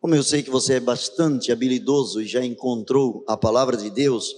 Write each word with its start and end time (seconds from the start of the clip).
Como 0.00 0.16
eu 0.16 0.22
sei 0.24 0.42
que 0.42 0.50
você 0.50 0.74
é 0.74 0.80
bastante 0.80 1.52
habilidoso 1.52 2.20
e 2.20 2.26
já 2.26 2.44
encontrou 2.44 3.22
a 3.28 3.36
palavra 3.36 3.76
de 3.76 3.88
Deus, 3.88 4.34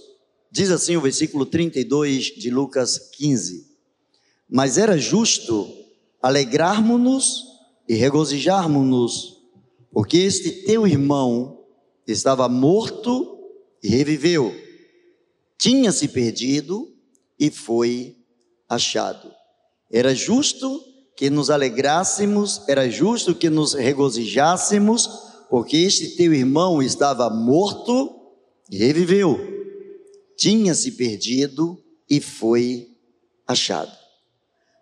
diz 0.51 0.69
assim 0.69 0.95
o 0.95 1.01
versículo 1.01 1.43
32 1.43 2.25
de 2.25 2.51
Lucas 2.51 3.09
15: 3.13 3.65
Mas 4.47 4.77
era 4.77 4.95
justo 4.99 5.67
alegrarmos-nos 6.21 7.45
e 7.89 7.95
regozijarmos-nos, 7.95 9.41
porque 9.91 10.17
este 10.17 10.51
teu 10.65 10.85
irmão 10.85 11.63
estava 12.05 12.47
morto 12.47 13.39
e 13.81 13.87
reviveu, 13.87 14.53
tinha 15.57 15.91
se 15.91 16.09
perdido 16.09 16.90
e 17.41 17.49
foi 17.49 18.15
achado. 18.69 19.33
Era 19.91 20.13
justo 20.13 20.79
que 21.17 21.27
nos 21.27 21.49
alegrássemos, 21.49 22.61
era 22.67 22.87
justo 22.87 23.33
que 23.33 23.49
nos 23.49 23.73
regozijássemos, 23.73 25.07
porque 25.49 25.75
este 25.75 26.15
teu 26.15 26.35
irmão 26.35 26.83
estava 26.83 27.31
morto 27.31 28.15
e 28.69 28.77
reviveu, 28.77 29.39
tinha 30.37 30.75
se 30.75 30.91
perdido 30.91 31.83
e 32.07 32.21
foi 32.21 32.95
achado. 33.47 33.91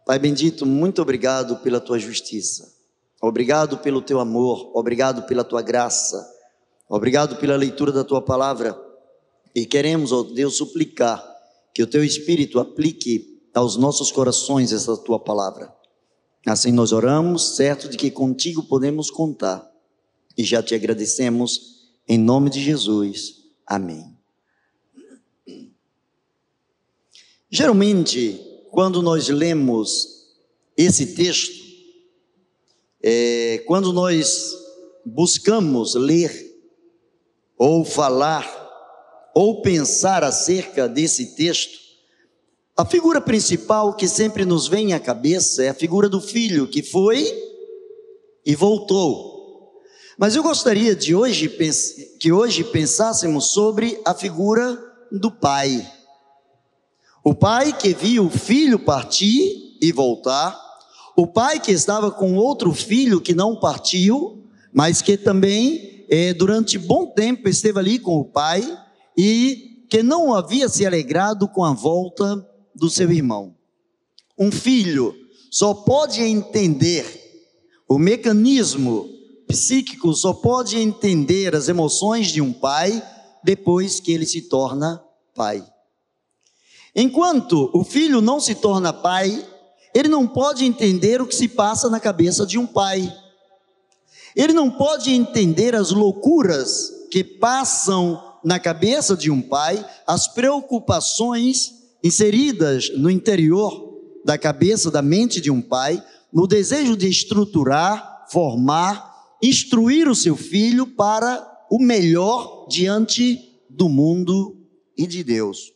Pai 0.05 0.20
bendito, 0.20 0.65
muito 0.65 1.01
obrigado 1.01 1.57
pela 1.59 1.79
tua 1.79 1.98
justiça, 1.98 2.73
obrigado 3.21 3.77
pelo 3.77 4.01
teu 4.01 4.20
amor, 4.20 4.70
obrigado 4.73 5.23
pela 5.23 5.45
tua 5.45 5.62
graça, 5.62 6.29
obrigado 6.89 7.37
pela 7.37 7.55
leitura 7.55 7.93
da 7.93 8.03
tua 8.03 8.21
palavra. 8.21 8.77
E 9.55 9.65
queremos, 9.65 10.12
ó 10.12 10.23
Deus, 10.23 10.57
suplicar 10.57 11.28
que 11.79 11.83
o 11.83 11.88
teu 11.88 12.03
Espírito 12.03 12.59
aplique 12.59 13.39
aos 13.53 13.77
nossos 13.77 14.11
corações 14.11 14.73
essa 14.73 14.97
tua 14.97 15.17
palavra. 15.17 15.73
Assim 16.45 16.73
nós 16.73 16.91
oramos, 16.91 17.55
certo 17.55 17.87
de 17.87 17.95
que 17.95 18.12
contigo 18.12 18.63
podemos 18.63 19.09
contar 19.09 19.65
e 20.37 20.43
já 20.43 20.62
te 20.62 20.76
agradecemos 20.76 21.87
em 22.05 22.17
nome 22.17 22.49
de 22.49 22.62
Jesus. 22.62 23.45
Amém. 23.65 24.13
Geralmente, 27.49 28.41
quando 28.71 29.01
nós 29.01 29.29
lemos 29.29 30.27
esse 30.76 31.15
texto, 31.15 31.63
é, 33.01 33.63
quando 33.65 33.93
nós 33.93 34.54
buscamos 35.05 35.95
ler 35.95 36.61
ou 37.57 37.85
falar 37.85 38.59
ou 39.34 39.62
pensar 39.62 40.24
acerca 40.24 40.88
desse 40.88 41.35
texto, 41.35 41.77
a 42.76 42.85
figura 42.85 43.20
principal 43.20 43.94
que 43.94 44.08
sempre 44.08 44.46
nos 44.46 44.68
vem 44.68 44.94
à 44.94 44.99
cabeça 44.99 45.63
é 45.63 45.70
a 45.70 45.74
figura 45.74 46.08
do 46.08 46.22
filho 46.22 46.68
que 46.68 46.82
foi 46.82 47.27
e 48.46 48.55
voltou. 48.55 49.82
Mas 50.18 50.35
eu 50.35 50.44
gostaria 50.44 50.96
de 50.96 51.13
hoje 51.13 51.50
que 52.20 52.32
hoje 52.32 52.63
pensássemos 52.63 53.52
sobre 53.52 54.00
a 54.05 54.13
figura 54.13 54.77
do 55.12 55.30
pai. 55.30 55.85
O 57.24 57.35
pai 57.35 57.74
que 57.74 57.94
viu 57.94 58.27
o 58.27 58.30
filho 58.30 58.80
partir 58.80 59.77
e 59.82 59.91
voltar, 59.91 60.57
o 61.18 61.27
pai 61.27 61.60
que 61.60 61.72
estava 61.72 62.10
com 62.10 62.35
outro 62.35 62.74
filho 62.74 63.20
que 63.20 63.34
não 63.34 63.60
partiu, 63.60 64.41
mas 64.72 65.02
que 65.02 65.18
também 65.18 66.06
eh, 66.09 66.34
durante 66.34 66.78
bom 66.78 67.07
tempo 67.07 67.50
esteve 67.50 67.78
ali 67.78 68.00
com 68.00 68.19
o 68.19 68.25
pai 68.25 68.63
e 69.22 69.85
que 69.89 70.01
não 70.01 70.34
havia 70.34 70.69
se 70.69 70.85
alegrado 70.85 71.45
com 71.45 71.66
a 71.66 71.73
volta 71.73 72.47
do 72.73 72.89
seu 72.89 73.12
irmão. 73.12 73.53
Um 74.38 74.50
filho 74.50 75.13
só 75.51 75.73
pode 75.73 76.22
entender 76.22 77.06
o 77.85 78.00
mecanismo 78.00 79.09
psíquico 79.45 80.13
só 80.13 80.31
pode 80.31 80.78
entender 80.78 81.53
as 81.53 81.67
emoções 81.67 82.27
de 82.27 82.39
um 82.39 82.53
pai 82.53 83.03
depois 83.44 83.99
que 83.99 84.13
ele 84.13 84.25
se 84.25 84.44
torna 84.44 85.03
pai. 85.35 85.65
Enquanto 86.95 87.69
o 87.73 87.83
filho 87.83 88.21
não 88.21 88.39
se 88.39 88.55
torna 88.55 88.94
pai, 88.94 89.45
ele 89.94 90.07
não 90.07 90.25
pode 90.25 90.63
entender 90.63 91.21
o 91.21 91.27
que 91.27 91.35
se 91.35 91.49
passa 91.49 91.89
na 91.89 91.99
cabeça 91.99 92.45
de 92.45 92.57
um 92.57 92.65
pai. 92.65 93.13
Ele 94.33 94.53
não 94.53 94.71
pode 94.71 95.11
entender 95.11 95.75
as 95.75 95.91
loucuras 95.91 97.07
que 97.11 97.21
passam 97.21 98.28
na 98.44 98.59
cabeça 98.59 99.16
de 99.16 99.29
um 99.29 99.41
pai, 99.41 99.85
as 100.05 100.27
preocupações 100.27 101.73
inseridas 102.03 102.89
no 102.97 103.09
interior 103.09 103.97
da 104.25 104.38
cabeça, 104.38 104.89
da 104.91 105.01
mente 105.01 105.41
de 105.41 105.51
um 105.51 105.61
pai, 105.61 106.03
no 106.31 106.47
desejo 106.47 106.95
de 106.95 107.07
estruturar, 107.07 108.27
formar 108.31 109.09
instruir 109.41 110.07
o 110.07 110.16
seu 110.16 110.35
filho 110.35 110.85
para 110.85 111.66
o 111.69 111.79
melhor 111.79 112.67
diante 112.69 113.57
do 113.69 113.88
mundo 113.88 114.57
e 114.97 115.07
de 115.07 115.23
Deus. 115.23 115.73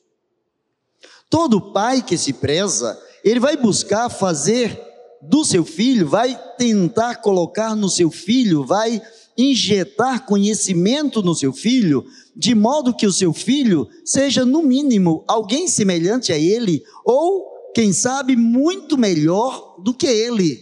Todo 1.30 1.72
pai 1.72 2.02
que 2.02 2.18
se 2.18 2.34
preza, 2.34 3.00
ele 3.24 3.40
vai 3.40 3.56
buscar 3.56 4.10
fazer 4.10 4.80
do 5.22 5.46
seu 5.46 5.64
filho, 5.64 6.08
vai 6.08 6.38
tentar 6.58 7.16
colocar 7.16 7.76
no 7.76 7.90
seu 7.90 8.12
filho, 8.12 8.66
vai 8.66 9.02
injetar 9.38 10.26
conhecimento 10.26 11.22
no 11.22 11.34
seu 11.36 11.52
filho, 11.52 12.06
de 12.36 12.54
modo 12.54 12.94
que 12.94 13.06
o 13.06 13.14
seu 13.14 13.34
filho 13.34 13.88
seja, 14.06 14.46
no 14.46 14.62
mínimo, 14.62 15.24
alguém 15.28 15.68
semelhante 15.68 16.32
a 16.32 16.38
ele, 16.38 16.84
ou, 17.06 17.72
quem 17.74 17.92
sabe, 17.92 18.36
muito 18.36 18.98
melhor 18.98 19.76
do 19.80 19.94
que 19.94 20.08
ele. 20.08 20.60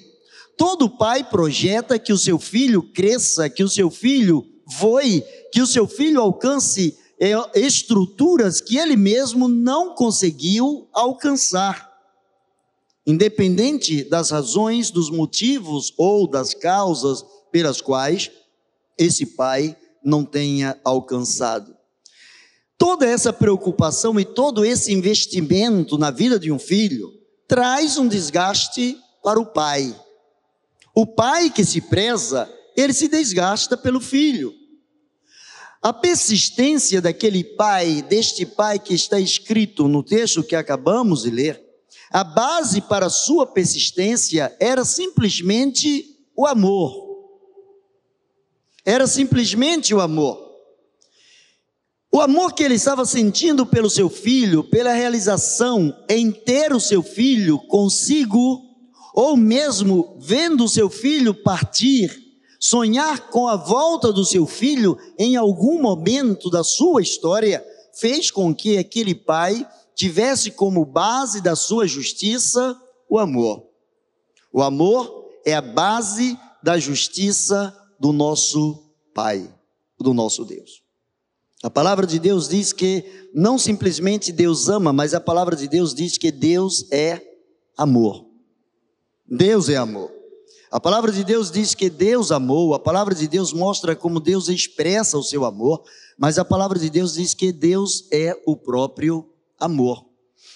Todo 0.57 0.89
pai 0.89 1.23
projeta 1.23 1.99
que 1.99 2.13
o 2.13 2.17
seu 2.17 2.37
filho 2.37 2.83
cresça, 2.93 3.49
que 3.49 3.63
o 3.63 3.69
seu 3.69 3.89
filho 3.89 4.45
voe, 4.65 5.23
que 5.51 5.61
o 5.61 5.67
seu 5.67 5.87
filho 5.87 6.21
alcance 6.21 6.97
é, 7.19 7.33
estruturas 7.59 8.61
que 8.61 8.77
ele 8.77 8.95
mesmo 8.95 9.47
não 9.47 9.93
conseguiu 9.95 10.87
alcançar. 10.93 11.91
Independente 13.05 14.03
das 14.03 14.29
razões, 14.29 14.91
dos 14.91 15.09
motivos 15.09 15.93
ou 15.97 16.27
das 16.27 16.53
causas 16.53 17.25
pelas 17.51 17.81
quais 17.81 18.31
esse 19.03 19.25
pai 19.25 19.75
não 20.03 20.23
tenha 20.23 20.79
alcançado. 20.83 21.75
Toda 22.77 23.05
essa 23.05 23.31
preocupação 23.31 24.19
e 24.19 24.25
todo 24.25 24.65
esse 24.65 24.91
investimento 24.91 25.97
na 25.97 26.09
vida 26.09 26.39
de 26.39 26.51
um 26.51 26.57
filho 26.57 27.11
traz 27.47 27.97
um 27.97 28.07
desgaste 28.07 28.97
para 29.23 29.39
o 29.39 29.45
pai 29.45 29.95
o 30.93 31.05
pai 31.05 31.49
que 31.49 31.63
se 31.63 31.81
preza, 31.81 32.49
ele 32.75 32.93
se 32.93 33.07
desgasta 33.07 33.77
pelo 33.77 33.99
filho. 33.99 34.53
A 35.81 35.91
persistência 35.91 37.01
daquele 37.01 37.43
pai, 37.43 38.01
deste 38.03 38.45
pai 38.45 38.77
que 38.77 38.93
está 38.93 39.19
escrito 39.19 39.87
no 39.87 40.03
texto 40.03 40.43
que 40.43 40.55
acabamos 40.55 41.23
de 41.23 41.31
ler, 41.31 41.61
a 42.11 42.23
base 42.23 42.81
para 42.81 43.09
sua 43.09 43.47
persistência 43.47 44.55
era 44.59 44.83
simplesmente 44.83 46.05
o 46.35 46.45
amor. 46.45 47.10
Era 48.85 49.05
simplesmente 49.07 49.93
o 49.93 50.01
amor. 50.01 50.49
O 52.13 52.19
amor 52.19 52.53
que 52.53 52.63
ele 52.63 52.75
estava 52.75 53.05
sentindo 53.05 53.65
pelo 53.65 53.89
seu 53.89 54.09
filho, 54.09 54.63
pela 54.63 54.91
realização 54.91 55.95
em 56.09 56.31
ter 56.31 56.73
o 56.73 56.79
seu 56.79 57.01
filho 57.01 57.57
consigo 57.67 58.61
ou 59.13 59.37
mesmo 59.37 60.17
vendo 60.19 60.67
seu 60.67 60.89
filho 60.89 61.33
partir, 61.33 62.11
sonhar 62.59 63.29
com 63.29 63.47
a 63.47 63.55
volta 63.55 64.11
do 64.11 64.25
seu 64.25 64.45
filho 64.45 64.97
em 65.17 65.35
algum 65.35 65.81
momento 65.81 66.49
da 66.49 66.63
sua 66.63 67.01
história, 67.01 67.63
fez 67.93 68.29
com 68.29 68.53
que 68.53 68.77
aquele 68.77 69.15
pai 69.15 69.65
tivesse 69.95 70.51
como 70.51 70.85
base 70.85 71.41
da 71.41 71.55
sua 71.55 71.87
justiça 71.87 72.77
o 73.09 73.17
amor. 73.17 73.65
O 74.51 74.61
amor 74.61 75.29
é 75.45 75.53
a 75.53 75.61
base 75.61 76.37
da 76.63 76.77
justiça 76.77 77.75
do 78.01 78.11
nosso 78.11 78.83
Pai, 79.13 79.47
do 79.99 80.11
nosso 80.11 80.43
Deus. 80.43 80.81
A 81.61 81.69
palavra 81.69 82.07
de 82.07 82.17
Deus 82.17 82.49
diz 82.49 82.73
que 82.73 83.29
não 83.31 83.59
simplesmente 83.59 84.31
Deus 84.31 84.67
ama, 84.67 84.91
mas 84.91 85.13
a 85.13 85.21
palavra 85.21 85.55
de 85.55 85.67
Deus 85.67 85.93
diz 85.93 86.17
que 86.17 86.31
Deus 86.31 86.91
é 86.91 87.21
amor. 87.77 88.25
Deus 89.29 89.69
é 89.69 89.75
amor. 89.75 90.11
A 90.71 90.79
palavra 90.79 91.11
de 91.11 91.23
Deus 91.23 91.51
diz 91.51 91.75
que 91.75 91.91
Deus 91.91 92.31
amou, 92.31 92.73
a 92.73 92.79
palavra 92.79 93.13
de 93.13 93.27
Deus 93.27 93.53
mostra 93.53 93.95
como 93.95 94.19
Deus 94.19 94.49
expressa 94.49 95.15
o 95.15 95.23
seu 95.23 95.45
amor, 95.45 95.83
mas 96.17 96.39
a 96.39 96.45
palavra 96.45 96.79
de 96.79 96.89
Deus 96.89 97.13
diz 97.13 97.35
que 97.35 97.51
Deus 97.51 98.07
é 98.11 98.35
o 98.47 98.57
próprio 98.57 99.29
amor. 99.59 100.03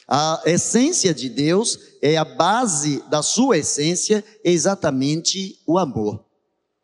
A 0.07 0.41
essência 0.47 1.13
de 1.13 1.29
Deus 1.29 1.77
é 2.01 2.17
a 2.17 2.25
base 2.25 3.03
da 3.07 3.21
sua 3.21 3.59
essência, 3.59 4.25
exatamente 4.43 5.61
o 5.67 5.77
amor. 5.77 6.24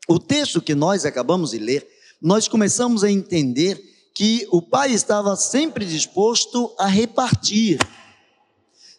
O 0.07 0.17
texto 0.19 0.61
que 0.61 0.73
nós 0.73 1.05
acabamos 1.05 1.51
de 1.51 1.59
ler, 1.59 1.87
nós 2.21 2.47
começamos 2.47 3.03
a 3.03 3.11
entender 3.11 3.81
que 4.13 4.47
o 4.51 4.61
pai 4.61 4.91
estava 4.91 5.35
sempre 5.35 5.85
disposto 5.85 6.73
a 6.77 6.87
repartir. 6.87 7.79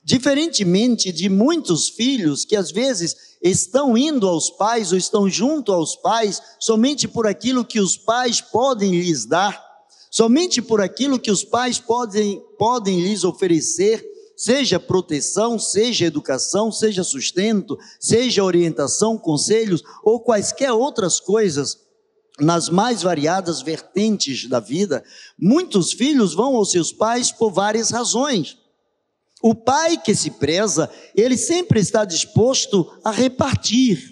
Diferentemente 0.05 1.13
de 1.13 1.29
muitos 1.29 1.89
filhos 1.89 2.45
que 2.45 2.57
às 2.57 2.71
vezes 2.71 3.37
estão 3.43 3.97
indo 3.97 4.27
aos 4.29 4.51
pais 4.51 4.91
ou 4.91 4.99
estão 4.99 5.29
junto 5.29 5.73
aos 5.73 5.95
pais 5.95 6.41
somente 6.59 7.07
por 7.07 7.27
aquilo 7.27 7.65
que 7.65 7.81
os 7.81 7.97
pais 7.97 8.41
podem 8.41 8.93
lhes 8.93 9.25
dar, 9.25 9.63
somente 10.11 10.61
por 10.61 10.81
aquilo 10.81 11.19
que 11.19 11.31
os 11.31 11.45
pais 11.45 11.79
podem, 11.79 12.43
podem 12.59 13.01
lhes 13.01 13.23
oferecer, 13.23 14.05
seja 14.43 14.81
proteção, 14.81 15.57
seja 15.57 16.05
educação, 16.05 16.73
seja 16.73 17.05
sustento, 17.05 17.79
seja 18.01 18.43
orientação, 18.43 19.17
conselhos 19.17 19.85
ou 20.03 20.19
quaisquer 20.19 20.73
outras 20.73 21.21
coisas 21.21 21.79
nas 22.41 22.69
mais 22.69 23.03
variadas 23.03 23.63
vertentes 23.63 24.49
da 24.49 24.59
vida, 24.59 25.05
muitos 25.39 25.93
filhos 25.93 26.35
vão 26.35 26.57
aos 26.57 26.73
seus 26.73 26.91
pais 26.91 27.31
por 27.31 27.53
várias 27.53 27.93
razões. 27.93 28.59
O 29.41 29.55
pai 29.55 29.97
que 29.97 30.13
se 30.13 30.33
preza, 30.33 30.91
ele 31.15 31.37
sempre 31.37 31.79
está 31.79 32.05
disposto 32.05 32.93
a 33.05 33.13
repartir. 33.13 34.11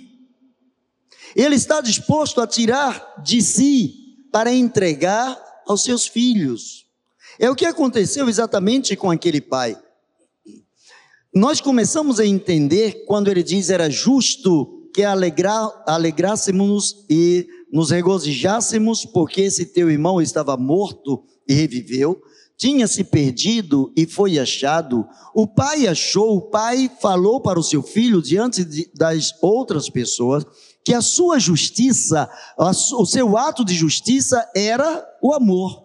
Ele 1.34 1.56
está 1.56 1.80
disposto 1.80 2.40
a 2.40 2.46
tirar 2.46 3.20
de 3.20 3.42
si 3.42 4.16
para 4.30 4.52
entregar 4.52 5.36
aos 5.66 5.82
seus 5.82 6.06
filhos. 6.06 6.86
É 7.36 7.50
o 7.50 7.56
que 7.56 7.66
aconteceu 7.66 8.28
exatamente 8.28 8.94
com 8.94 9.10
aquele 9.10 9.40
pai. 9.40 9.76
Nós 11.32 11.60
começamos 11.60 12.18
a 12.18 12.26
entender 12.26 13.04
quando 13.06 13.28
ele 13.28 13.44
diz 13.44 13.70
era 13.70 13.88
justo 13.88 14.90
que 14.92 15.04
alegra, 15.04 15.52
alegrássemos 15.86 17.06
e 17.08 17.46
nos 17.72 17.90
regozijássemos 17.90 19.04
porque 19.04 19.42
esse 19.42 19.66
teu 19.66 19.88
irmão 19.88 20.20
estava 20.20 20.56
morto 20.56 21.22
e 21.46 21.54
reviveu, 21.54 22.20
tinha 22.56 22.88
se 22.88 23.04
perdido 23.04 23.92
e 23.96 24.06
foi 24.06 24.40
achado. 24.40 25.06
O 25.32 25.46
pai 25.46 25.86
achou, 25.86 26.36
o 26.36 26.50
pai 26.50 26.90
falou 27.00 27.40
para 27.40 27.60
o 27.60 27.64
seu 27.64 27.80
filho 27.80 28.20
diante 28.20 28.64
de, 28.64 28.90
das 28.92 29.32
outras 29.40 29.88
pessoas 29.88 30.44
que 30.84 30.92
a 30.92 31.00
sua 31.00 31.38
justiça, 31.38 32.28
o 32.58 33.06
seu 33.06 33.36
ato 33.36 33.64
de 33.64 33.74
justiça 33.74 34.44
era 34.54 35.06
o 35.22 35.32
amor. 35.32 35.80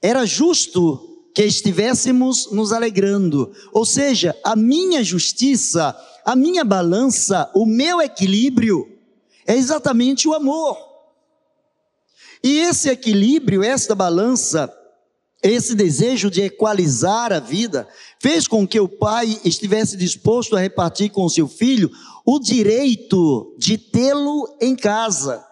Era 0.00 0.24
justo 0.24 1.11
que 1.34 1.42
estivéssemos 1.42 2.50
nos 2.52 2.72
alegrando, 2.72 3.52
ou 3.72 3.86
seja, 3.86 4.36
a 4.44 4.54
minha 4.54 5.02
justiça, 5.02 5.96
a 6.24 6.36
minha 6.36 6.64
balança, 6.64 7.50
o 7.54 7.64
meu 7.64 8.00
equilíbrio 8.00 8.86
é 9.46 9.56
exatamente 9.56 10.28
o 10.28 10.34
amor. 10.34 10.76
E 12.44 12.58
esse 12.58 12.88
equilíbrio, 12.88 13.62
esta 13.62 13.94
balança, 13.94 14.72
esse 15.42 15.74
desejo 15.74 16.30
de 16.30 16.42
equalizar 16.42 17.32
a 17.32 17.40
vida, 17.40 17.88
fez 18.20 18.46
com 18.46 18.66
que 18.66 18.78
o 18.78 18.88
pai 18.88 19.40
estivesse 19.44 19.96
disposto 19.96 20.56
a 20.56 20.60
repartir 20.60 21.10
com 21.10 21.28
seu 21.28 21.48
filho 21.48 21.90
o 22.24 22.38
direito 22.38 23.54
de 23.58 23.78
tê-lo 23.78 24.56
em 24.60 24.76
casa. 24.76 25.44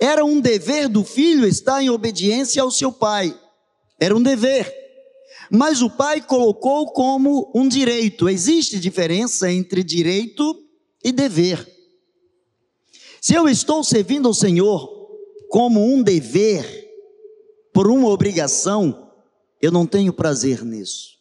Era 0.00 0.24
um 0.24 0.40
dever 0.40 0.88
do 0.88 1.04
filho 1.04 1.46
estar 1.46 1.82
em 1.82 1.90
obediência 1.90 2.62
ao 2.62 2.70
seu 2.70 2.90
pai. 2.92 3.36
Era 4.00 4.16
um 4.16 4.22
dever. 4.22 4.81
Mas 5.54 5.82
o 5.82 5.90
pai 5.90 6.22
colocou 6.22 6.86
como 6.92 7.52
um 7.54 7.68
direito. 7.68 8.26
Existe 8.26 8.80
diferença 8.80 9.52
entre 9.52 9.84
direito 9.84 10.58
e 11.04 11.12
dever. 11.12 11.70
Se 13.20 13.34
eu 13.34 13.46
estou 13.46 13.84
servindo 13.84 14.26
ao 14.28 14.32
Senhor 14.32 14.90
como 15.50 15.84
um 15.84 16.02
dever, 16.02 16.64
por 17.70 17.86
uma 17.90 18.08
obrigação, 18.08 19.10
eu 19.60 19.70
não 19.70 19.84
tenho 19.84 20.10
prazer 20.10 20.64
nisso. 20.64 21.18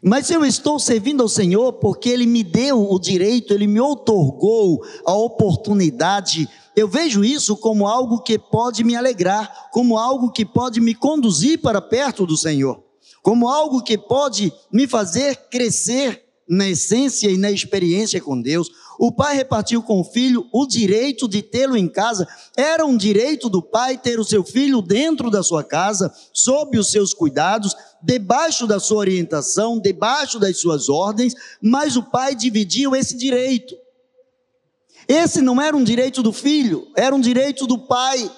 Mas 0.00 0.28
se 0.28 0.34
eu 0.34 0.44
estou 0.44 0.78
servindo 0.78 1.20
ao 1.20 1.28
Senhor 1.28 1.72
porque 1.74 2.10
Ele 2.10 2.26
me 2.26 2.44
deu 2.44 2.92
o 2.92 2.98
direito, 2.98 3.52
Ele 3.52 3.66
me 3.66 3.80
otorgou 3.80 4.84
a 5.04 5.14
oportunidade, 5.14 6.48
eu 6.76 6.86
vejo 6.86 7.24
isso 7.24 7.56
como 7.56 7.88
algo 7.88 8.22
que 8.22 8.38
pode 8.38 8.84
me 8.84 8.94
alegrar, 8.94 9.68
como 9.72 9.98
algo 9.98 10.30
que 10.30 10.44
pode 10.44 10.80
me 10.80 10.94
conduzir 10.94 11.60
para 11.60 11.80
perto 11.80 12.24
do 12.24 12.36
Senhor, 12.36 12.82
como 13.22 13.48
algo 13.48 13.82
que 13.82 13.96
pode 13.96 14.52
me 14.70 14.86
fazer 14.86 15.36
crescer 15.48 16.22
na 16.48 16.68
essência 16.68 17.30
e 17.30 17.38
na 17.38 17.50
experiência 17.50 18.20
com 18.20 18.40
Deus. 18.40 18.68
O 18.98 19.10
pai 19.10 19.34
repartiu 19.34 19.82
com 19.82 20.00
o 20.00 20.04
filho 20.04 20.46
o 20.52 20.66
direito 20.66 21.26
de 21.26 21.40
tê-lo 21.40 21.76
em 21.76 21.88
casa. 21.88 22.28
Era 22.56 22.84
um 22.84 22.96
direito 22.96 23.48
do 23.48 23.62
pai 23.62 23.96
ter 23.96 24.20
o 24.20 24.24
seu 24.24 24.44
filho 24.44 24.82
dentro 24.82 25.30
da 25.30 25.42
sua 25.42 25.64
casa, 25.64 26.12
sob 26.32 26.78
os 26.78 26.90
seus 26.90 27.14
cuidados, 27.14 27.74
debaixo 28.02 28.66
da 28.66 28.78
sua 28.78 28.98
orientação, 28.98 29.78
debaixo 29.78 30.38
das 30.38 30.58
suas 30.58 30.88
ordens, 30.88 31.34
mas 31.60 31.96
o 31.96 32.02
pai 32.02 32.34
dividiu 32.34 32.94
esse 32.94 33.16
direito. 33.16 33.74
Esse 35.08 35.40
não 35.40 35.60
era 35.60 35.76
um 35.76 35.82
direito 35.82 36.22
do 36.22 36.32
filho, 36.32 36.86
era 36.96 37.14
um 37.14 37.20
direito 37.20 37.66
do 37.66 37.78
pai. 37.78 38.30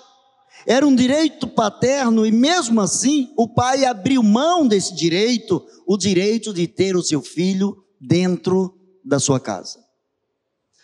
Era 0.67 0.87
um 0.87 0.95
direito 0.95 1.47
paterno 1.47 2.25
e 2.25 2.33
mesmo 2.33 2.81
assim 2.81 3.33
o 3.37 3.47
pai 3.47 3.85
abriu 3.85 4.23
mão 4.23 4.67
desse 4.67 4.95
direito, 4.95 5.65
o 5.87 5.97
direito 5.97 6.53
de 6.55 6.67
ter 6.67 6.97
o 6.97 7.03
seu 7.03 7.21
filho 7.21 7.85
dentro 8.01 8.79
da 9.05 9.19
sua 9.19 9.39
casa. 9.39 9.79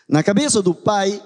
Na 0.07 0.21
cabeça 0.21 0.61
do 0.61 0.73
pai, 0.73 1.21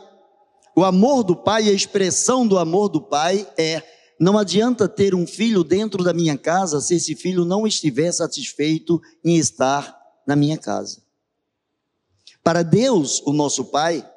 o 0.76 0.84
amor 0.84 1.24
do 1.24 1.36
pai, 1.36 1.68
a 1.70 1.74
expressão 1.74 2.48
do 2.48 2.58
amor 2.58 2.90
do 2.90 3.02
pai 3.02 3.48
é: 3.58 3.82
não 4.20 4.38
adianta 4.38 4.88
ter 4.88 5.14
um 5.14 5.28
filho 5.28 5.64
dentro 5.64 6.04
da 6.04 6.14
minha 6.14 6.38
casa 6.38 6.80
se 6.80 6.96
esse 6.96 7.16
filho 7.16 7.44
não 7.44 7.68
estiver 7.68 8.12
satisfeito 8.12 9.02
em 9.24 9.38
estar 9.38 9.98
na 10.26 10.36
minha 10.36 10.58
casa. 10.58 11.04
Para 12.44 12.64
Deus, 12.64 13.22
o 13.26 13.34
nosso 13.34 13.66
Pai, 13.66 14.08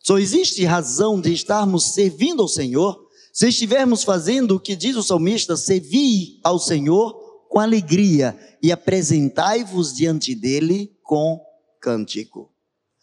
só 0.00 0.18
existe 0.18 0.64
razão 0.64 1.20
de 1.20 1.32
estarmos 1.32 1.94
servindo 1.94 2.42
ao 2.42 2.48
Senhor 2.48 3.05
se 3.36 3.48
estivermos 3.48 4.02
fazendo 4.02 4.56
o 4.56 4.60
que 4.60 4.74
diz 4.74 4.96
o 4.96 5.02
salmista: 5.02 5.58
servi 5.58 6.40
ao 6.42 6.58
Senhor 6.58 7.12
com 7.50 7.60
alegria 7.60 8.34
e 8.62 8.72
apresentai-vos 8.72 9.94
diante 9.94 10.34
dele 10.34 10.96
com 11.02 11.38
cântico. 11.78 12.50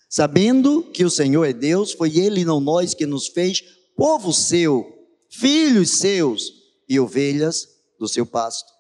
Sabendo 0.10 0.90
que 0.92 1.06
o 1.06 1.10
Senhor 1.10 1.46
é 1.46 1.54
Deus, 1.54 1.94
foi 1.94 2.18
Ele 2.18 2.44
não 2.44 2.60
nós 2.60 2.96
que 2.96 3.06
nos 3.06 3.28
fez 3.28 3.64
povo 3.96 4.34
seu, 4.34 4.84
filhos 5.30 6.00
seus 6.00 6.52
e 6.90 7.00
ovelhas 7.00 7.68
do 8.00 8.08
seu 8.08 8.26
pasto. 8.26 8.74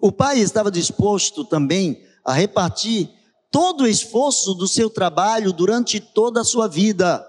O 0.00 0.10
pai 0.10 0.40
estava 0.40 0.72
disposto 0.72 1.44
também 1.44 2.04
a 2.24 2.32
repartir 2.32 3.08
todo 3.48 3.84
o 3.84 3.88
esforço 3.88 4.54
do 4.54 4.66
seu 4.66 4.90
trabalho 4.90 5.52
durante 5.52 6.00
toda 6.00 6.40
a 6.40 6.44
sua 6.44 6.66
vida. 6.66 7.24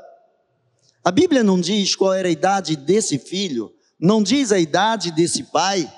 A 1.03 1.11
Bíblia 1.11 1.43
não 1.43 1.59
diz 1.59 1.95
qual 1.95 2.13
era 2.13 2.27
a 2.27 2.31
idade 2.31 2.75
desse 2.75 3.17
filho, 3.17 3.73
não 3.99 4.21
diz 4.21 4.51
a 4.51 4.59
idade 4.59 5.11
desse 5.11 5.43
pai, 5.43 5.91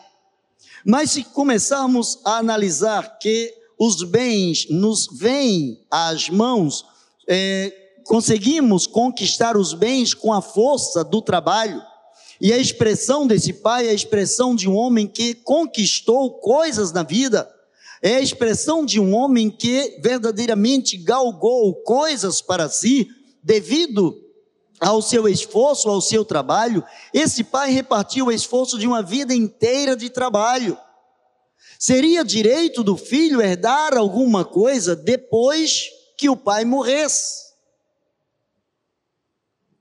mas 0.86 1.12
se 1.12 1.24
começarmos 1.24 2.20
a 2.24 2.38
analisar 2.38 3.18
que 3.18 3.54
os 3.80 4.04
bens 4.04 4.68
nos 4.70 5.08
vêm 5.12 5.84
às 5.90 6.30
mãos, 6.30 6.86
é, 7.28 7.74
conseguimos 8.06 8.86
conquistar 8.86 9.58
os 9.58 9.74
bens 9.74 10.14
com 10.14 10.32
a 10.32 10.42
força 10.42 11.04
do 11.04 11.22
trabalho. 11.22 11.82
E 12.40 12.54
a 12.54 12.58
expressão 12.58 13.26
desse 13.26 13.54
pai 13.54 13.88
é 13.88 13.92
a 13.92 13.96
expressão 13.96 14.56
de 14.56 14.70
um 14.70 14.76
homem 14.76 15.08
que 15.08 15.34
conquistou 15.34 16.40
coisas 16.40 16.92
na 16.92 17.04
vida. 17.04 17.50
É 18.04 18.16
a 18.16 18.22
expressão 18.22 18.86
de 18.86 19.00
um 19.00 19.16
homem 19.16 19.50
que 19.50 20.00
verdadeiramente 20.02 20.98
galgou 20.98 21.74
coisas 21.84 22.42
para 22.42 22.70
si, 22.70 23.08
devido 23.44 24.16
ao 24.82 25.00
seu 25.00 25.28
esforço, 25.28 25.88
ao 25.88 26.02
seu 26.02 26.26
trabalho. 26.26 26.84
Esse 27.14 27.44
pai 27.44 27.70
repartiu 27.70 28.26
o 28.26 28.32
esforço 28.32 28.80
de 28.80 28.88
uma 28.88 29.04
vida 29.04 29.34
inteira 29.34 29.96
de 29.96 30.10
trabalho. 30.10 30.76
Seria 31.78 32.26
direito 32.26 32.84
do 32.84 32.98
filho 32.98 33.42
herdar 33.42 33.96
alguma 33.96 34.44
coisa 34.44 34.96
depois 34.96 35.90
que 36.18 36.30
o 36.30 36.36
pai 36.36 36.66
morresse. 36.66 37.52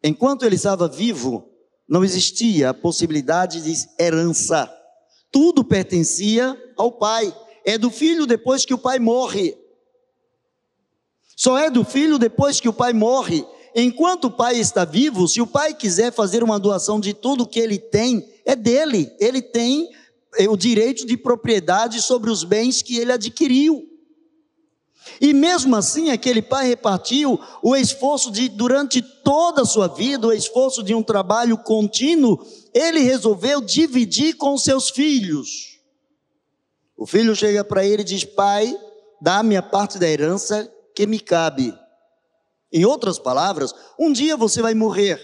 Enquanto 0.02 0.44
ele 0.44 0.56
estava 0.56 0.86
vivo, 0.86 1.50
não 1.88 2.04
existia 2.04 2.70
a 2.70 2.74
possibilidade 2.74 3.62
de 3.62 3.88
herança. 3.98 4.70
Tudo 5.30 5.64
pertencia 5.64 6.56
ao 6.76 6.92
pai. 6.92 7.34
É 7.64 7.76
do 7.76 7.90
filho 7.90 8.26
depois 8.26 8.64
que 8.64 8.74
o 8.74 8.78
pai 8.78 8.98
morre. 8.98 9.56
Só 11.36 11.58
é 11.58 11.70
do 11.70 11.84
filho 11.84 12.18
depois 12.18 12.60
que 12.60 12.68
o 12.68 12.72
pai 12.72 12.92
morre. 12.92 13.46
Enquanto 13.74 14.24
o 14.24 14.30
pai 14.30 14.58
está 14.58 14.84
vivo, 14.84 15.28
se 15.28 15.40
o 15.40 15.46
pai 15.46 15.74
quiser 15.74 16.12
fazer 16.12 16.42
uma 16.42 16.58
doação 16.58 16.98
de 16.98 17.14
tudo 17.14 17.46
que 17.46 17.60
ele 17.60 17.78
tem, 17.78 18.28
é 18.44 18.56
dele. 18.56 19.10
Ele 19.18 19.40
tem 19.40 19.88
é 20.36 20.48
o 20.48 20.56
direito 20.56 21.06
de 21.06 21.16
propriedade 21.16 22.00
sobre 22.00 22.30
os 22.30 22.44
bens 22.44 22.82
que 22.82 22.96
ele 22.98 23.12
adquiriu. 23.12 23.86
E 25.20 25.32
mesmo 25.32 25.74
assim, 25.74 26.10
aquele 26.10 26.42
pai 26.42 26.68
repartiu 26.68 27.40
o 27.62 27.74
esforço 27.74 28.30
de, 28.30 28.48
durante 28.48 29.02
toda 29.02 29.62
a 29.62 29.66
sua 29.66 29.88
vida, 29.88 30.26
o 30.26 30.32
esforço 30.32 30.82
de 30.82 30.94
um 30.94 31.02
trabalho 31.02 31.58
contínuo, 31.58 32.38
ele 32.72 33.00
resolveu 33.00 33.60
dividir 33.60 34.34
com 34.34 34.56
seus 34.56 34.90
filhos. 34.90 35.80
O 36.96 37.06
filho 37.06 37.34
chega 37.34 37.64
para 37.64 37.84
ele 37.84 38.02
e 38.02 38.04
diz: 38.04 38.24
Pai, 38.24 38.76
dá-me 39.20 39.56
a 39.56 39.62
parte 39.62 39.98
da 39.98 40.08
herança 40.08 40.70
que 40.94 41.06
me 41.06 41.18
cabe. 41.18 41.74
Em 42.72 42.84
outras 42.84 43.18
palavras, 43.18 43.74
um 43.98 44.12
dia 44.12 44.36
você 44.36 44.62
vai 44.62 44.74
morrer. 44.74 45.20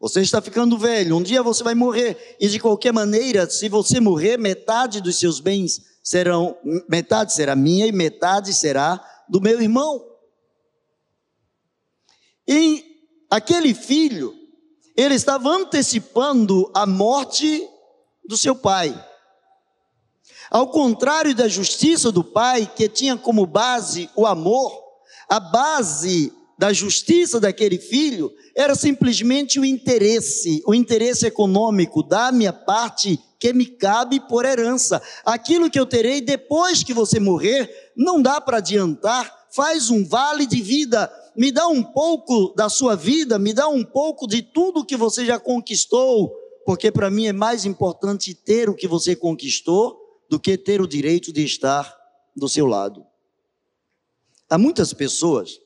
Você 0.00 0.20
está 0.22 0.40
ficando 0.40 0.78
velho, 0.78 1.16
um 1.16 1.22
dia 1.22 1.42
você 1.42 1.62
vai 1.62 1.74
morrer. 1.74 2.36
E 2.40 2.48
de 2.48 2.58
qualquer 2.58 2.92
maneira, 2.92 3.48
se 3.50 3.68
você 3.68 4.00
morrer, 4.00 4.38
metade 4.38 5.00
dos 5.00 5.18
seus 5.18 5.40
bens 5.40 5.82
serão, 6.02 6.56
metade 6.88 7.34
será 7.34 7.54
minha 7.54 7.86
e 7.86 7.92
metade 7.92 8.54
será 8.54 8.98
do 9.28 9.40
meu 9.40 9.60
irmão. 9.60 10.02
E 12.48 12.84
aquele 13.30 13.74
filho, 13.74 14.34
ele 14.96 15.14
estava 15.14 15.50
antecipando 15.50 16.70
a 16.74 16.86
morte 16.86 17.68
do 18.26 18.36
seu 18.36 18.56
pai. 18.56 19.06
Ao 20.50 20.68
contrário 20.68 21.34
da 21.34 21.46
justiça 21.46 22.10
do 22.10 22.24
pai, 22.24 22.66
que 22.74 22.88
tinha 22.88 23.16
como 23.16 23.46
base 23.46 24.08
o 24.16 24.26
amor, 24.26 24.72
a 25.28 25.38
base 25.38 26.32
da 26.60 26.74
justiça 26.74 27.40
daquele 27.40 27.78
filho 27.78 28.30
era 28.54 28.74
simplesmente 28.74 29.58
o 29.58 29.64
interesse, 29.64 30.62
o 30.66 30.74
interesse 30.74 31.24
econômico 31.24 32.02
da 32.02 32.30
minha 32.30 32.52
parte 32.52 33.18
que 33.38 33.50
me 33.54 33.64
cabe 33.64 34.20
por 34.28 34.44
herança. 34.44 35.00
Aquilo 35.24 35.70
que 35.70 35.80
eu 35.80 35.86
terei 35.86 36.20
depois 36.20 36.82
que 36.84 36.92
você 36.92 37.18
morrer, 37.18 37.92
não 37.96 38.20
dá 38.20 38.42
para 38.42 38.58
adiantar, 38.58 39.48
faz 39.50 39.88
um 39.88 40.04
vale 40.04 40.44
de 40.44 40.60
vida, 40.60 41.10
me 41.34 41.50
dá 41.50 41.66
um 41.66 41.82
pouco 41.82 42.52
da 42.54 42.68
sua 42.68 42.94
vida, 42.94 43.38
me 43.38 43.54
dá 43.54 43.66
um 43.66 43.82
pouco 43.82 44.26
de 44.26 44.42
tudo 44.42 44.84
que 44.84 44.98
você 44.98 45.24
já 45.24 45.40
conquistou, 45.40 46.30
porque 46.66 46.92
para 46.92 47.08
mim 47.08 47.24
é 47.24 47.32
mais 47.32 47.64
importante 47.64 48.34
ter 48.34 48.68
o 48.68 48.74
que 48.74 48.86
você 48.86 49.16
conquistou 49.16 49.98
do 50.28 50.38
que 50.38 50.58
ter 50.58 50.82
o 50.82 50.86
direito 50.86 51.32
de 51.32 51.42
estar 51.42 51.90
do 52.36 52.50
seu 52.50 52.66
lado. 52.66 53.02
Há 54.50 54.58
muitas 54.58 54.92
pessoas 54.92 55.58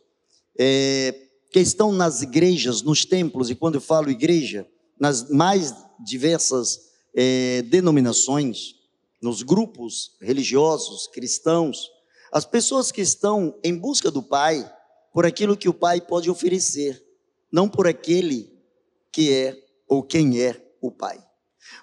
é, 0.59 1.15
que 1.51 1.61
estão 1.61 1.93
nas 1.93 2.23
igrejas, 2.23 2.83
nos 2.83 3.05
templos, 3.05 3.51
e 3.51 3.55
quando 3.55 3.77
eu 3.77 3.81
falo 3.81 4.11
igreja, 4.11 4.67
nas 4.99 5.29
mais 5.31 5.75
diversas 6.05 6.81
é, 7.15 7.63
denominações, 7.63 8.75
nos 9.23 9.43
grupos 9.43 10.17
religiosos, 10.21 11.07
cristãos, 11.07 11.91
as 12.33 12.45
pessoas 12.45 12.91
que 12.91 13.01
estão 13.01 13.59
em 13.63 13.77
busca 13.77 14.11
do 14.11 14.23
Pai 14.23 14.71
por 15.13 15.25
aquilo 15.25 15.57
que 15.57 15.69
o 15.69 15.75
Pai 15.75 16.01
pode 16.01 16.29
oferecer, 16.29 17.03
não 17.51 17.69
por 17.69 17.87
aquele 17.87 18.53
que 19.13 19.33
é 19.33 19.57
ou 19.89 20.03
quem 20.03 20.41
é 20.43 20.61
o 20.81 20.91
Pai. 20.91 21.25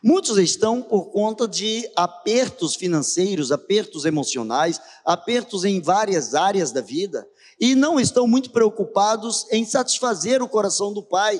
Muitos 0.04 0.38
estão 0.38 0.82
por 0.82 1.12
conta 1.12 1.48
de 1.48 1.90
apertos 1.96 2.75
financeiros, 2.75 3.51
apertos 3.51 4.06
emocionais, 4.06 4.80
apertos 5.06 5.63
em 5.63 5.82
várias 5.82 6.36
áreas 6.36 6.72
da 6.72 6.82
vida, 6.82 7.28
e 7.62 7.75
não 7.75 8.00
estão 8.00 8.27
muito 8.27 8.50
preocupados 8.50 9.46
em 9.51 9.63
satisfazer 9.63 10.41
o 10.41 10.50
coração 10.50 10.91
do 10.91 11.03
Pai. 11.03 11.39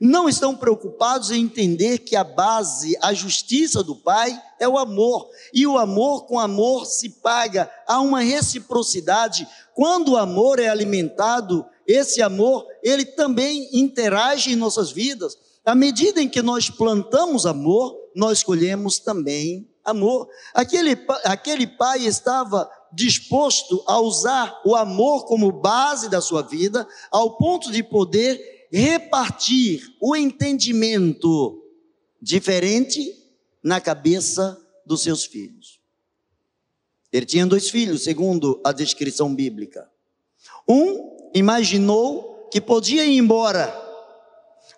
Não 0.00 0.28
estão 0.28 0.56
preocupados 0.56 1.30
em 1.30 1.42
entender 1.42 1.98
que 1.98 2.16
a 2.16 2.24
base, 2.24 2.96
a 3.02 3.12
justiça 3.12 3.82
do 3.82 3.94
Pai 3.94 4.40
é 4.58 4.66
o 4.66 4.78
amor, 4.78 5.28
e 5.52 5.66
o 5.66 5.76
amor 5.76 6.24
com 6.24 6.40
amor 6.40 6.86
se 6.86 7.10
paga, 7.10 7.70
há 7.86 8.00
uma 8.00 8.20
reciprocidade. 8.20 9.46
Quando 9.74 10.12
o 10.12 10.16
amor 10.16 10.58
é 10.58 10.68
alimentado, 10.68 11.66
esse 11.86 12.22
amor, 12.22 12.64
ele 12.82 13.04
também 13.04 13.68
interage 13.72 14.52
em 14.52 14.56
nossas 14.56 14.90
vidas. 14.90 15.36
À 15.64 15.74
medida 15.74 16.22
em 16.22 16.28
que 16.28 16.40
nós 16.40 16.70
plantamos 16.70 17.44
amor, 17.44 17.94
nós 18.14 18.42
colhemos 18.42 18.98
também 18.98 19.68
amor. 19.84 20.28
Aquele, 20.54 20.96
aquele 21.24 21.66
pai 21.66 22.06
estava 22.06 22.70
disposto 22.92 23.82
a 23.86 24.00
usar 24.00 24.60
o 24.64 24.76
amor 24.76 25.24
como 25.24 25.50
base 25.50 26.08
da 26.08 26.20
sua 26.20 26.42
vida, 26.42 26.86
ao 27.10 27.36
ponto 27.36 27.70
de 27.72 27.82
poder 27.82 28.68
repartir 28.70 29.94
o 30.00 30.14
entendimento 30.16 31.62
diferente 32.20 33.14
na 33.62 33.80
cabeça 33.80 34.58
dos 34.84 35.02
seus 35.02 35.24
filhos. 35.24 35.80
Ele 37.12 37.26
tinha 37.26 37.46
dois 37.46 37.68
filhos, 37.68 38.04
segundo 38.04 38.60
a 38.64 38.72
descrição 38.72 39.34
bíblica. 39.34 39.90
Um 40.68 41.30
imaginou 41.34 42.48
que 42.50 42.60
podia 42.60 43.04
ir 43.04 43.16
embora 43.16 43.82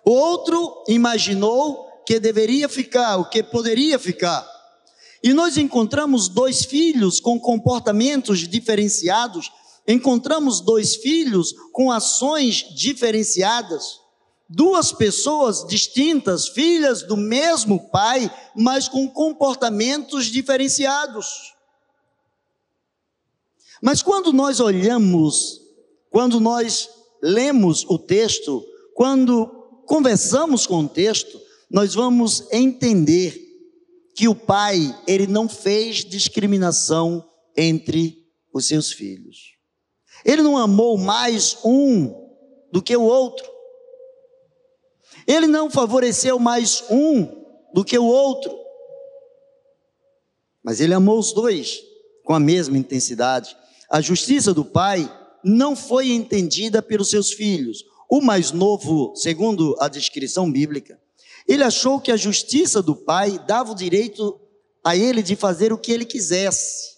o 0.05 0.11
outro 0.11 0.83
imaginou 0.87 2.03
que 2.05 2.19
deveria 2.19 2.69
ficar, 2.69 3.17
o 3.17 3.27
que 3.27 3.41
poderia 3.41 3.97
ficar. 3.97 4.47
E 5.25 5.33
nós 5.33 5.57
encontramos 5.57 6.27
dois 6.27 6.65
filhos 6.65 7.19
com 7.19 7.39
comportamentos 7.39 8.47
diferenciados, 8.47 9.51
encontramos 9.87 10.61
dois 10.61 10.97
filhos 10.97 11.51
com 11.71 11.91
ações 11.91 12.57
diferenciadas, 12.75 13.99
duas 14.47 14.91
pessoas 14.91 15.65
distintas, 15.65 16.47
filhas 16.49 17.01
do 17.01 17.17
mesmo 17.17 17.89
pai, 17.89 18.31
mas 18.55 18.87
com 18.87 19.09
comportamentos 19.09 20.27
diferenciados. 20.27 21.55
Mas 23.81 24.03
quando 24.03 24.31
nós 24.31 24.59
olhamos, 24.59 25.59
quando 26.11 26.39
nós 26.39 26.87
lemos 27.19 27.83
o 27.89 27.97
texto, 27.97 28.63
quando 28.93 29.47
conversamos 29.87 30.67
com 30.67 30.81
o 30.81 30.87
texto, 30.87 31.41
nós 31.67 31.95
vamos 31.95 32.47
entender 32.51 33.44
que 34.15 34.29
o 34.29 34.33
pai, 34.33 34.97
ele 35.05 35.27
não 35.27 35.49
fez 35.49 35.97
discriminação 35.97 37.23
entre 37.55 38.25
os 38.53 38.65
seus 38.65 38.93
filhos. 38.93 39.55
Ele 40.23 40.41
não 40.41 40.57
amou 40.57 40.97
mais 40.97 41.57
um 41.65 42.31
do 42.71 42.81
que 42.81 42.95
o 42.95 43.03
outro. 43.03 43.45
Ele 45.27 45.47
não 45.47 45.69
favoreceu 45.69 46.39
mais 46.39 46.83
um 46.89 47.45
do 47.73 47.83
que 47.83 47.97
o 47.97 48.05
outro. 48.05 48.57
Mas 50.63 50.79
ele 50.79 50.93
amou 50.93 51.19
os 51.19 51.33
dois 51.33 51.83
com 52.23 52.33
a 52.33 52.39
mesma 52.39 52.77
intensidade. 52.77 53.55
A 53.89 53.99
justiça 53.99 54.53
do 54.53 54.63
pai 54.63 55.11
não 55.43 55.75
foi 55.75 56.11
entendida 56.11 56.81
pelos 56.81 57.09
seus 57.09 57.33
filhos. 57.33 57.83
O 58.09 58.21
mais 58.21 58.51
novo, 58.51 59.13
segundo 59.15 59.75
a 59.79 59.89
descrição 59.89 60.49
bíblica, 60.49 60.99
ele 61.47 61.63
achou 61.63 61.99
que 61.99 62.11
a 62.11 62.17
justiça 62.17 62.81
do 62.81 62.95
pai 62.95 63.39
dava 63.45 63.71
o 63.71 63.75
direito 63.75 64.39
a 64.83 64.95
ele 64.95 65.21
de 65.21 65.35
fazer 65.35 65.71
o 65.71 65.77
que 65.77 65.91
ele 65.91 66.05
quisesse. 66.05 66.95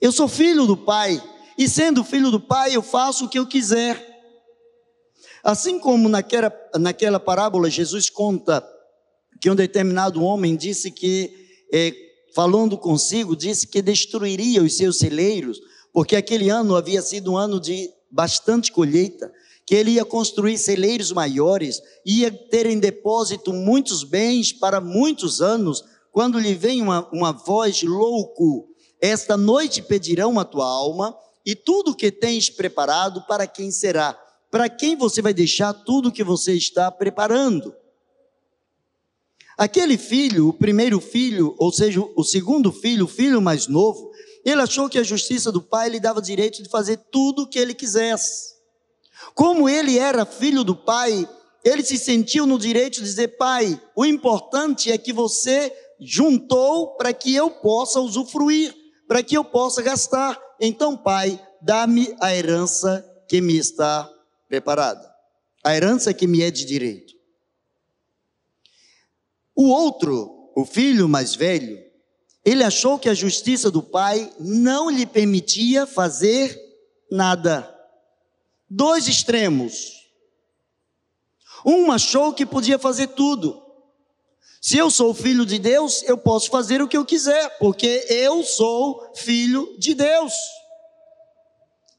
Eu 0.00 0.10
sou 0.12 0.28
filho 0.28 0.66
do 0.66 0.76
pai, 0.76 1.22
e 1.56 1.68
sendo 1.68 2.02
filho 2.02 2.30
do 2.30 2.40
pai, 2.40 2.74
eu 2.74 2.82
faço 2.82 3.26
o 3.26 3.28
que 3.28 3.38
eu 3.38 3.46
quiser. 3.46 4.10
Assim 5.44 5.78
como 5.78 6.08
naquela, 6.08 6.52
naquela 6.78 7.20
parábola, 7.20 7.70
Jesus 7.70 8.08
conta 8.08 8.66
que 9.40 9.50
um 9.50 9.54
determinado 9.54 10.22
homem 10.22 10.56
disse 10.56 10.90
que, 10.90 11.32
é, 11.72 11.92
falando 12.34 12.78
consigo, 12.78 13.36
disse 13.36 13.66
que 13.66 13.82
destruiria 13.82 14.62
os 14.62 14.76
seus 14.76 14.98
celeiros, 14.98 15.60
porque 15.92 16.16
aquele 16.16 16.48
ano 16.48 16.76
havia 16.76 17.02
sido 17.02 17.32
um 17.32 17.36
ano 17.36 17.60
de 17.60 17.90
bastante 18.10 18.70
colheita 18.72 19.32
que 19.64 19.74
ele 19.74 19.92
ia 19.92 20.04
construir 20.04 20.58
celeiros 20.58 21.12
maiores, 21.12 21.80
ia 22.04 22.30
ter 22.30 22.66
em 22.66 22.78
depósito 22.78 23.52
muitos 23.52 24.04
bens 24.04 24.52
para 24.52 24.80
muitos 24.80 25.40
anos, 25.40 25.84
quando 26.10 26.38
lhe 26.38 26.54
vem 26.54 26.82
uma, 26.82 27.08
uma 27.12 27.32
voz 27.32 27.82
louco, 27.82 28.68
esta 29.00 29.36
noite 29.36 29.82
pedirão 29.82 30.38
a 30.38 30.44
tua 30.44 30.66
alma, 30.66 31.16
e 31.44 31.56
tudo 31.56 31.94
que 31.94 32.10
tens 32.10 32.48
preparado, 32.48 33.22
para 33.26 33.46
quem 33.46 33.70
será? 33.70 34.18
Para 34.50 34.68
quem 34.68 34.94
você 34.96 35.22
vai 35.22 35.34
deixar 35.34 35.72
tudo 35.72 36.12
que 36.12 36.22
você 36.22 36.52
está 36.54 36.90
preparando? 36.90 37.74
Aquele 39.56 39.96
filho, 39.96 40.48
o 40.48 40.52
primeiro 40.52 41.00
filho, 41.00 41.54
ou 41.58 41.72
seja, 41.72 42.00
o 42.16 42.24
segundo 42.24 42.72
filho, 42.72 43.04
o 43.04 43.08
filho 43.08 43.40
mais 43.40 43.66
novo, 43.66 44.10
ele 44.44 44.60
achou 44.60 44.88
que 44.88 44.98
a 44.98 45.02
justiça 45.02 45.52
do 45.52 45.62
pai 45.62 45.88
lhe 45.88 46.00
dava 46.00 46.20
direito 46.20 46.62
de 46.62 46.68
fazer 46.68 46.96
tudo 47.10 47.42
o 47.42 47.46
que 47.46 47.58
ele 47.58 47.74
quisesse. 47.74 48.51
Como 49.34 49.68
ele 49.68 49.98
era 49.98 50.24
filho 50.24 50.64
do 50.64 50.74
pai, 50.74 51.28
ele 51.64 51.82
se 51.82 51.98
sentiu 51.98 52.46
no 52.46 52.58
direito 52.58 52.96
de 52.96 53.04
dizer: 53.04 53.36
Pai, 53.36 53.80
o 53.94 54.04
importante 54.04 54.90
é 54.90 54.98
que 54.98 55.12
você 55.12 55.72
juntou 56.00 56.96
para 56.96 57.12
que 57.12 57.34
eu 57.34 57.50
possa 57.50 58.00
usufruir, 58.00 58.74
para 59.06 59.22
que 59.22 59.36
eu 59.36 59.44
possa 59.44 59.82
gastar. 59.82 60.40
Então, 60.60 60.96
Pai, 60.96 61.40
dá-me 61.60 62.14
a 62.20 62.34
herança 62.34 63.04
que 63.28 63.40
me 63.40 63.56
está 63.56 64.10
preparada, 64.48 65.10
a 65.64 65.74
herança 65.74 66.12
que 66.12 66.26
me 66.26 66.42
é 66.42 66.50
de 66.50 66.64
direito. 66.64 67.14
O 69.54 69.68
outro, 69.68 70.50
o 70.56 70.64
filho 70.64 71.08
mais 71.08 71.34
velho, 71.34 71.78
ele 72.44 72.64
achou 72.64 72.98
que 72.98 73.08
a 73.08 73.14
justiça 73.14 73.70
do 73.70 73.82
pai 73.82 74.30
não 74.40 74.90
lhe 74.90 75.06
permitia 75.06 75.86
fazer 75.86 76.58
nada 77.10 77.71
dois 78.72 79.06
extremos. 79.06 80.08
Um 81.64 81.92
achou 81.92 82.32
que 82.32 82.46
podia 82.46 82.78
fazer 82.78 83.08
tudo. 83.08 83.60
Se 84.60 84.78
eu 84.78 84.90
sou 84.90 85.12
filho 85.12 85.44
de 85.44 85.58
Deus, 85.58 86.02
eu 86.04 86.16
posso 86.16 86.48
fazer 86.48 86.80
o 86.80 86.88
que 86.88 86.96
eu 86.96 87.04
quiser, 87.04 87.58
porque 87.58 88.06
eu 88.08 88.42
sou 88.42 89.12
filho 89.14 89.76
de 89.78 89.94
Deus. 89.94 90.32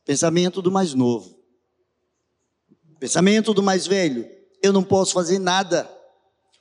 Pensamento 0.03 0.61
do 0.61 0.71
mais 0.71 0.93
novo. 0.93 1.37
Pensamento 2.99 3.53
do 3.53 3.61
mais 3.61 3.85
velho. 3.85 4.27
Eu 4.61 4.73
não 4.73 4.83
posso 4.83 5.13
fazer 5.13 5.39
nada, 5.39 5.89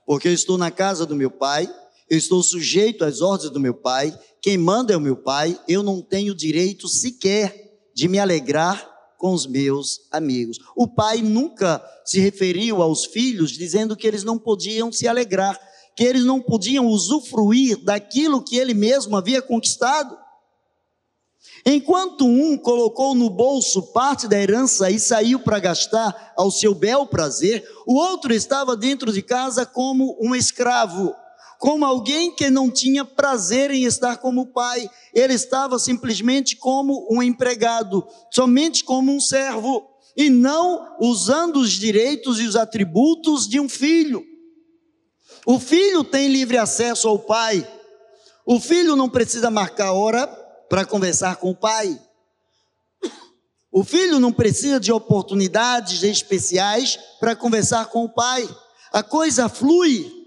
porque 0.05 0.29
eu 0.29 0.33
estou 0.33 0.59
na 0.59 0.71
casa 0.71 1.07
do 1.07 1.17
meu 1.17 1.31
pai, 1.31 1.73
eu 2.11 2.19
estou 2.19 2.43
sujeito 2.43 3.05
às 3.05 3.21
ordens 3.21 3.51
do 3.51 3.61
meu 3.61 3.75
pai, 3.75 4.17
quem 4.41 4.59
manda 4.59 4.93
é 4.93 4.97
o 4.97 5.01
meu 5.01 5.17
pai, 5.17 5.59
eu 5.69 5.83
não 5.83 6.03
tenho 6.03 6.35
direito 6.35 6.89
sequer 6.89 7.81
de 7.95 8.09
me 8.09 8.19
alegrar 8.19 8.92
com 9.23 9.33
os 9.33 9.47
meus 9.47 10.01
amigos. 10.11 10.59
O 10.75 10.89
pai 10.89 11.23
nunca 11.23 11.81
se 12.05 12.19
referiu 12.19 12.83
aos 12.83 13.05
filhos 13.05 13.53
dizendo 13.53 13.97
que 13.97 14.05
eles 14.05 14.25
não 14.25 14.37
podiam 14.37 14.91
se 14.91 15.07
alegrar 15.07 15.57
que 15.95 16.03
eles 16.05 16.25
não 16.25 16.41
podiam 16.41 16.87
usufruir 16.87 17.77
daquilo 17.85 18.43
que 18.43 18.57
ele 18.57 18.75
mesmo 18.75 19.17
havia 19.17 19.43
conquistado. 19.43 20.17
Enquanto 21.67 22.25
um 22.25 22.57
colocou 22.57 23.15
no 23.15 23.29
bolso 23.29 23.93
parte 23.93 24.27
da 24.27 24.39
herança 24.39 24.91
e 24.91 24.99
saiu 24.99 25.39
para 25.39 25.61
gastar 25.61 26.33
ao 26.37 26.51
seu 26.51 26.75
bel 26.75 27.07
prazer, 27.07 27.63
o 27.87 27.95
outro 27.95 28.33
estava 28.33 28.77
dentro 28.77 29.13
de 29.13 29.23
casa 29.23 29.67
como 29.67 30.17
um 30.21 30.35
escravo, 30.35 31.15
como 31.63 31.87
alguém 31.87 32.35
que 32.35 32.51
não 32.51 32.69
tinha 32.69 33.05
prazer 33.05 33.71
em 33.71 33.85
estar 33.85 34.17
como 34.17 34.49
pai. 34.49 34.91
Ele 35.15 35.33
estava 35.35 35.79
simplesmente 35.79 36.57
como 36.57 37.07
um 37.09 37.23
empregado, 37.23 38.05
somente 38.33 38.83
como 38.83 39.13
um 39.15 39.21
servo, 39.21 39.89
e 40.17 40.29
não 40.29 40.97
usando 41.01 41.61
os 41.61 41.71
direitos 41.71 42.41
e 42.41 42.49
os 42.49 42.57
atributos 42.57 43.47
de 43.47 43.61
um 43.61 43.69
filho. 43.69 44.27
O 45.47 45.61
filho 45.61 46.03
tem 46.03 46.27
livre 46.27 46.59
acesso 46.59 47.07
ao 47.07 47.21
pai. 47.21 47.65
O 48.45 48.59
filho 48.59 48.97
não 48.97 49.09
precisa 49.09 49.49
marcar 49.49 49.93
hora 49.93 50.27
para 50.69 50.85
conversar 50.85 51.37
com 51.37 51.51
o 51.51 51.57
pai. 51.57 51.97
O 53.71 53.85
filho 53.85 54.19
não 54.19 54.33
precisa 54.33 54.81
de 54.81 54.91
oportunidades 54.91 56.03
especiais 56.03 56.99
para 57.21 57.37
conversar 57.37 57.87
com 57.87 58.03
o 58.03 58.09
pai. 58.09 58.49
A 58.93 59.05
coisa 59.05 59.49
flui 59.49 60.22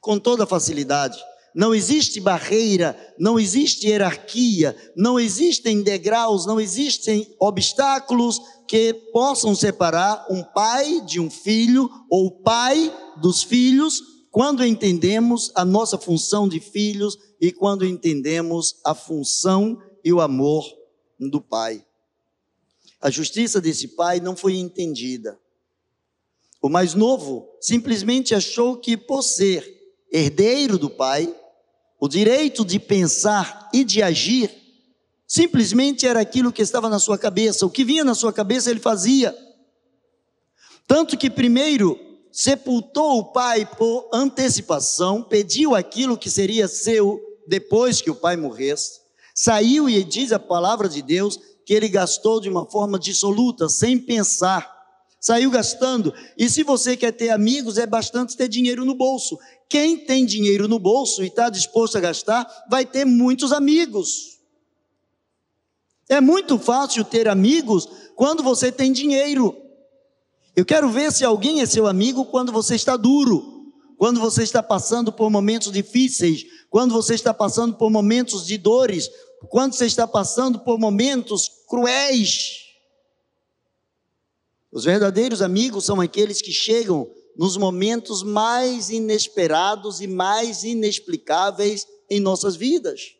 com 0.00 0.18
toda 0.18 0.46
facilidade. 0.46 1.18
Não 1.54 1.74
existe 1.74 2.20
barreira, 2.20 2.96
não 3.18 3.38
existe 3.38 3.88
hierarquia, 3.88 4.76
não 4.96 5.18
existem 5.18 5.82
degraus, 5.82 6.46
não 6.46 6.60
existem 6.60 7.34
obstáculos 7.40 8.40
que 8.68 8.92
possam 9.12 9.54
separar 9.54 10.26
um 10.30 10.44
pai 10.44 11.00
de 11.00 11.18
um 11.18 11.30
filho 11.30 11.90
ou 12.10 12.30
pai 12.30 12.94
dos 13.20 13.42
filhos 13.42 14.00
quando 14.30 14.64
entendemos 14.64 15.50
a 15.54 15.64
nossa 15.64 15.98
função 15.98 16.46
de 16.46 16.60
filhos 16.60 17.18
e 17.40 17.50
quando 17.50 17.84
entendemos 17.86 18.76
a 18.84 18.94
função 18.94 19.80
e 20.04 20.12
o 20.12 20.20
amor 20.20 20.64
do 21.18 21.40
pai. 21.40 21.84
A 23.00 23.10
justiça 23.10 23.60
desse 23.60 23.88
pai 23.88 24.20
não 24.20 24.36
foi 24.36 24.56
entendida. 24.56 25.38
O 26.60 26.68
mais 26.68 26.94
novo 26.94 27.48
simplesmente 27.60 28.34
achou 28.34 28.76
que, 28.76 28.96
por 28.96 29.22
ser 29.22 29.77
herdeiro 30.12 30.78
do 30.78 30.90
pai, 30.90 31.34
o 32.00 32.08
direito 32.08 32.64
de 32.64 32.78
pensar 32.78 33.68
e 33.72 33.84
de 33.84 34.02
agir 34.02 34.58
Simplesmente 35.28 36.06
era 36.06 36.20
aquilo 36.20 36.50
que 36.50 36.62
estava 36.62 36.88
na 36.88 36.98
sua 36.98 37.18
cabeça, 37.18 37.66
o 37.66 37.70
que 37.70 37.84
vinha 37.84 38.02
na 38.02 38.14
sua 38.14 38.32
cabeça 38.32 38.70
ele 38.70 38.80
fazia. 38.80 39.36
Tanto 40.86 41.18
que 41.18 41.28
primeiro 41.28 42.00
sepultou 42.32 43.18
o 43.18 43.24
pai 43.30 43.66
por 43.66 44.08
antecipação, 44.10 45.22
pediu 45.22 45.74
aquilo 45.74 46.16
que 46.16 46.30
seria 46.30 46.66
seu 46.66 47.20
depois 47.46 48.00
que 48.00 48.10
o 48.10 48.14
pai 48.14 48.38
morresse, 48.38 49.00
saiu 49.34 49.86
e 49.86 50.02
diz 50.02 50.32
a 50.32 50.38
palavra 50.38 50.88
de 50.88 51.02
Deus 51.02 51.38
que 51.66 51.74
ele 51.74 51.90
gastou 51.90 52.40
de 52.40 52.48
uma 52.48 52.64
forma 52.64 52.98
dissoluta, 52.98 53.68
sem 53.68 53.98
pensar. 53.98 54.77
Saiu 55.20 55.50
gastando. 55.50 56.14
E 56.36 56.48
se 56.48 56.62
você 56.62 56.96
quer 56.96 57.12
ter 57.12 57.30
amigos, 57.30 57.76
é 57.78 57.86
bastante 57.86 58.36
ter 58.36 58.48
dinheiro 58.48 58.84
no 58.84 58.94
bolso. 58.94 59.38
Quem 59.68 59.96
tem 60.04 60.24
dinheiro 60.24 60.68
no 60.68 60.78
bolso 60.78 61.22
e 61.22 61.26
está 61.26 61.50
disposto 61.50 61.98
a 61.98 62.00
gastar, 62.00 62.46
vai 62.70 62.86
ter 62.86 63.04
muitos 63.04 63.52
amigos. 63.52 64.38
É 66.08 66.20
muito 66.20 66.58
fácil 66.58 67.04
ter 67.04 67.28
amigos 67.28 67.86
quando 68.16 68.42
você 68.42 68.72
tem 68.72 68.92
dinheiro. 68.92 69.54
Eu 70.56 70.64
quero 70.64 70.88
ver 70.88 71.12
se 71.12 71.24
alguém 71.24 71.60
é 71.60 71.66
seu 71.66 71.86
amigo 71.86 72.24
quando 72.24 72.50
você 72.50 72.74
está 72.74 72.96
duro, 72.96 73.72
quando 73.96 74.20
você 74.20 74.42
está 74.42 74.62
passando 74.62 75.12
por 75.12 75.30
momentos 75.30 75.70
difíceis, 75.70 76.44
quando 76.70 76.94
você 76.94 77.14
está 77.14 77.34
passando 77.34 77.74
por 77.74 77.90
momentos 77.90 78.46
de 78.46 78.56
dores, 78.56 79.10
quando 79.50 79.74
você 79.74 79.86
está 79.86 80.06
passando 80.06 80.60
por 80.60 80.78
momentos 80.78 81.50
cruéis. 81.68 82.67
Os 84.70 84.84
verdadeiros 84.84 85.40
amigos 85.40 85.84
são 85.84 86.00
aqueles 86.00 86.42
que 86.42 86.52
chegam 86.52 87.10
nos 87.36 87.56
momentos 87.56 88.22
mais 88.22 88.90
inesperados 88.90 90.00
e 90.00 90.06
mais 90.06 90.64
inexplicáveis 90.64 91.86
em 92.10 92.20
nossas 92.20 92.56
vidas. 92.56 93.14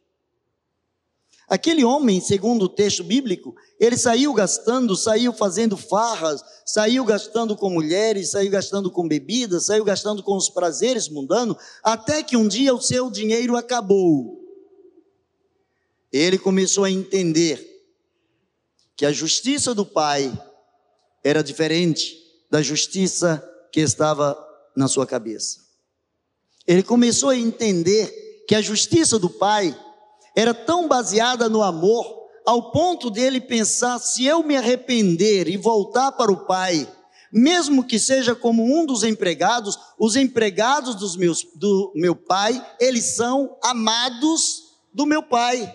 Aquele 1.48 1.82
homem, 1.82 2.20
segundo 2.20 2.66
o 2.66 2.68
texto 2.68 3.02
bíblico, 3.02 3.54
ele 3.80 3.96
saiu 3.96 4.34
gastando, 4.34 4.94
saiu 4.94 5.32
fazendo 5.32 5.78
farras, 5.78 6.42
saiu 6.66 7.02
gastando 7.06 7.56
com 7.56 7.70
mulheres, 7.70 8.32
saiu 8.32 8.50
gastando 8.50 8.90
com 8.90 9.08
bebidas, 9.08 9.64
saiu 9.64 9.82
gastando 9.82 10.22
com 10.22 10.36
os 10.36 10.50
prazeres 10.50 11.08
mundanos, 11.08 11.56
até 11.82 12.22
que 12.22 12.36
um 12.36 12.46
dia 12.46 12.74
o 12.74 12.82
seu 12.82 13.10
dinheiro 13.10 13.56
acabou. 13.56 14.44
Ele 16.12 16.36
começou 16.38 16.84
a 16.84 16.90
entender 16.90 17.66
que 18.94 19.06
a 19.06 19.12
justiça 19.12 19.74
do 19.74 19.86
pai 19.86 20.30
era 21.24 21.42
diferente 21.42 22.16
da 22.50 22.62
justiça 22.62 23.42
que 23.72 23.80
estava 23.80 24.36
na 24.76 24.88
sua 24.88 25.06
cabeça. 25.06 25.58
Ele 26.66 26.82
começou 26.82 27.30
a 27.30 27.36
entender 27.36 28.44
que 28.46 28.54
a 28.54 28.60
justiça 28.60 29.18
do 29.18 29.28
pai 29.28 29.76
era 30.36 30.54
tão 30.54 30.86
baseada 30.86 31.48
no 31.48 31.62
amor, 31.62 32.28
ao 32.46 32.70
ponto 32.70 33.10
dele 33.10 33.40
pensar: 33.40 33.98
se 33.98 34.24
eu 34.24 34.42
me 34.42 34.56
arrepender 34.56 35.48
e 35.48 35.56
voltar 35.56 36.12
para 36.12 36.32
o 36.32 36.46
Pai, 36.46 36.88
mesmo 37.32 37.84
que 37.84 37.98
seja 37.98 38.34
como 38.34 38.62
um 38.62 38.86
dos 38.86 39.02
empregados, 39.02 39.78
os 39.98 40.16
empregados 40.16 40.94
dos 40.94 41.16
meus, 41.16 41.46
do 41.54 41.92
meu 41.94 42.16
pai, 42.16 42.64
eles 42.80 43.16
são 43.16 43.56
amados 43.62 44.62
do 44.94 45.04
meu 45.04 45.22
pai. 45.22 45.74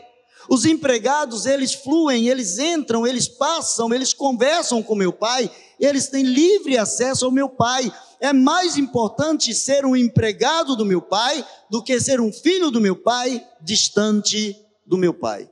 Os 0.49 0.65
empregados, 0.65 1.45
eles 1.45 1.73
fluem, 1.73 2.27
eles 2.27 2.59
entram, 2.59 3.07
eles 3.07 3.27
passam, 3.27 3.93
eles 3.93 4.13
conversam 4.13 4.83
com 4.83 4.95
meu 4.95 5.13
pai, 5.13 5.49
eles 5.79 6.07
têm 6.07 6.23
livre 6.23 6.77
acesso 6.77 7.25
ao 7.25 7.31
meu 7.31 7.49
pai. 7.49 7.91
É 8.19 8.33
mais 8.33 8.77
importante 8.77 9.53
ser 9.53 9.85
um 9.85 9.95
empregado 9.95 10.75
do 10.75 10.85
meu 10.85 11.01
pai 11.01 11.45
do 11.69 11.83
que 11.83 11.99
ser 11.99 12.19
um 12.19 12.31
filho 12.31 12.69
do 12.69 12.81
meu 12.81 12.95
pai 12.95 13.45
distante 13.61 14.55
do 14.85 14.97
meu 14.97 15.13
pai. 15.13 15.49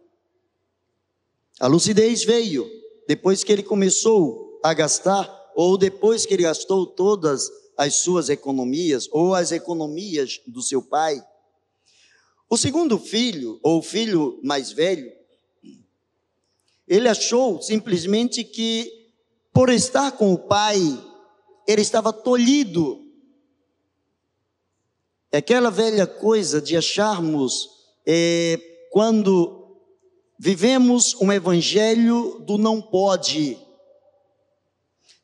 A 1.60 1.68
lucidez 1.68 2.24
veio 2.24 2.68
depois 3.08 3.44
que 3.44 3.52
ele 3.52 3.64
começou 3.64 4.60
a 4.64 4.74
gastar, 4.74 5.30
ou 5.56 5.78
depois 5.78 6.26
que 6.26 6.34
ele 6.34 6.44
gastou 6.44 6.86
todas 6.86 7.52
as 7.78 7.96
suas 7.96 8.30
economias, 8.30 9.08
ou 9.12 9.36
as 9.36 9.52
economias 9.52 10.40
do 10.48 10.62
seu 10.62 10.82
pai. 10.82 11.22
O 12.52 12.58
segundo 12.58 13.00
filho, 13.00 13.62
ou 13.64 13.82
filho 13.82 14.38
mais 14.44 14.74
velho, 14.74 15.10
ele 16.86 17.08
achou 17.08 17.62
simplesmente 17.62 18.44
que, 18.44 18.92
por 19.54 19.70
estar 19.70 20.12
com 20.12 20.34
o 20.34 20.38
pai, 20.38 20.78
ele 21.66 21.82
estava 21.82 22.12
tolhido. 22.12 23.08
É 25.32 25.38
aquela 25.38 25.72
velha 25.72 26.06
coisa 26.06 26.62
de 26.62 26.76
acharmos, 26.76 27.70
é, 28.06 28.60
quando 28.92 29.78
vivemos 30.38 31.16
um 31.22 31.32
evangelho 31.32 32.44
do 32.46 32.58
não 32.58 32.82
pode. 32.82 33.58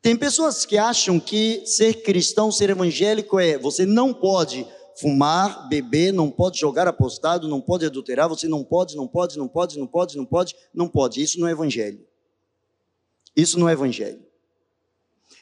Tem 0.01 0.15
pessoas 0.15 0.65
que 0.65 0.77
acham 0.77 1.19
que 1.19 1.65
ser 1.65 2.03
cristão, 2.03 2.53
ser 2.53 2.69
evangélico 2.69 3.37
é 3.37 3.57
você 3.57 3.85
não 3.85 4.13
pode 4.13 4.65
fumar, 4.99 5.67
beber, 5.69 6.11
não 6.11 6.29
pode 6.29 6.59
jogar 6.59 6.87
apostado, 6.87 7.47
não 7.47 7.61
pode 7.61 7.85
adulterar, 7.85 8.27
você 8.27 8.47
não 8.47 8.63
pode, 8.63 8.95
não 8.95 9.07
pode, 9.07 9.37
não 9.37 9.47
pode, 9.47 9.77
não 9.77 9.87
pode, 9.87 10.17
não 10.17 10.25
pode, 10.25 10.55
não 10.73 10.87
pode. 10.87 11.21
Isso 11.21 11.39
não 11.39 11.47
é 11.47 11.51
evangelho. 11.51 12.05
Isso 13.35 13.59
não 13.59 13.69
é 13.69 13.73
evangelho. 13.73 14.25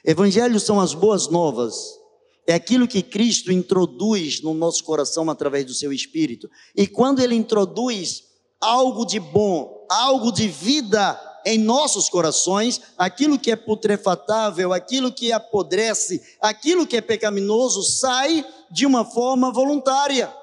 Evangelho 0.04 0.60
são 0.60 0.80
as 0.80 0.94
boas 0.94 1.28
novas. 1.28 1.98
É 2.46 2.54
aquilo 2.54 2.88
que 2.88 3.02
Cristo 3.02 3.52
introduz 3.52 4.42
no 4.42 4.54
nosso 4.54 4.84
coração 4.84 5.30
através 5.30 5.66
do 5.66 5.74
seu 5.74 5.92
espírito. 5.92 6.50
E 6.76 6.86
quando 6.86 7.22
ele 7.22 7.34
introduz 7.34 8.26
algo 8.60 9.06
de 9.06 9.20
bom, 9.20 9.86
algo 9.90 10.32
de 10.32 10.48
vida 10.48 11.20
em 11.46 11.60
nossos 11.60 12.10
corações, 12.10 12.82
aquilo 12.98 13.38
que 13.38 13.52
é 13.52 13.56
putrefatável, 13.56 14.74
aquilo 14.74 15.12
que 15.12 15.32
apodrece, 15.32 16.22
aquilo 16.42 16.88
que 16.88 16.98
é 16.98 17.02
pecaminoso, 17.02 17.84
sai 17.84 18.44
de 18.72 18.86
uma 18.86 19.06
forma 19.06 19.52
voluntária. 19.52 20.34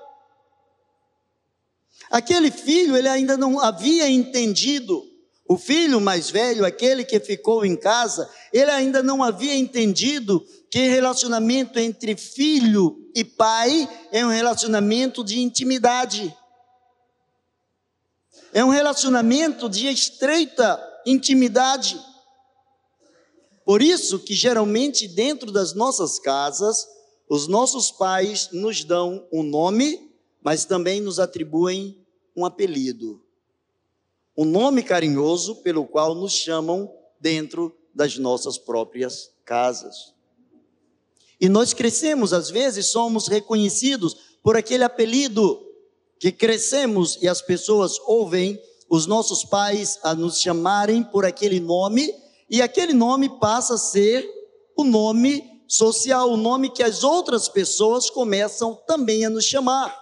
Aquele 2.09 2.51
filho, 2.51 2.97
ele 2.97 3.09
ainda 3.09 3.37
não 3.37 3.59
havia 3.59 4.09
entendido. 4.09 5.03
O 5.49 5.59
filho 5.59 6.01
mais 6.01 6.31
velho, 6.31 6.65
aquele 6.65 7.05
que 7.05 7.19
ficou 7.19 7.65
em 7.65 7.75
casa, 7.75 8.31
ele 8.53 8.71
ainda 8.71 9.03
não 9.03 9.25
havia 9.25 9.57
entendido 9.57 10.47
que 10.71 10.87
relacionamento 10.87 11.79
entre 11.79 12.17
filho 12.17 13.11
e 13.15 13.25
pai 13.25 13.89
é 14.13 14.25
um 14.25 14.31
relacionamento 14.31 15.25
de 15.25 15.41
intimidade. 15.41 16.35
É 18.55 18.65
um 18.65 18.69
relacionamento 18.69 19.69
de 19.69 19.89
estreita 19.89 20.92
intimidade. 21.07 22.01
Por 23.65 23.81
isso 23.81 24.19
que 24.19 24.35
geralmente 24.35 25.07
dentro 25.07 25.53
das 25.53 25.75
nossas 25.75 26.19
casas, 26.19 26.87
os 27.29 27.47
nossos 27.47 27.91
pais 27.91 28.49
nos 28.53 28.85
dão 28.85 29.27
um 29.33 29.43
nome, 29.43 30.11
mas 30.43 30.65
também 30.65 31.01
nos 31.01 31.19
atribuem 31.19 31.97
um 32.37 32.45
apelido. 32.45 33.23
Um 34.37 34.45
nome 34.45 34.83
carinhoso 34.83 35.57
pelo 35.57 35.87
qual 35.87 36.15
nos 36.15 36.33
chamam 36.33 36.93
dentro 37.21 37.75
das 37.95 38.17
nossas 38.19 38.59
próprias 38.59 39.31
casas. 39.45 40.15
E 41.41 41.49
nós 41.49 41.73
crescemos, 41.73 42.33
às 42.33 42.51
vezes, 42.51 42.87
somos 42.87 43.29
reconhecidos 43.29 44.17
por 44.43 44.57
aquele 44.57 44.85
apelido 44.85 45.61
que 46.19 46.31
crescemos 46.31 47.19
e 47.21 47.29
as 47.29 47.43
pessoas 47.43 47.99
ouvem 48.07 48.61
os 48.93 49.07
nossos 49.07 49.43
pais 49.43 49.99
a 50.03 50.15
nos 50.15 50.39
chamarem 50.39 51.03
por 51.03 51.25
aquele 51.25 51.59
nome, 51.59 52.15
e 52.51 52.61
aquele 52.61 52.93
nome 52.93 53.27
passa 53.41 53.77
a 53.77 53.79
ser 53.79 54.23
o 54.77 54.85
nome 54.85 55.63
social, 55.67 56.31
o 56.31 56.37
nome 56.37 56.69
que 56.69 56.83
as 56.83 57.03
outras 57.03 57.49
pessoas 57.49 58.11
começam 58.11 58.75
também 58.87 59.25
a 59.25 59.31
nos 59.31 59.47
chamar. 59.47 59.99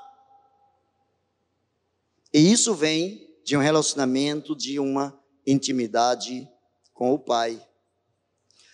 E 2.34 2.50
isso 2.50 2.74
vem 2.74 3.32
de 3.44 3.56
um 3.56 3.60
relacionamento, 3.60 4.56
de 4.56 4.80
uma 4.80 5.16
intimidade 5.46 6.48
com 6.92 7.14
o 7.14 7.18
pai. 7.18 7.64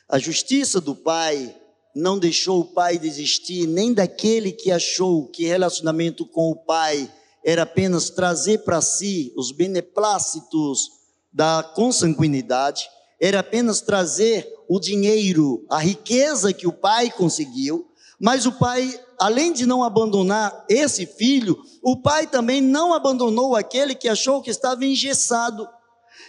A 0.09 0.19
justiça 0.19 0.81
do 0.81 0.95
pai 0.95 1.55
não 1.95 2.19
deixou 2.19 2.61
o 2.61 2.73
pai 2.73 2.99
desistir, 2.99 3.67
nem 3.67 3.93
daquele 3.93 4.51
que 4.51 4.71
achou 4.71 5.29
que 5.29 5.45
relacionamento 5.45 6.25
com 6.25 6.51
o 6.51 6.57
pai 6.57 7.13
era 7.47 7.63
apenas 7.63 8.11
trazer 8.11 8.65
para 8.65 8.81
si 8.81 9.33
os 9.37 9.53
beneplácitos 9.53 10.91
da 11.33 11.63
consanguinidade, 11.63 12.89
era 13.21 13.39
apenas 13.39 13.81
trazer 13.81 14.53
o 14.69 14.81
dinheiro, 14.81 15.65
a 15.71 15.79
riqueza 15.79 16.53
que 16.53 16.67
o 16.67 16.73
pai 16.73 17.09
conseguiu, 17.09 17.89
mas 18.19 18.47
o 18.47 18.53
pai, 18.53 19.01
além 19.17 19.53
de 19.53 19.65
não 19.65 19.85
abandonar 19.85 20.65
esse 20.69 21.07
filho, 21.07 21.57
o 21.81 21.97
pai 21.97 22.27
também 22.27 22.61
não 22.61 22.93
abandonou 22.93 23.55
aquele 23.55 23.95
que 23.95 24.09
achou 24.09 24.43
que 24.43 24.51
estava 24.51 24.85
engessado. 24.85 25.69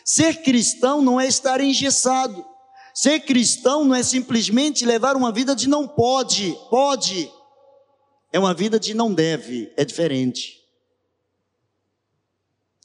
Ser 0.05 0.43
cristão 0.43 1.01
não 1.01 1.19
é 1.19 1.25
estar 1.25 1.59
engessado. 1.61 2.45
Ser 2.93 3.21
cristão 3.21 3.83
não 3.83 3.95
é 3.95 4.03
simplesmente 4.03 4.85
levar 4.85 5.15
uma 5.15 5.31
vida 5.31 5.55
de 5.55 5.67
não 5.67 5.87
pode, 5.87 6.55
pode. 6.69 7.31
É 8.31 8.37
uma 8.37 8.53
vida 8.53 8.79
de 8.79 8.93
não 8.93 9.11
deve, 9.11 9.73
é 9.75 9.83
diferente. 9.83 10.56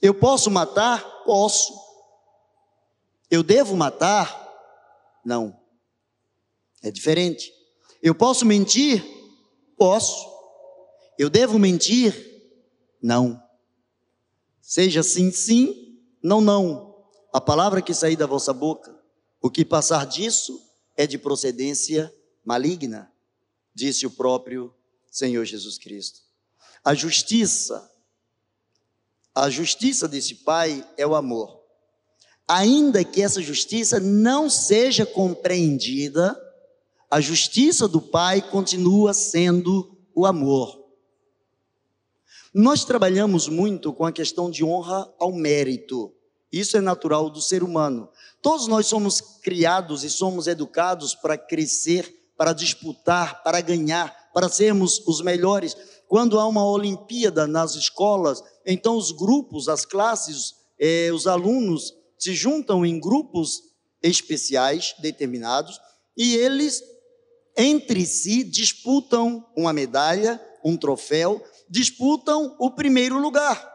Eu 0.03 0.13
posso 0.13 0.51
matar? 0.51 1.23
Posso. 1.25 1.73
Eu 3.31 3.45
devo 3.45 3.77
matar? 3.77 4.37
Não. 5.25 5.57
É 6.83 6.91
diferente. 6.91 7.53
Eu 8.03 8.13
posso 8.13 8.45
mentir? 8.45 9.05
Posso. 9.77 10.29
Eu 11.17 11.31
devo 11.31 11.57
mentir? 11.57 12.13
Não. 13.01 13.41
Seja 14.61 15.05
sim, 15.05 15.31
sim, 15.31 16.01
não, 16.21 16.41
não. 16.41 17.07
A 17.33 17.41
palavra 17.41 17.81
que 17.81 17.95
sair 17.95 18.17
da 18.17 18.27
vossa 18.27 18.53
boca, 18.53 18.99
o 19.41 19.49
que 19.49 19.65
passar 19.65 20.05
disso 20.05 20.61
é 20.97 21.07
de 21.07 21.17
procedência 21.17 22.13
maligna, 22.45 23.13
disse 23.73 24.05
o 24.05 24.11
próprio 24.11 24.75
Senhor 25.11 25.45
Jesus 25.45 25.79
Cristo. 25.79 26.21
A 26.85 26.93
justiça 26.95 27.92
a 29.35 29.49
justiça 29.49 30.07
desse 30.07 30.37
pai 30.37 30.87
é 30.97 31.07
o 31.07 31.15
amor. 31.15 31.61
Ainda 32.47 33.05
que 33.05 33.23
essa 33.23 33.41
justiça 33.41 33.99
não 33.99 34.51
seja 34.51 35.07
compreendida, 35.07 36.39
a 37.11 37.21
justiça 37.21 37.89
do 37.89 38.01
pai 38.01 38.43
continua 38.43 39.15
sendo 39.15 39.97
o 40.15 40.27
amor. 40.27 40.83
Nós 42.53 42.85
trabalhamos 42.85 43.49
muito 43.49 43.93
com 43.93 44.05
a 44.05 44.13
questão 44.13 44.51
de 44.51 44.63
honra 44.63 45.11
ao 45.19 45.33
mérito. 45.33 46.13
Isso 46.53 46.77
é 46.77 46.83
natural 46.83 47.31
do 47.31 47.41
ser 47.41 47.63
humano. 47.63 48.11
Todos 48.43 48.67
nós 48.67 48.87
somos 48.87 49.21
criados 49.43 50.05
e 50.05 50.11
somos 50.11 50.47
educados 50.47 51.15
para 51.15 51.39
crescer, 51.39 52.31
para 52.37 52.53
disputar, 52.53 53.43
para 53.43 53.63
ganhar, 53.63 54.15
para 54.35 54.51
sermos 54.51 55.03
os 55.07 55.23
melhores. 55.23 55.75
Quando 56.13 56.39
há 56.39 56.47
uma 56.47 56.63
Olimpíada 56.63 57.47
nas 57.47 57.75
escolas, 57.75 58.45
então 58.67 58.99
os 58.99 59.13
grupos, 59.13 59.67
as 59.67 59.87
classes, 59.87 60.57
eh, 60.79 61.11
os 61.11 61.27
alunos 61.27 61.95
se 62.19 62.35
juntam 62.35 62.85
em 62.85 63.01
grupos 63.01 63.63
especiais 64.03 64.95
determinados 64.99 65.81
e 66.15 66.35
eles 66.37 66.83
entre 67.57 68.05
si 68.05 68.45
disputam 68.45 69.43
uma 69.57 69.73
medalha, 69.73 70.39
um 70.63 70.77
troféu, 70.77 71.43
disputam 71.67 72.57
o 72.59 72.71
primeiro 72.71 73.19
lugar. 73.19 73.67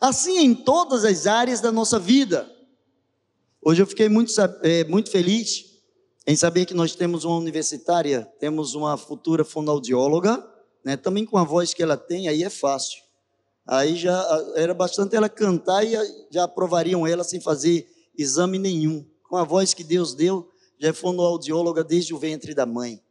Assim 0.00 0.38
em 0.38 0.54
todas 0.54 1.04
as 1.04 1.26
áreas 1.26 1.60
da 1.60 1.70
nossa 1.70 1.98
vida. 1.98 2.50
Hoje 3.60 3.82
eu 3.82 3.86
fiquei 3.86 4.08
muito, 4.08 4.32
é, 4.62 4.82
muito 4.84 5.10
feliz 5.10 5.62
em 6.26 6.34
saber 6.34 6.64
que 6.64 6.72
nós 6.72 6.94
temos 6.94 7.22
uma 7.22 7.36
universitária, 7.36 8.26
temos 8.40 8.74
uma 8.74 8.96
futura 8.96 9.44
fonoaudióloga, 9.44 10.55
né, 10.86 10.96
também 10.96 11.26
com 11.26 11.36
a 11.36 11.42
voz 11.42 11.74
que 11.74 11.82
ela 11.82 11.96
tem, 11.96 12.28
aí 12.28 12.44
é 12.44 12.48
fácil. 12.48 13.02
Aí 13.66 13.96
já 13.96 14.24
era 14.54 14.72
bastante 14.72 15.16
ela 15.16 15.28
cantar 15.28 15.84
e 15.84 15.96
já 16.30 16.44
aprovariam 16.44 17.04
ela 17.04 17.24
sem 17.24 17.40
fazer 17.40 17.92
exame 18.16 18.56
nenhum. 18.56 19.04
Com 19.24 19.36
a 19.36 19.42
voz 19.42 19.74
que 19.74 19.82
Deus 19.82 20.14
deu, 20.14 20.48
já 20.78 20.90
é 20.90 20.92
fonoaudióloga 20.92 21.82
desde 21.82 22.14
o 22.14 22.18
ventre 22.18 22.54
da 22.54 22.64
mãe. 22.64 23.02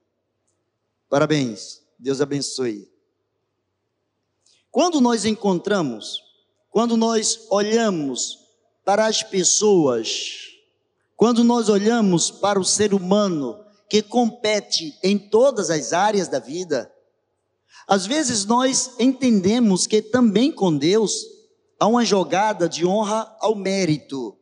Parabéns, 1.09 1.81
Deus 1.99 2.21
abençoe. 2.21 2.89
Quando 4.71 5.01
nós 5.01 5.25
encontramos, 5.25 6.23
quando 6.71 6.95
nós 6.95 7.45
olhamos 7.49 8.39
para 8.85 9.05
as 9.05 9.21
pessoas, 9.21 10.61
quando 11.17 11.43
nós 11.43 11.67
olhamos 11.67 12.31
para 12.31 12.57
o 12.57 12.63
ser 12.63 12.93
humano 12.93 13.59
que 13.89 14.01
compete 14.01 14.97
em 15.03 15.17
todas 15.19 15.69
as 15.69 15.91
áreas 15.91 16.29
da 16.29 16.39
vida, 16.39 16.89
às 17.87 18.05
vezes 18.05 18.45
nós 18.45 18.95
entendemos 18.99 19.85
que 19.85 20.01
também 20.01 20.51
com 20.51 20.75
Deus 20.75 21.25
há 21.79 21.87
uma 21.87 22.03
jogada 22.03 22.67
de 22.67 22.85
honra 22.85 23.35
ao 23.39 23.55
mérito. 23.55 24.37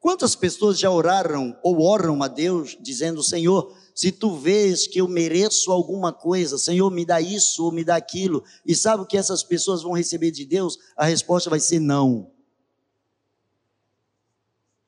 Quantas 0.00 0.36
pessoas 0.36 0.78
já 0.78 0.90
oraram 0.90 1.58
ou 1.62 1.82
oram 1.82 2.22
a 2.22 2.28
Deus 2.28 2.76
dizendo: 2.80 3.22
Senhor, 3.22 3.74
se 3.94 4.12
tu 4.12 4.36
vês 4.36 4.86
que 4.86 5.00
eu 5.00 5.08
mereço 5.08 5.72
alguma 5.72 6.12
coisa, 6.12 6.56
Senhor, 6.58 6.90
me 6.90 7.04
dá 7.04 7.20
isso 7.20 7.64
ou 7.64 7.72
me 7.72 7.82
dá 7.82 7.96
aquilo, 7.96 8.44
e 8.64 8.74
sabe 8.74 9.02
o 9.02 9.06
que 9.06 9.16
essas 9.16 9.42
pessoas 9.42 9.82
vão 9.82 9.92
receber 9.92 10.30
de 10.30 10.44
Deus? 10.44 10.78
A 10.96 11.06
resposta 11.06 11.50
vai 11.50 11.60
ser 11.60 11.80
não. 11.80 12.30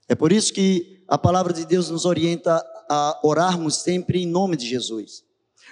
É 0.06 0.14
por 0.14 0.32
isso 0.32 0.52
que 0.52 1.02
a 1.08 1.18
palavra 1.18 1.52
de 1.52 1.66
Deus 1.66 1.90
nos 1.90 2.04
orienta 2.04 2.64
a 2.88 3.20
orarmos 3.22 3.76
sempre 3.76 4.22
em 4.22 4.26
nome 4.26 4.56
de 4.56 4.66
Jesus. 4.66 5.24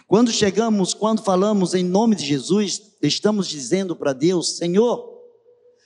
Quando 0.06 0.30
chegamos, 0.30 0.94
quando 0.94 1.22
falamos 1.22 1.74
em 1.74 1.82
nome 1.82 2.14
de 2.14 2.24
Jesus, 2.24 2.80
estamos 3.02 3.48
dizendo 3.48 3.96
para 3.96 4.12
Deus: 4.12 4.56
Senhor, 4.56 5.16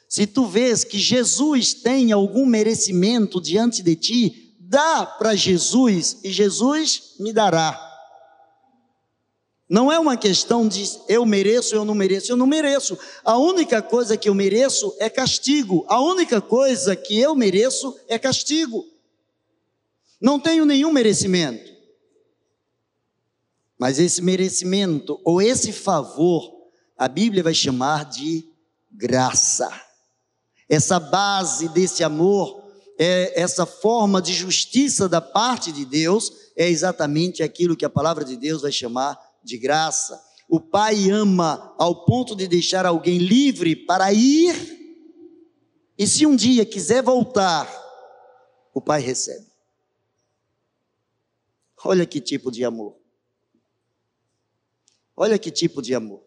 se 0.08 0.26
tu 0.26 0.46
vês 0.46 0.84
que 0.84 0.98
Jesus 0.98 1.72
tem 1.72 2.12
algum 2.12 2.44
merecimento 2.44 3.40
diante 3.40 3.82
de 3.82 3.96
ti, 3.96 4.54
dá 4.58 5.06
para 5.06 5.34
Jesus 5.34 6.18
e 6.22 6.30
Jesus 6.30 7.14
me 7.18 7.32
dará. 7.32 7.88
Não 9.68 9.90
é 9.90 9.98
uma 10.00 10.16
questão 10.16 10.66
de 10.66 10.84
eu 11.08 11.24
mereço, 11.24 11.76
eu 11.76 11.84
não 11.84 11.94
mereço, 11.94 12.32
eu 12.32 12.36
não 12.36 12.46
mereço. 12.46 12.98
A 13.24 13.38
única 13.38 13.80
coisa 13.80 14.16
que 14.16 14.28
eu 14.28 14.34
mereço 14.34 14.92
é 14.98 15.08
castigo. 15.08 15.84
A 15.88 16.00
única 16.00 16.40
coisa 16.40 16.96
que 16.96 17.18
eu 17.18 17.36
mereço 17.36 17.96
é 18.08 18.18
castigo. 18.18 18.84
Não 20.20 20.40
tenho 20.40 20.64
nenhum 20.64 20.92
merecimento. 20.92 21.70
Mas 23.80 23.98
esse 23.98 24.20
merecimento 24.20 25.18
ou 25.24 25.40
esse 25.40 25.72
favor, 25.72 26.52
a 26.98 27.08
Bíblia 27.08 27.42
vai 27.42 27.54
chamar 27.54 28.04
de 28.04 28.46
graça. 28.92 29.72
Essa 30.68 31.00
base 31.00 31.66
desse 31.70 32.04
amor 32.04 32.60
é, 32.98 33.40
essa 33.40 33.64
forma 33.64 34.20
de 34.20 34.34
justiça 34.34 35.08
da 35.08 35.22
parte 35.22 35.72
de 35.72 35.86
Deus 35.86 36.30
é 36.54 36.68
exatamente 36.68 37.42
aquilo 37.42 37.74
que 37.74 37.86
a 37.86 37.88
palavra 37.88 38.22
de 38.22 38.36
Deus 38.36 38.60
vai 38.60 38.70
chamar 38.70 39.18
de 39.42 39.56
graça. 39.56 40.22
O 40.46 40.60
pai 40.60 41.08
ama 41.08 41.74
ao 41.78 42.04
ponto 42.04 42.36
de 42.36 42.46
deixar 42.46 42.84
alguém 42.84 43.16
livre 43.16 43.74
para 43.74 44.12
ir, 44.12 44.54
e 45.96 46.06
se 46.06 46.26
um 46.26 46.36
dia 46.36 46.66
quiser 46.66 47.02
voltar, 47.02 47.66
o 48.74 48.82
pai 48.82 49.00
recebe. 49.00 49.46
Olha 51.82 52.04
que 52.04 52.20
tipo 52.20 52.52
de 52.52 52.62
amor. 52.62 52.99
Olha 55.20 55.38
que 55.38 55.50
tipo 55.50 55.82
de 55.82 55.94
amor. 55.94 56.22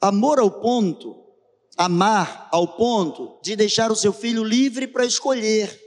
Amor 0.00 0.38
ao 0.38 0.50
ponto 0.50 1.24
amar 1.76 2.48
ao 2.52 2.76
ponto 2.76 3.40
de 3.42 3.56
deixar 3.56 3.90
o 3.90 3.96
seu 3.96 4.12
filho 4.12 4.44
livre 4.44 4.86
para 4.86 5.04
escolher. 5.04 5.80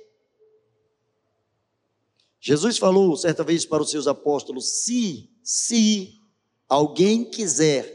Jesus 2.39 2.77
falou 2.77 3.15
certa 3.17 3.43
vez 3.43 3.65
para 3.65 3.82
os 3.82 3.89
seus 3.89 4.08
apóstolos: 4.08 4.84
se, 4.84 5.30
se 5.41 6.21
alguém 6.67 7.25
quiser 7.25 7.93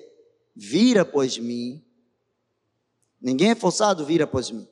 vir 0.54 0.98
após 0.98 1.38
mim, 1.38 1.85
ninguém 3.20 3.50
é 3.50 3.54
forçado 3.54 4.02
a 4.02 4.06
vir 4.06 4.22
após 4.22 4.50
mim. 4.50 4.66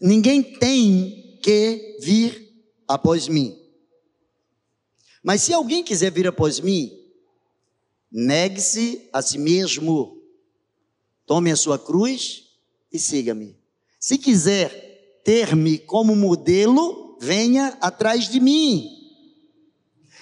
Ninguém 0.00 0.42
tem 0.42 1.38
que 1.42 1.98
vir 2.02 2.52
após 2.86 3.28
mim. 3.28 3.61
Mas 5.22 5.42
se 5.42 5.52
alguém 5.52 5.84
quiser 5.84 6.10
vir 6.10 6.26
após 6.26 6.58
mim, 6.58 6.98
negue-se 8.10 9.08
a 9.12 9.22
si 9.22 9.38
mesmo 9.38 10.22
Tome 11.26 11.50
a 11.50 11.56
sua 11.56 11.78
cruz 11.78 12.44
e 12.92 12.98
siga-me. 12.98 13.56
Se 13.98 14.18
quiser 14.18 15.20
ter-me 15.24 15.78
como 15.78 16.16
modelo, 16.16 17.16
venha 17.20 17.68
atrás 17.80 18.28
de 18.28 18.40
mim. 18.40 18.90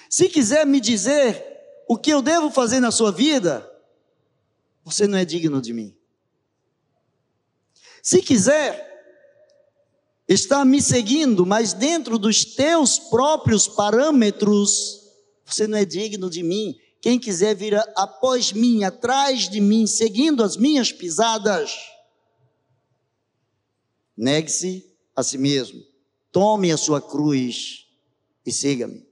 Se 0.09 0.29
quiser 0.29 0.65
me 0.65 0.79
dizer 0.79 1.43
o 1.87 1.97
que 1.97 2.11
eu 2.11 2.21
devo 2.21 2.51
fazer 2.51 2.79
na 2.79 2.91
sua 2.91 3.11
vida, 3.11 3.69
você 4.83 5.07
não 5.07 5.17
é 5.17 5.25
digno 5.25 5.61
de 5.61 5.73
mim. 5.73 5.95
Se 8.03 8.21
quiser 8.21 8.90
estar 10.27 10.65
me 10.65 10.81
seguindo, 10.81 11.45
mas 11.45 11.73
dentro 11.73 12.17
dos 12.17 12.45
teus 12.45 12.97
próprios 12.97 13.67
parâmetros, 13.67 15.01
você 15.45 15.67
não 15.67 15.77
é 15.77 15.85
digno 15.85 16.29
de 16.29 16.43
mim. 16.43 16.77
Quem 17.01 17.19
quiser 17.19 17.55
vir 17.55 17.75
após 17.95 18.51
mim, 18.51 18.83
atrás 18.83 19.49
de 19.49 19.59
mim, 19.59 19.87
seguindo 19.87 20.43
as 20.43 20.55
minhas 20.55 20.91
pisadas, 20.91 21.71
negue-se 24.15 24.85
a 25.15 25.23
si 25.23 25.37
mesmo, 25.37 25.83
tome 26.31 26.71
a 26.71 26.77
sua 26.77 27.01
cruz 27.01 27.87
e 28.45 28.51
siga-me. 28.51 29.05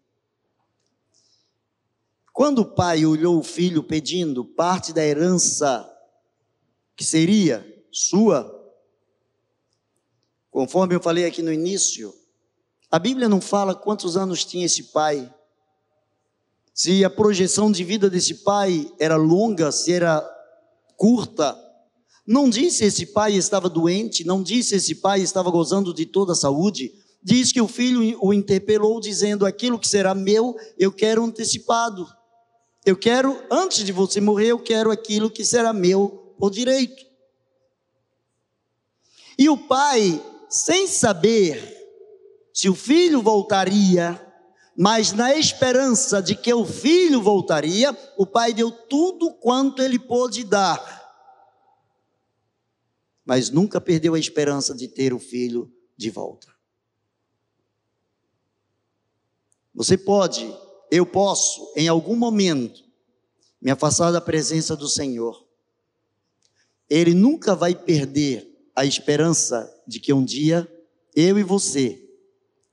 Quando 2.32 2.60
o 2.60 2.74
pai 2.74 3.06
olhou 3.06 3.38
o 3.38 3.44
filho 3.44 3.84
pedindo 3.84 4.46
parte 4.46 4.94
da 4.94 5.04
herança 5.04 5.86
que 6.96 7.04
seria 7.04 7.66
sua, 7.92 8.59
conforme 10.60 10.94
eu 10.94 11.00
falei 11.00 11.24
aqui 11.24 11.42
no 11.42 11.54
início, 11.54 12.14
a 12.92 13.00
Bíblia 13.00 13.30
não 13.30 13.40
fala 13.40 13.74
quantos 13.74 14.18
anos 14.18 14.44
tinha 14.44 14.66
esse 14.66 14.84
pai 14.92 15.34
se 16.74 17.02
a 17.06 17.10
projeção 17.10 17.72
de 17.72 17.82
vida 17.82 18.10
desse 18.10 18.44
pai 18.44 18.92
era 19.00 19.16
longa, 19.16 19.72
se 19.72 19.94
era 19.94 20.22
curta. 20.98 21.58
Não 22.28 22.50
disse 22.50 22.84
esse 22.84 23.06
pai 23.06 23.36
estava 23.36 23.70
doente, 23.70 24.26
não 24.26 24.44
disse 24.44 24.76
esse 24.76 24.96
pai 24.96 25.22
estava 25.22 25.50
gozando 25.50 25.94
de 25.94 26.06
toda 26.06 26.34
a 26.34 26.36
saúde. 26.36 26.92
Diz 27.24 27.54
que 27.54 27.62
o 27.62 27.68
filho 27.68 28.18
o 28.22 28.34
interpelou 28.34 29.00
dizendo: 29.00 29.46
aquilo 29.46 29.80
que 29.80 29.88
será 29.88 30.14
meu, 30.14 30.58
eu 30.78 30.92
quero 30.92 31.24
antecipado. 31.24 32.06
Eu 32.86 32.98
quero, 32.98 33.42
antes 33.50 33.86
de 33.86 33.94
você 33.94 34.20
morrer, 34.20 34.48
eu 34.48 34.60
quero 34.60 34.92
aquilo 34.92 35.32
que 35.32 35.46
será 35.46 35.72
meu 35.72 36.36
por 36.38 36.52
direito. 36.52 37.08
E 39.38 39.48
o 39.48 39.58
pai, 39.58 40.22
sem 40.50 40.88
saber 40.88 41.78
se 42.52 42.68
o 42.68 42.76
filho 42.76 43.22
voltaria, 43.22 44.20
mas 44.76 45.14
na 45.14 45.36
esperança 45.36 46.22
de 46.22 46.36
que 46.36 46.54
o 46.54 46.66
filho 46.66 47.22
voltaria, 47.22 47.96
o 48.18 48.26
pai 48.26 48.54
deu 48.54 48.72
tudo 48.72 49.32
quanto 49.36 49.82
ele 49.82 50.00
pôde 50.00 50.44
dar. 50.44 51.00
Mas 53.24 53.50
nunca 53.50 53.80
perdeu 53.80 54.16
a 54.16 54.20
esperança 54.20 54.76
de 54.76 54.88
ter 54.88 55.14
o 55.14 55.20
filho 55.20 55.72
de 55.96 56.10
volta. 56.10 56.48
Você 59.74 59.98
pode, 59.98 60.52
eu 60.90 61.06
posso, 61.06 61.72
em 61.76 61.88
algum 61.88 62.16
momento, 62.16 62.84
me 63.62 63.70
afastar 63.70 64.12
da 64.12 64.20
presença 64.20 64.76
do 64.76 64.88
Senhor. 64.88 65.48
Ele 66.90 67.14
nunca 67.14 67.56
vai 67.56 67.76
perder 67.76 68.49
a 68.80 68.86
esperança 68.86 69.70
de 69.86 70.00
que 70.00 70.14
um 70.14 70.24
dia 70.24 70.66
eu 71.14 71.38
e 71.38 71.44
você 71.44 72.02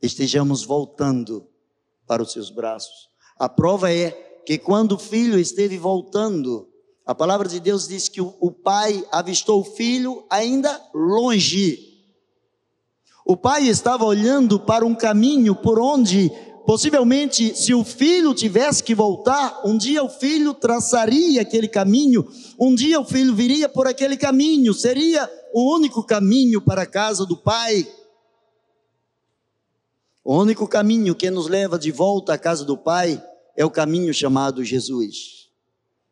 estejamos 0.00 0.62
voltando 0.62 1.44
para 2.06 2.22
os 2.22 2.30
seus 2.30 2.48
braços. 2.48 3.08
A 3.36 3.48
prova 3.48 3.92
é 3.92 4.12
que 4.46 4.56
quando 4.56 4.92
o 4.92 4.98
filho 5.00 5.36
esteve 5.36 5.76
voltando, 5.76 6.68
a 7.04 7.12
palavra 7.12 7.48
de 7.48 7.58
Deus 7.58 7.88
diz 7.88 8.08
que 8.08 8.20
o, 8.20 8.52
pai 8.52 9.04
avistou 9.10 9.62
o 9.62 9.64
filho 9.64 10.24
ainda 10.30 10.80
longe. 10.94 11.76
O 13.24 13.36
pai 13.36 13.66
estava 13.66 14.04
olhando 14.04 14.60
para 14.60 14.86
um 14.86 14.94
caminho 14.94 15.56
por 15.56 15.80
onde, 15.80 16.30
possivelmente, 16.64 17.52
se 17.56 17.74
o 17.74 17.82
filho 17.82 18.32
tivesse 18.32 18.80
que 18.80 18.94
voltar, 18.94 19.60
um 19.64 19.76
dia 19.76 20.04
o 20.04 20.08
filho 20.08 20.54
traçaria 20.54 21.42
aquele 21.42 21.66
caminho, 21.66 22.24
um 22.60 22.76
dia 22.76 23.00
o 23.00 23.04
filho 23.04 23.34
viria 23.34 23.68
por 23.68 23.88
aquele 23.88 24.16
caminho, 24.16 24.72
seria 24.72 25.28
o 25.58 25.74
único 25.74 26.02
caminho 26.04 26.60
para 26.60 26.82
a 26.82 26.86
casa 26.86 27.24
do 27.24 27.34
pai. 27.34 27.90
O 30.22 30.36
único 30.36 30.68
caminho 30.68 31.14
que 31.14 31.30
nos 31.30 31.48
leva 31.48 31.78
de 31.78 31.90
volta 31.90 32.34
à 32.34 32.38
casa 32.38 32.62
do 32.62 32.76
Pai 32.76 33.24
é 33.56 33.64
o 33.64 33.70
caminho 33.70 34.12
chamado 34.12 34.62
Jesus. 34.62 35.48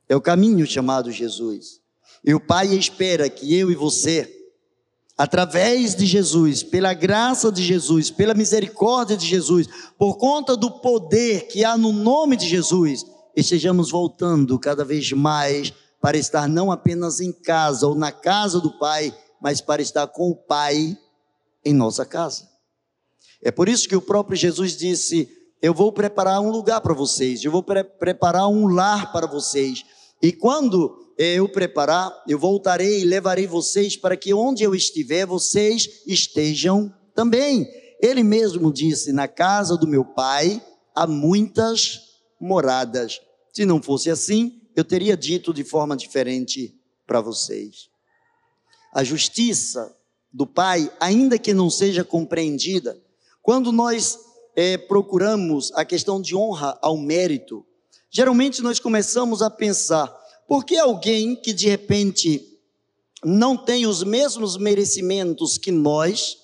É 0.08 0.16
o 0.16 0.20
caminho 0.20 0.66
chamado 0.66 1.12
Jesus. 1.12 1.78
E 2.24 2.32
o 2.32 2.40
Pai 2.40 2.68
espera 2.68 3.28
que 3.28 3.54
eu 3.54 3.70
e 3.70 3.74
você, 3.74 4.34
através 5.14 5.94
de 5.94 6.06
Jesus, 6.06 6.62
pela 6.62 6.94
graça 6.94 7.52
de 7.52 7.62
Jesus, 7.62 8.10
pela 8.10 8.32
misericórdia 8.32 9.14
de 9.14 9.26
Jesus, 9.26 9.68
por 9.98 10.16
conta 10.16 10.56
do 10.56 10.70
poder 10.80 11.48
que 11.48 11.66
há 11.66 11.76
no 11.76 11.92
nome 11.92 12.34
de 12.34 12.48
Jesus, 12.48 13.04
estejamos 13.36 13.90
voltando 13.90 14.58
cada 14.58 14.86
vez 14.86 15.12
mais 15.12 15.70
para 16.00 16.16
estar 16.16 16.48
não 16.48 16.72
apenas 16.72 17.20
em 17.20 17.30
casa 17.30 17.86
ou 17.86 17.94
na 17.94 18.10
casa 18.10 18.58
do 18.58 18.78
Pai, 18.78 19.14
mas 19.44 19.60
para 19.60 19.82
estar 19.82 20.06
com 20.06 20.30
o 20.30 20.34
Pai 20.34 20.96
em 21.62 21.74
nossa 21.74 22.06
casa. 22.06 22.48
É 23.42 23.50
por 23.50 23.68
isso 23.68 23.86
que 23.86 23.94
o 23.94 24.00
próprio 24.00 24.38
Jesus 24.38 24.74
disse: 24.74 25.28
Eu 25.60 25.74
vou 25.74 25.92
preparar 25.92 26.40
um 26.40 26.50
lugar 26.50 26.80
para 26.80 26.94
vocês, 26.94 27.44
eu 27.44 27.52
vou 27.52 27.62
pre 27.62 27.84
preparar 27.84 28.48
um 28.48 28.66
lar 28.66 29.12
para 29.12 29.26
vocês. 29.26 29.84
E 30.22 30.32
quando 30.32 30.96
eu 31.18 31.46
preparar, 31.46 32.10
eu 32.26 32.38
voltarei 32.38 33.02
e 33.02 33.04
levarei 33.04 33.46
vocês 33.46 33.98
para 33.98 34.16
que 34.16 34.32
onde 34.32 34.64
eu 34.64 34.74
estiver, 34.74 35.26
vocês 35.26 36.02
estejam 36.06 36.90
também. 37.14 37.68
Ele 38.00 38.22
mesmo 38.22 38.72
disse: 38.72 39.12
Na 39.12 39.28
casa 39.28 39.76
do 39.76 39.86
meu 39.86 40.06
pai 40.06 40.64
há 40.94 41.06
muitas 41.06 42.00
moradas. 42.40 43.20
Se 43.52 43.66
não 43.66 43.82
fosse 43.82 44.08
assim, 44.10 44.62
eu 44.74 44.84
teria 44.84 45.14
dito 45.14 45.52
de 45.52 45.64
forma 45.64 45.94
diferente 45.94 46.74
para 47.06 47.20
vocês. 47.20 47.92
A 48.94 49.04
justiça 49.04 49.94
do 50.32 50.46
pai, 50.46 50.90
ainda 50.98 51.38
que 51.38 51.52
não 51.52 51.68
seja 51.68 52.04
compreendida, 52.04 52.96
quando 53.42 53.70
nós 53.70 54.18
é, 54.56 54.78
procuramos 54.78 55.70
a 55.74 55.84
questão 55.84 56.20
de 56.20 56.34
honra 56.34 56.78
ao 56.80 56.96
mérito, 56.96 57.66
geralmente 58.08 58.62
nós 58.62 58.78
começamos 58.78 59.42
a 59.42 59.50
pensar: 59.50 60.06
por 60.48 60.64
que 60.64 60.78
alguém 60.78 61.36
que 61.36 61.52
de 61.52 61.68
repente 61.68 62.54
não 63.24 63.56
tem 63.56 63.86
os 63.86 64.02
mesmos 64.02 64.56
merecimentos 64.56 65.58
que 65.58 65.72
nós, 65.72 66.38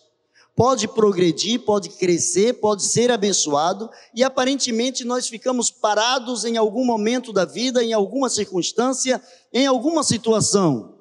pode 0.56 0.88
progredir, 0.88 1.60
pode 1.60 1.88
crescer, 1.88 2.54
pode 2.54 2.82
ser 2.82 3.10
abençoado, 3.10 3.88
e 4.14 4.22
aparentemente 4.22 5.04
nós 5.04 5.26
ficamos 5.28 5.70
parados 5.70 6.44
em 6.44 6.56
algum 6.56 6.84
momento 6.84 7.32
da 7.32 7.44
vida, 7.44 7.82
em 7.82 7.92
alguma 7.92 8.28
circunstância, 8.28 9.22
em 9.52 9.66
alguma 9.66 10.02
situação. 10.02 10.99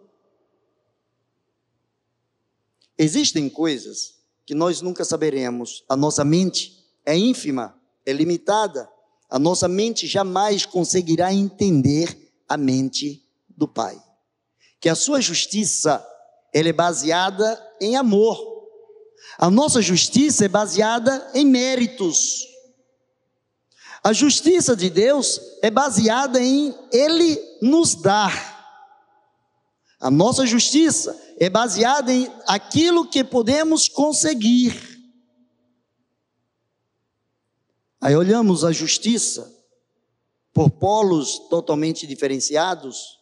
Existem 3.02 3.48
coisas 3.48 4.16
que 4.46 4.54
nós 4.54 4.82
nunca 4.82 5.06
saberemos. 5.06 5.86
A 5.88 5.96
nossa 5.96 6.26
mente 6.26 6.86
é 7.06 7.18
ínfima, 7.18 7.74
é 8.06 8.12
limitada. 8.12 8.90
A 9.30 9.40
nossa 9.40 9.70
mente 9.70 10.06
jamais 10.06 10.66
conseguirá 10.66 11.34
entender 11.34 12.34
a 12.46 12.58
mente 12.58 13.26
do 13.48 13.70
Pai. 13.70 13.98
Que 14.82 14.90
a 14.90 14.96
sua 14.96 15.22
justiça 15.22 16.06
ela 16.54 16.68
é 16.68 16.74
baseada 16.74 17.74
em 17.80 17.96
amor. 17.96 18.38
A 19.38 19.50
nossa 19.50 19.82
justiça 19.82 20.44
é 20.44 20.50
baseada 20.50 21.32
em 21.34 21.46
méritos. 21.46 22.46
A 24.04 24.12
justiça 24.12 24.76
de 24.76 24.90
Deus 24.90 25.40
é 25.62 25.72
baseada 25.72 26.42
em 26.42 26.76
Ele 26.92 27.40
nos 27.62 27.96
dar. 27.96 28.60
A 30.00 30.10
nossa 30.10 30.46
justiça 30.46 31.18
é 31.40 31.50
baseada 31.50 32.14
em 32.14 32.30
aquilo 32.46 33.08
que 33.08 33.24
podemos 33.24 33.88
conseguir. 33.88 35.00
Aí 38.02 38.16
olhamos 38.16 38.66
a 38.66 38.74
justiça 38.74 39.50
por 40.54 40.70
polos 40.70 41.40
totalmente 41.50 42.06
diferenciados 42.06 43.20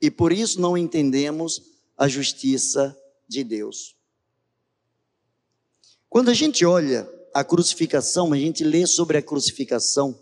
e 0.00 0.10
por 0.10 0.32
isso 0.32 0.60
não 0.60 0.76
entendemos 0.76 1.62
a 1.96 2.08
justiça 2.08 2.96
de 3.28 3.44
Deus. 3.44 3.96
Quando 6.08 6.30
a 6.30 6.34
gente 6.34 6.64
olha 6.64 7.08
a 7.32 7.44
crucificação, 7.44 8.32
a 8.32 8.36
gente 8.36 8.64
lê 8.64 8.84
sobre 8.86 9.18
a 9.18 9.22
crucificação, 9.22 10.18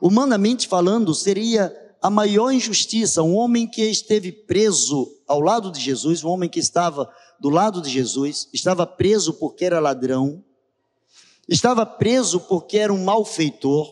humanamente 0.00 0.66
falando, 0.66 1.14
seria 1.14 1.83
a 2.04 2.10
maior 2.10 2.50
injustiça, 2.52 3.22
um 3.22 3.34
homem 3.34 3.66
que 3.66 3.80
esteve 3.80 4.30
preso 4.30 5.10
ao 5.26 5.40
lado 5.40 5.72
de 5.72 5.80
Jesus, 5.80 6.22
um 6.22 6.28
homem 6.28 6.50
que 6.50 6.60
estava 6.60 7.10
do 7.40 7.48
lado 7.48 7.80
de 7.80 7.88
Jesus, 7.88 8.46
estava 8.52 8.86
preso 8.86 9.32
porque 9.32 9.64
era 9.64 9.80
ladrão, 9.80 10.44
estava 11.48 11.86
preso 11.86 12.40
porque 12.40 12.76
era 12.76 12.92
um 12.92 13.02
malfeitor, 13.02 13.90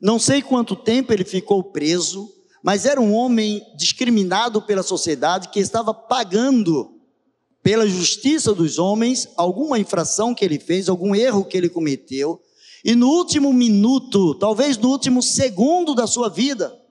não 0.00 0.18
sei 0.18 0.40
quanto 0.40 0.74
tempo 0.74 1.12
ele 1.12 1.22
ficou 1.22 1.62
preso, 1.62 2.32
mas 2.62 2.86
era 2.86 2.98
um 2.98 3.12
homem 3.12 3.62
discriminado 3.76 4.62
pela 4.62 4.82
sociedade 4.82 5.50
que 5.50 5.60
estava 5.60 5.92
pagando 5.92 6.98
pela 7.62 7.86
justiça 7.86 8.54
dos 8.54 8.78
homens 8.78 9.28
alguma 9.36 9.78
infração 9.78 10.34
que 10.34 10.46
ele 10.46 10.58
fez, 10.58 10.88
algum 10.88 11.14
erro 11.14 11.44
que 11.44 11.58
ele 11.58 11.68
cometeu, 11.68 12.40
e 12.82 12.94
no 12.94 13.10
último 13.10 13.52
minuto, 13.52 14.34
talvez 14.36 14.78
no 14.78 14.88
último 14.88 15.22
segundo 15.22 15.94
da 15.94 16.06
sua 16.06 16.30
vida, 16.30 16.82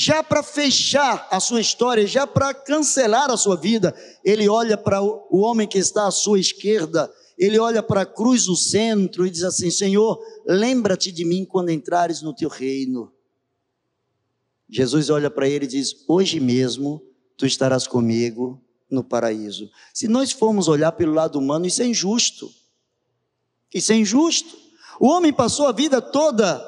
já 0.00 0.22
para 0.22 0.42
fechar 0.42 1.28
a 1.30 1.38
sua 1.38 1.60
história, 1.60 2.06
já 2.06 2.26
para 2.26 2.54
cancelar 2.54 3.30
a 3.30 3.36
sua 3.36 3.54
vida, 3.54 3.94
ele 4.24 4.48
olha 4.48 4.78
para 4.78 5.02
o 5.02 5.40
homem 5.40 5.68
que 5.68 5.76
está 5.76 6.06
à 6.06 6.10
sua 6.10 6.40
esquerda, 6.40 7.12
ele 7.36 7.58
olha 7.58 7.82
para 7.82 8.00
a 8.00 8.06
cruz 8.06 8.46
do 8.46 8.56
centro 8.56 9.26
e 9.26 9.30
diz 9.30 9.42
assim: 9.42 9.70
Senhor, 9.70 10.18
lembra-te 10.46 11.12
de 11.12 11.22
mim 11.22 11.44
quando 11.44 11.68
entrares 11.68 12.22
no 12.22 12.34
teu 12.34 12.48
reino. 12.48 13.12
Jesus 14.70 15.10
olha 15.10 15.30
para 15.30 15.46
ele 15.46 15.66
e 15.66 15.68
diz: 15.68 15.94
Hoje 16.08 16.40
mesmo 16.40 17.02
tu 17.36 17.44
estarás 17.44 17.86
comigo 17.86 18.58
no 18.90 19.04
paraíso. 19.04 19.70
Se 19.92 20.08
nós 20.08 20.32
formos 20.32 20.66
olhar 20.66 20.92
pelo 20.92 21.12
lado 21.12 21.38
humano, 21.38 21.66
isso 21.66 21.82
é 21.82 21.86
injusto. 21.86 22.50
Isso 23.74 23.92
é 23.92 23.96
injusto. 23.96 24.56
O 24.98 25.08
homem 25.08 25.30
passou 25.30 25.66
a 25.66 25.72
vida 25.72 26.00
toda 26.00 26.58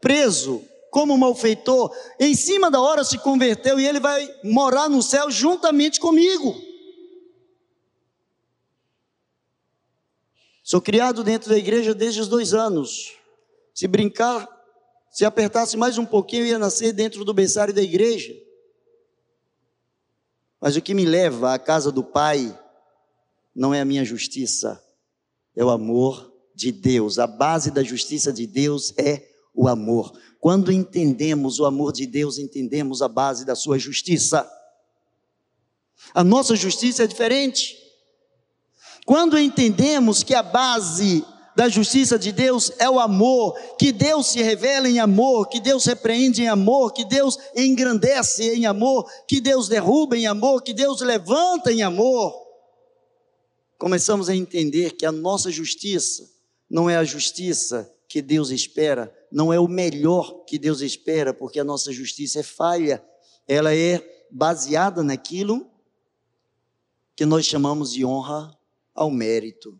preso, 0.00 0.60
como 0.94 1.18
malfeitor, 1.18 1.92
em 2.20 2.36
cima 2.36 2.70
da 2.70 2.80
hora 2.80 3.02
se 3.02 3.18
converteu 3.18 3.80
e 3.80 3.84
ele 3.84 3.98
vai 3.98 4.32
morar 4.44 4.88
no 4.88 5.02
céu 5.02 5.28
juntamente 5.28 5.98
comigo. 5.98 6.54
Sou 10.62 10.80
criado 10.80 11.24
dentro 11.24 11.50
da 11.50 11.58
igreja 11.58 11.92
desde 11.92 12.20
os 12.20 12.28
dois 12.28 12.54
anos. 12.54 13.12
Se 13.74 13.88
brincar, 13.88 14.48
se 15.10 15.24
apertasse 15.24 15.76
mais 15.76 15.98
um 15.98 16.06
pouquinho, 16.06 16.46
ia 16.46 16.60
nascer 16.60 16.92
dentro 16.92 17.24
do 17.24 17.34
berçário 17.34 17.74
da 17.74 17.82
igreja. 17.82 18.32
Mas 20.60 20.76
o 20.76 20.80
que 20.80 20.94
me 20.94 21.04
leva 21.04 21.54
à 21.54 21.58
casa 21.58 21.90
do 21.90 22.04
Pai 22.04 22.56
não 23.52 23.74
é 23.74 23.80
a 23.80 23.84
minha 23.84 24.04
justiça, 24.04 24.80
é 25.56 25.64
o 25.64 25.70
amor 25.70 26.32
de 26.54 26.70
Deus. 26.70 27.18
A 27.18 27.26
base 27.26 27.72
da 27.72 27.82
justiça 27.82 28.32
de 28.32 28.46
Deus 28.46 28.94
é 28.96 29.28
o 29.52 29.66
amor. 29.66 30.16
Quando 30.44 30.70
entendemos 30.70 31.58
o 31.58 31.64
amor 31.64 31.90
de 31.90 32.06
Deus, 32.06 32.36
entendemos 32.36 33.00
a 33.00 33.08
base 33.08 33.46
da 33.46 33.56
sua 33.56 33.78
justiça. 33.78 34.46
A 36.12 36.22
nossa 36.22 36.54
justiça 36.54 37.04
é 37.04 37.06
diferente. 37.06 37.74
Quando 39.06 39.38
entendemos 39.38 40.22
que 40.22 40.34
a 40.34 40.42
base 40.42 41.24
da 41.56 41.66
justiça 41.70 42.18
de 42.18 42.30
Deus 42.30 42.72
é 42.78 42.90
o 42.90 43.00
amor, 43.00 43.58
que 43.78 43.90
Deus 43.90 44.26
se 44.26 44.42
revela 44.42 44.86
em 44.86 44.98
amor, 44.98 45.48
que 45.48 45.58
Deus 45.58 45.86
repreende 45.86 46.42
em 46.42 46.48
amor, 46.48 46.92
que 46.92 47.06
Deus 47.06 47.38
engrandece 47.56 48.54
em 48.54 48.66
amor, 48.66 49.10
que 49.26 49.40
Deus 49.40 49.66
derruba 49.66 50.14
em 50.14 50.26
amor, 50.26 50.62
que 50.62 50.74
Deus 50.74 51.00
levanta 51.00 51.72
em 51.72 51.82
amor. 51.82 52.34
Começamos 53.78 54.28
a 54.28 54.36
entender 54.36 54.90
que 54.90 55.06
a 55.06 55.12
nossa 55.12 55.50
justiça 55.50 56.28
não 56.68 56.90
é 56.90 56.98
a 56.98 57.04
justiça 57.04 57.90
que 58.06 58.20
Deus 58.20 58.50
espera, 58.50 59.10
não 59.34 59.52
é 59.52 59.58
o 59.58 59.66
melhor 59.66 60.44
que 60.44 60.56
Deus 60.56 60.80
espera, 60.80 61.34
porque 61.34 61.58
a 61.58 61.64
nossa 61.64 61.92
justiça 61.92 62.38
é 62.38 62.42
falha, 62.44 63.04
ela 63.48 63.74
é 63.74 64.00
baseada 64.30 65.02
naquilo 65.02 65.68
que 67.16 67.26
nós 67.26 67.44
chamamos 67.44 67.92
de 67.92 68.04
honra 68.04 68.56
ao 68.94 69.10
mérito. 69.10 69.76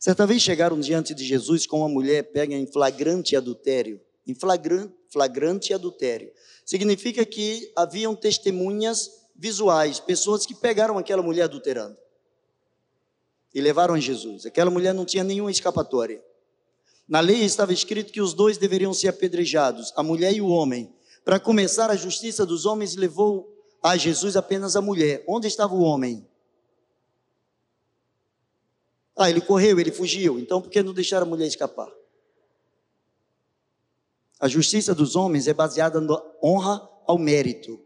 Certa 0.00 0.26
vez 0.26 0.40
chegaram 0.40 0.80
diante 0.80 1.14
de 1.14 1.26
Jesus 1.26 1.66
com 1.66 1.80
uma 1.80 1.90
mulher 1.90 2.32
pega 2.32 2.54
em 2.54 2.66
flagrante 2.66 3.36
adultério. 3.36 4.00
Em 4.26 4.34
flagrante, 4.34 4.94
flagrante 5.10 5.74
adultério. 5.74 6.32
Significa 6.64 7.26
que 7.26 7.70
haviam 7.76 8.16
testemunhas 8.16 9.10
visuais, 9.36 10.00
pessoas 10.00 10.46
que 10.46 10.54
pegaram 10.54 10.96
aquela 10.96 11.22
mulher 11.22 11.42
adulterando 11.42 11.98
e 13.54 13.60
levaram 13.60 13.92
a 13.92 14.00
Jesus. 14.00 14.46
Aquela 14.46 14.70
mulher 14.70 14.94
não 14.94 15.04
tinha 15.04 15.22
nenhuma 15.22 15.50
escapatória. 15.50 16.22
Na 17.08 17.20
lei 17.20 17.42
estava 17.42 17.72
escrito 17.72 18.12
que 18.12 18.20
os 18.20 18.34
dois 18.34 18.58
deveriam 18.58 18.94
ser 18.94 19.08
apedrejados, 19.08 19.92
a 19.96 20.02
mulher 20.02 20.32
e 20.32 20.40
o 20.40 20.48
homem. 20.48 20.94
Para 21.24 21.38
começar, 21.38 21.90
a 21.90 21.96
justiça 21.96 22.46
dos 22.46 22.66
homens 22.66 22.96
levou 22.96 23.52
a 23.82 23.96
Jesus 23.96 24.36
apenas 24.36 24.76
a 24.76 24.80
mulher. 24.80 25.24
Onde 25.28 25.46
estava 25.46 25.74
o 25.74 25.82
homem? 25.82 26.26
Ah, 29.16 29.28
ele 29.28 29.40
correu, 29.40 29.78
ele 29.78 29.92
fugiu. 29.92 30.38
Então, 30.38 30.60
por 30.60 30.70
que 30.70 30.82
não 30.82 30.92
deixar 30.92 31.22
a 31.22 31.26
mulher 31.26 31.46
escapar? 31.46 31.90
A 34.40 34.48
justiça 34.48 34.94
dos 34.94 35.14
homens 35.14 35.46
é 35.46 35.54
baseada 35.54 36.00
na 36.00 36.20
honra 36.42 36.88
ao 37.06 37.18
mérito. 37.18 37.80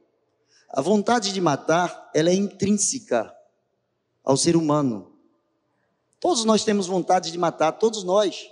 A 0.70 0.80
vontade 0.80 1.32
de 1.32 1.40
matar, 1.40 2.10
ela 2.14 2.30
é 2.30 2.34
intrínseca 2.34 3.34
ao 4.24 4.36
ser 4.36 4.56
humano. 4.56 5.12
Todos 6.18 6.44
nós 6.44 6.64
temos 6.64 6.86
vontade 6.86 7.30
de 7.30 7.38
matar, 7.38 7.72
todos 7.72 8.02
nós. 8.02 8.50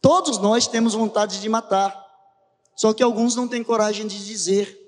Todos 0.00 0.38
nós 0.38 0.66
temos 0.66 0.94
vontade 0.94 1.40
de 1.40 1.48
matar, 1.48 1.94
só 2.74 2.92
que 2.94 3.02
alguns 3.02 3.34
não 3.36 3.46
têm 3.46 3.62
coragem 3.62 4.06
de 4.06 4.24
dizer. 4.24 4.78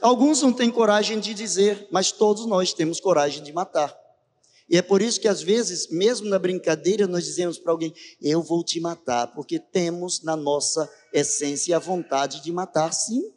Alguns 0.00 0.42
não 0.42 0.52
têm 0.52 0.70
coragem 0.70 1.18
de 1.18 1.32
dizer, 1.32 1.88
mas 1.90 2.12
todos 2.12 2.44
nós 2.44 2.74
temos 2.74 3.00
coragem 3.00 3.42
de 3.42 3.52
matar. 3.52 3.98
E 4.68 4.76
é 4.76 4.82
por 4.82 5.02
isso 5.02 5.20
que 5.20 5.28
às 5.28 5.42
vezes, 5.42 5.88
mesmo 5.88 6.28
na 6.28 6.38
brincadeira, 6.38 7.06
nós 7.06 7.24
dizemos 7.24 7.58
para 7.58 7.72
alguém: 7.72 7.94
Eu 8.20 8.42
vou 8.42 8.64
te 8.64 8.80
matar, 8.80 9.28
porque 9.28 9.58
temos 9.58 10.22
na 10.22 10.36
nossa 10.36 10.90
essência 11.12 11.76
a 11.76 11.78
vontade 11.80 12.42
de 12.42 12.50
matar, 12.50 12.92
sim. 12.92 13.32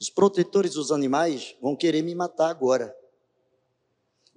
Os 0.00 0.08
protetores 0.08 0.74
dos 0.74 0.92
animais 0.92 1.56
vão 1.60 1.74
querer 1.74 2.02
me 2.02 2.14
matar 2.14 2.48
agora. 2.48 2.96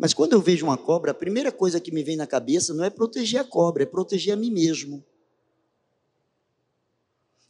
Mas 0.02 0.16
quando 0.16 0.34
eu 0.34 0.42
vejo 0.42 0.66
uma 0.66 0.80
cobra, 0.80 1.12
a 1.12 1.14
primeira 1.14 1.52
coisa 1.52 1.80
que 1.80 1.92
me 1.92 2.02
vem 2.02 2.16
na 2.16 2.26
cabeça 2.26 2.74
não 2.74 2.84
é 2.84 2.90
proteger 2.90 3.40
a 3.40 3.44
cobra, 3.44 3.84
é 3.84 3.86
proteger 3.86 4.34
a 4.34 4.36
mim 4.36 4.50
mesmo. 4.50 5.06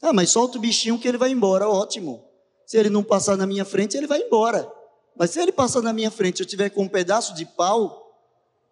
Ah, 0.01 0.11
mas 0.11 0.31
solta 0.31 0.57
o 0.57 0.61
bichinho 0.61 0.99
que 0.99 1.07
ele 1.07 1.17
vai 1.17 1.31
embora, 1.31 1.69
ótimo. 1.69 2.25
Se 2.65 2.77
ele 2.77 2.89
não 2.89 3.05
passar 3.05 3.37
na 3.37 3.47
minha 3.47 3.63
frente, 3.63 3.95
ele 3.95 4.05
vai 4.05 4.19
embora. 4.19 4.69
Mas 5.15 5.29
se 5.29 5.39
ele 5.39 5.53
passar 5.53 5.81
na 5.81 5.93
minha 5.93 6.11
frente, 6.11 6.41
eu 6.41 6.45
tiver 6.45 6.69
com 6.69 6.83
um 6.83 6.89
pedaço 6.89 7.33
de 7.33 7.45
pau, 7.45 8.13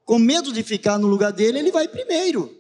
com 0.04 0.20
medo 0.20 0.52
de 0.52 0.62
ficar 0.62 1.00
no 1.00 1.08
lugar 1.08 1.32
dele, 1.32 1.60
ele 1.60 1.72
vai 1.72 1.88
primeiro. 1.88 2.54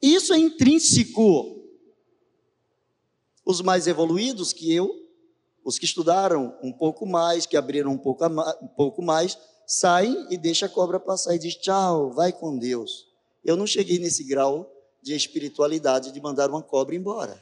Isso 0.00 0.32
é 0.32 0.38
intrínseco. 0.38 1.62
Os 3.44 3.60
mais 3.60 3.86
evoluídos 3.86 4.54
que 4.54 4.74
eu, 4.74 4.90
os 5.62 5.78
que 5.78 5.84
estudaram 5.84 6.56
um 6.62 6.72
pouco 6.72 7.04
mais, 7.04 7.44
que 7.44 7.54
abriram 7.54 7.92
um 7.92 7.98
pouco, 7.98 8.24
um 8.24 8.68
pouco 8.68 9.02
mais, 9.02 9.36
sai 9.72 10.26
e 10.28 10.36
deixa 10.36 10.66
a 10.66 10.68
cobra 10.68 10.98
passar 10.98 11.32
e 11.32 11.38
diz 11.38 11.54
tchau, 11.54 12.10
vai 12.10 12.32
com 12.32 12.58
Deus. 12.58 13.06
Eu 13.44 13.56
não 13.56 13.68
cheguei 13.68 14.00
nesse 14.00 14.24
grau 14.24 14.68
de 15.00 15.14
espiritualidade 15.14 16.10
de 16.10 16.20
mandar 16.20 16.50
uma 16.50 16.60
cobra 16.60 16.96
embora. 16.96 17.40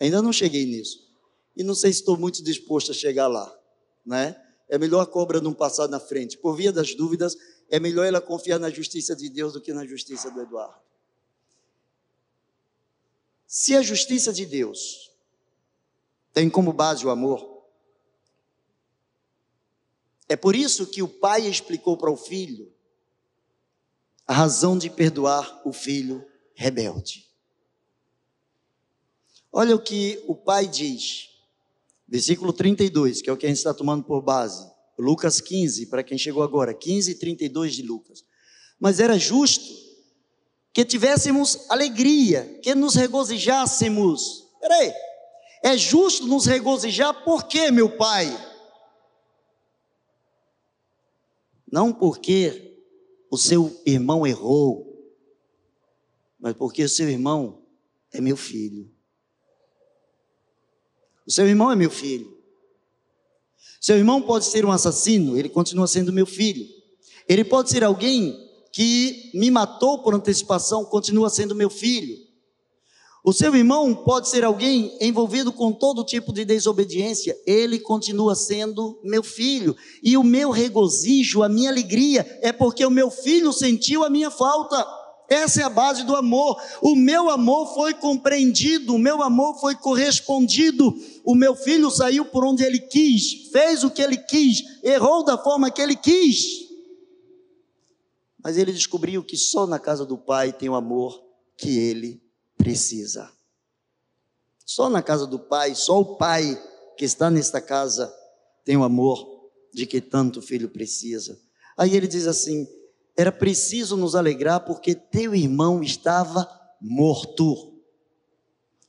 Ainda 0.00 0.22
não 0.22 0.32
cheguei 0.32 0.64
nisso. 0.64 1.06
E 1.54 1.62
não 1.62 1.74
sei 1.74 1.92
se 1.92 1.98
estou 1.98 2.16
muito 2.16 2.42
disposto 2.42 2.90
a 2.90 2.94
chegar 2.94 3.28
lá, 3.28 3.54
né? 4.04 4.34
É 4.66 4.78
melhor 4.78 5.02
a 5.02 5.06
cobra 5.06 5.42
não 5.42 5.52
passar 5.52 5.88
na 5.88 6.00
frente. 6.00 6.38
Por 6.38 6.56
via 6.56 6.72
das 6.72 6.94
dúvidas, 6.94 7.36
é 7.68 7.78
melhor 7.78 8.06
ela 8.06 8.18
confiar 8.18 8.58
na 8.58 8.70
justiça 8.70 9.14
de 9.14 9.28
Deus 9.28 9.52
do 9.52 9.60
que 9.60 9.74
na 9.74 9.84
justiça 9.84 10.30
do 10.30 10.40
Eduardo. 10.40 10.80
Se 13.46 13.76
a 13.76 13.82
justiça 13.82 14.32
de 14.32 14.46
Deus 14.46 15.12
tem 16.32 16.48
como 16.48 16.72
base 16.72 17.04
o 17.04 17.10
amor, 17.10 17.53
É 20.28 20.36
por 20.36 20.56
isso 20.56 20.86
que 20.86 21.02
o 21.02 21.08
pai 21.08 21.46
explicou 21.46 21.96
para 21.96 22.10
o 22.10 22.16
filho 22.16 22.72
a 24.26 24.32
razão 24.32 24.78
de 24.78 24.88
perdoar 24.88 25.62
o 25.66 25.72
filho 25.72 26.24
rebelde. 26.54 27.28
Olha 29.52 29.76
o 29.76 29.78
que 29.78 30.22
o 30.26 30.34
pai 30.34 30.66
diz, 30.66 31.28
versículo 32.08 32.52
32, 32.52 33.22
que 33.22 33.30
é 33.30 33.32
o 33.32 33.36
que 33.36 33.46
a 33.46 33.48
gente 33.48 33.58
está 33.58 33.74
tomando 33.74 34.02
por 34.02 34.20
base. 34.22 34.66
Lucas 34.98 35.40
15, 35.40 35.86
para 35.86 36.02
quem 36.02 36.16
chegou 36.16 36.42
agora, 36.42 36.72
15 36.72 37.10
e 37.10 37.14
32 37.16 37.74
de 37.74 37.82
Lucas. 37.82 38.24
Mas 38.80 39.00
era 39.00 39.18
justo 39.18 39.64
que 40.72 40.84
tivéssemos 40.84 41.70
alegria, 41.70 42.58
que 42.62 42.74
nos 42.74 42.94
regozijássemos. 42.94 44.44
Peraí, 44.60 44.92
é 45.62 45.76
justo 45.76 46.26
nos 46.26 46.46
regozijar, 46.46 47.24
por 47.24 47.44
quê, 47.44 47.70
meu 47.70 47.96
pai? 47.96 48.53
Não 51.74 51.92
porque 51.92 52.78
o 53.28 53.36
seu 53.36 53.82
irmão 53.84 54.24
errou, 54.24 55.12
mas 56.38 56.54
porque 56.54 56.84
o 56.84 56.88
seu 56.88 57.10
irmão 57.10 57.66
é 58.12 58.20
meu 58.20 58.36
filho. 58.36 58.88
O 61.26 61.32
seu 61.32 61.48
irmão 61.48 61.72
é 61.72 61.74
meu 61.74 61.90
filho. 61.90 62.32
Seu 63.80 63.96
irmão 63.96 64.22
pode 64.22 64.44
ser 64.44 64.64
um 64.64 64.70
assassino, 64.70 65.36
ele 65.36 65.48
continua 65.48 65.88
sendo 65.88 66.12
meu 66.12 66.26
filho. 66.26 66.64
Ele 67.28 67.42
pode 67.42 67.70
ser 67.70 67.82
alguém 67.82 68.38
que 68.70 69.32
me 69.34 69.50
matou 69.50 70.00
por 70.00 70.14
antecipação, 70.14 70.84
continua 70.84 71.28
sendo 71.28 71.56
meu 71.56 71.68
filho. 71.68 72.23
O 73.26 73.32
seu 73.32 73.56
irmão 73.56 73.94
pode 73.94 74.28
ser 74.28 74.44
alguém 74.44 74.98
envolvido 75.00 75.50
com 75.50 75.72
todo 75.72 76.04
tipo 76.04 76.30
de 76.30 76.44
desobediência, 76.44 77.34
ele 77.46 77.80
continua 77.80 78.34
sendo 78.34 79.00
meu 79.02 79.22
filho. 79.22 79.74
E 80.02 80.14
o 80.14 80.22
meu 80.22 80.50
regozijo, 80.50 81.42
a 81.42 81.48
minha 81.48 81.70
alegria, 81.70 82.38
é 82.42 82.52
porque 82.52 82.84
o 82.84 82.90
meu 82.90 83.10
filho 83.10 83.50
sentiu 83.50 84.04
a 84.04 84.10
minha 84.10 84.30
falta. 84.30 84.86
Essa 85.26 85.62
é 85.62 85.64
a 85.64 85.70
base 85.70 86.04
do 86.04 86.14
amor. 86.14 86.60
O 86.82 86.94
meu 86.94 87.30
amor 87.30 87.72
foi 87.72 87.94
compreendido, 87.94 88.94
o 88.94 88.98
meu 88.98 89.22
amor 89.22 89.58
foi 89.58 89.74
correspondido. 89.74 90.94
O 91.24 91.34
meu 91.34 91.56
filho 91.56 91.90
saiu 91.90 92.26
por 92.26 92.44
onde 92.44 92.62
ele 92.62 92.78
quis, 92.78 93.48
fez 93.50 93.82
o 93.84 93.90
que 93.90 94.02
ele 94.02 94.18
quis, 94.18 94.62
errou 94.82 95.24
da 95.24 95.38
forma 95.38 95.70
que 95.70 95.80
ele 95.80 95.96
quis. 95.96 96.68
Mas 98.44 98.58
ele 98.58 98.70
descobriu 98.70 99.24
que 99.24 99.38
só 99.38 99.66
na 99.66 99.78
casa 99.78 100.04
do 100.04 100.18
pai 100.18 100.52
tem 100.52 100.68
o 100.68 100.74
amor 100.74 101.18
que 101.56 101.78
ele 101.78 102.23
precisa. 102.56 103.30
Só 104.64 104.88
na 104.88 105.02
casa 105.02 105.26
do 105.26 105.38
Pai, 105.38 105.74
só 105.74 106.00
o 106.00 106.16
Pai 106.16 106.60
que 106.96 107.04
está 107.04 107.30
nesta 107.30 107.60
casa 107.60 108.14
tem 108.64 108.76
o 108.76 108.84
amor 108.84 109.50
de 109.72 109.86
que 109.86 110.00
tanto 110.00 110.38
o 110.38 110.42
filho 110.42 110.68
precisa. 110.68 111.38
Aí 111.76 111.96
ele 111.96 112.06
diz 112.06 112.26
assim: 112.26 112.66
era 113.16 113.30
preciso 113.30 113.96
nos 113.96 114.14
alegrar 114.14 114.64
porque 114.64 114.94
teu 114.94 115.34
irmão 115.34 115.82
estava 115.82 116.48
morto. 116.80 117.74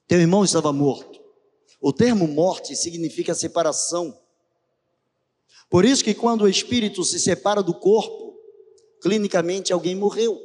Teu 0.08 0.20
irmão 0.20 0.44
estava 0.44 0.72
morto. 0.72 1.20
O 1.82 1.92
termo 1.92 2.28
morte 2.28 2.76
significa 2.76 3.36
separação. 3.36 4.18
Por 5.70 5.84
isso 5.84 6.04
que 6.04 6.14
quando 6.14 6.42
o 6.42 6.50
espírito 6.50 7.04
se 7.04 7.20
separa 7.20 7.62
do 7.62 7.74
corpo, 7.74 8.36
clinicamente 9.02 9.74
alguém 9.74 9.96
morreu. 9.96 10.40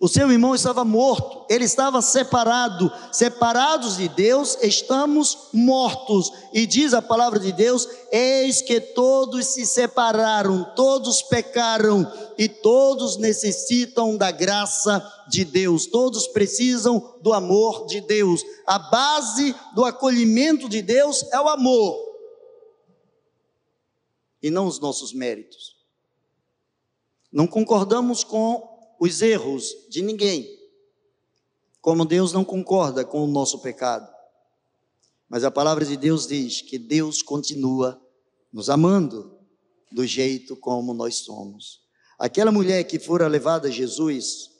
O 0.00 0.08
seu 0.08 0.32
irmão 0.32 0.52
estava 0.52 0.84
morto, 0.84 1.46
ele 1.48 1.64
estava 1.64 2.02
separado. 2.02 2.90
Separados 3.12 3.98
de 3.98 4.08
Deus, 4.08 4.58
estamos 4.60 5.48
mortos. 5.52 6.32
E 6.52 6.66
diz 6.66 6.92
a 6.92 7.00
palavra 7.00 7.38
de 7.38 7.52
Deus: 7.52 7.86
Eis 8.10 8.60
que 8.60 8.80
todos 8.80 9.46
se 9.46 9.64
separaram, 9.64 10.64
todos 10.74 11.22
pecaram 11.22 12.10
e 12.36 12.48
todos 12.48 13.16
necessitam 13.16 14.16
da 14.16 14.32
graça 14.32 15.00
de 15.28 15.44
Deus, 15.44 15.86
todos 15.86 16.26
precisam 16.26 17.14
do 17.22 17.32
amor 17.32 17.86
de 17.86 18.00
Deus. 18.00 18.42
A 18.66 18.78
base 18.78 19.54
do 19.74 19.84
acolhimento 19.84 20.68
de 20.68 20.82
Deus 20.82 21.22
é 21.32 21.40
o 21.40 21.48
amor 21.48 22.12
e 24.42 24.50
não 24.50 24.66
os 24.66 24.80
nossos 24.80 25.12
méritos. 25.12 25.76
Não 27.30 27.46
concordamos 27.46 28.24
com 28.24 28.71
os 29.04 29.20
erros 29.20 29.74
de 29.90 30.00
ninguém. 30.00 30.48
Como 31.80 32.04
Deus 32.04 32.32
não 32.32 32.44
concorda 32.44 33.04
com 33.04 33.24
o 33.24 33.26
nosso 33.26 33.58
pecado. 33.58 34.08
Mas 35.28 35.42
a 35.42 35.50
palavra 35.50 35.84
de 35.84 35.96
Deus 35.96 36.24
diz 36.24 36.60
que 36.60 36.78
Deus 36.78 37.20
continua 37.20 38.00
nos 38.52 38.70
amando 38.70 39.36
do 39.90 40.06
jeito 40.06 40.54
como 40.54 40.94
nós 40.94 41.16
somos. 41.16 41.80
Aquela 42.16 42.52
mulher 42.52 42.84
que 42.84 42.96
fora 42.96 43.26
levada 43.26 43.66
a 43.66 43.70
Jesus 43.72 44.52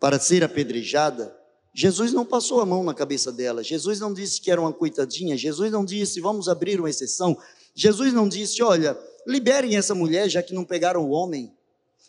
para 0.00 0.18
ser 0.18 0.42
apedrejada, 0.42 1.32
Jesus 1.72 2.12
não 2.12 2.26
passou 2.26 2.60
a 2.60 2.66
mão 2.66 2.82
na 2.82 2.92
cabeça 2.92 3.30
dela. 3.30 3.62
Jesus 3.62 4.00
não 4.00 4.12
disse 4.12 4.40
que 4.40 4.50
era 4.50 4.60
uma 4.60 4.72
coitadinha. 4.72 5.36
Jesus 5.36 5.70
não 5.70 5.84
disse, 5.84 6.20
vamos 6.20 6.48
abrir 6.48 6.80
uma 6.80 6.90
exceção. 6.90 7.38
Jesus 7.72 8.12
não 8.12 8.28
disse, 8.28 8.60
olha, 8.64 8.98
liberem 9.24 9.76
essa 9.76 9.94
mulher 9.94 10.28
já 10.28 10.42
que 10.42 10.52
não 10.52 10.64
pegaram 10.64 11.04
o 11.04 11.10
homem. 11.10 11.56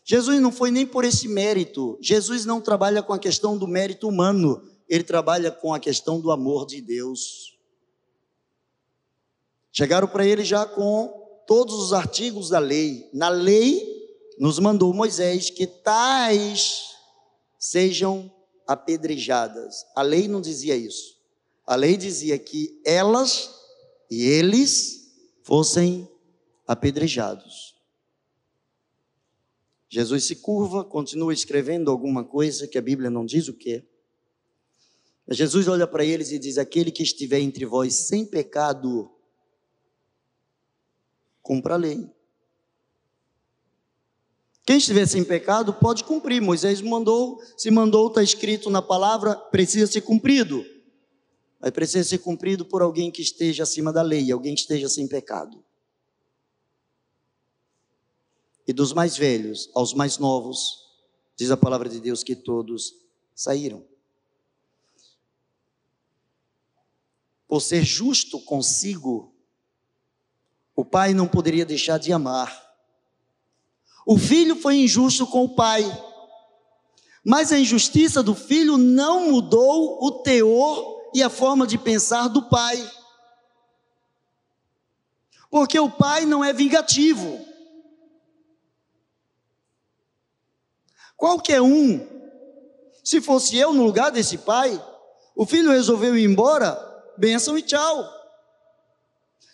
Jesus 0.07 0.39
não 0.39 0.51
foi 0.51 0.69
nem 0.69 0.85
por 0.85 1.03
esse 1.03 1.27
mérito. 1.27 1.97
Jesus 1.99 2.45
não 2.45 2.61
trabalha 2.61 3.01
com 3.01 3.11
a 3.11 3.17
questão 3.17 3.57
do 3.57 3.67
mérito 3.67 4.07
humano, 4.07 4.61
ele 4.87 5.03
trabalha 5.03 5.49
com 5.49 5.73
a 5.73 5.79
questão 5.79 6.21
do 6.21 6.29
amor 6.31 6.67
de 6.67 6.79
Deus. 6.79 7.57
Chegaram 9.71 10.07
para 10.07 10.25
ele 10.25 10.45
já 10.45 10.63
com 10.63 11.41
todos 11.47 11.75
os 11.75 11.91
artigos 11.91 12.49
da 12.49 12.59
lei. 12.59 13.09
Na 13.11 13.29
lei, 13.29 13.83
nos 14.37 14.59
mandou 14.59 14.93
Moisés 14.93 15.49
que 15.49 15.65
tais 15.65 16.95
sejam 17.57 18.31
apedrejadas. 18.67 19.85
A 19.95 20.03
lei 20.03 20.27
não 20.27 20.39
dizia 20.39 20.75
isso. 20.75 21.15
A 21.65 21.75
lei 21.75 21.97
dizia 21.97 22.37
que 22.37 22.79
elas 22.85 23.49
e 24.09 24.23
eles 24.23 25.11
fossem 25.43 26.07
apedrejados. 26.67 27.74
Jesus 29.95 30.25
se 30.25 30.35
curva, 30.35 30.83
continua 30.83 31.33
escrevendo 31.33 31.89
alguma 31.89 32.21
coisa 32.21 32.67
que 32.67 32.77
a 32.77 32.81
Bíblia 32.81 33.09
não 33.09 33.25
diz 33.25 33.47
o 33.47 33.53
que. 33.53 33.81
Jesus 35.29 35.69
olha 35.69 35.87
para 35.87 36.03
eles 36.03 36.33
e 36.33 36.37
diz: 36.37 36.57
Aquele 36.57 36.91
que 36.91 37.01
estiver 37.01 37.39
entre 37.39 37.65
vós 37.65 37.93
sem 37.93 38.25
pecado, 38.25 39.09
cumpra 41.41 41.75
a 41.75 41.77
lei. 41.77 42.11
Quem 44.65 44.79
estiver 44.79 45.05
sem 45.05 45.23
pecado 45.23 45.73
pode 45.73 46.03
cumprir. 46.03 46.41
Moisés 46.41 46.81
mandou, 46.81 47.41
se 47.55 47.71
mandou, 47.71 48.09
está 48.09 48.21
escrito 48.21 48.69
na 48.69 48.81
palavra, 48.81 49.33
precisa 49.33 49.87
ser 49.87 50.01
cumprido. 50.01 50.65
Mas 51.57 51.71
precisa 51.71 52.03
ser 52.03 52.17
cumprido 52.17 52.65
por 52.65 52.81
alguém 52.81 53.09
que 53.09 53.21
esteja 53.21 53.63
acima 53.63 53.93
da 53.93 54.01
lei, 54.01 54.29
alguém 54.29 54.55
que 54.55 54.59
esteja 54.59 54.89
sem 54.89 55.07
pecado 55.07 55.63
e 58.67 58.73
dos 58.73 58.93
mais 58.93 59.15
velhos 59.15 59.69
aos 59.73 59.93
mais 59.93 60.17
novos, 60.17 60.85
diz 61.35 61.51
a 61.51 61.57
palavra 61.57 61.87
de 61.89 61.99
Deus 61.99 62.23
que 62.23 62.35
todos 62.35 62.95
saíram. 63.33 63.85
Por 67.47 67.61
ser 67.61 67.83
justo 67.83 68.39
consigo, 68.39 69.33
o 70.75 70.83
pai 70.83 71.13
não 71.13 71.27
poderia 71.27 71.65
deixar 71.65 71.99
de 71.99 72.11
amar. 72.11 72.63
O 74.05 74.17
filho 74.17 74.55
foi 74.55 74.77
injusto 74.77 75.25
com 75.27 75.43
o 75.45 75.55
pai, 75.55 75.83
mas 77.23 77.51
a 77.51 77.59
injustiça 77.59 78.21
do 78.21 78.35
filho 78.35 78.77
não 78.77 79.31
mudou 79.31 80.03
o 80.03 80.11
teor 80.23 81.09
e 81.13 81.23
a 81.23 81.29
forma 81.29 81.65
de 81.65 81.77
pensar 81.77 82.27
do 82.27 82.49
pai. 82.49 82.91
Porque 85.49 85.79
o 85.79 85.89
pai 85.89 86.25
não 86.25 86.43
é 86.43 86.51
vingativo. 86.51 87.54
Qualquer 91.17 91.61
um, 91.61 92.05
se 93.03 93.21
fosse 93.21 93.57
eu 93.57 93.71
no 93.71 93.83
lugar 93.83 94.11
desse 94.11 94.37
pai, 94.39 94.83
o 95.35 95.45
filho 95.45 95.71
resolveu 95.71 96.17
ir 96.17 96.25
embora, 96.25 96.75
benção 97.17 97.57
e 97.57 97.61
tchau. 97.61 98.03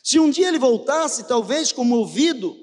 Se 0.03 0.19
um 0.19 0.29
dia 0.29 0.47
ele 0.47 0.57
voltasse, 0.57 1.25
talvez 1.25 1.71
comovido, 1.71 2.55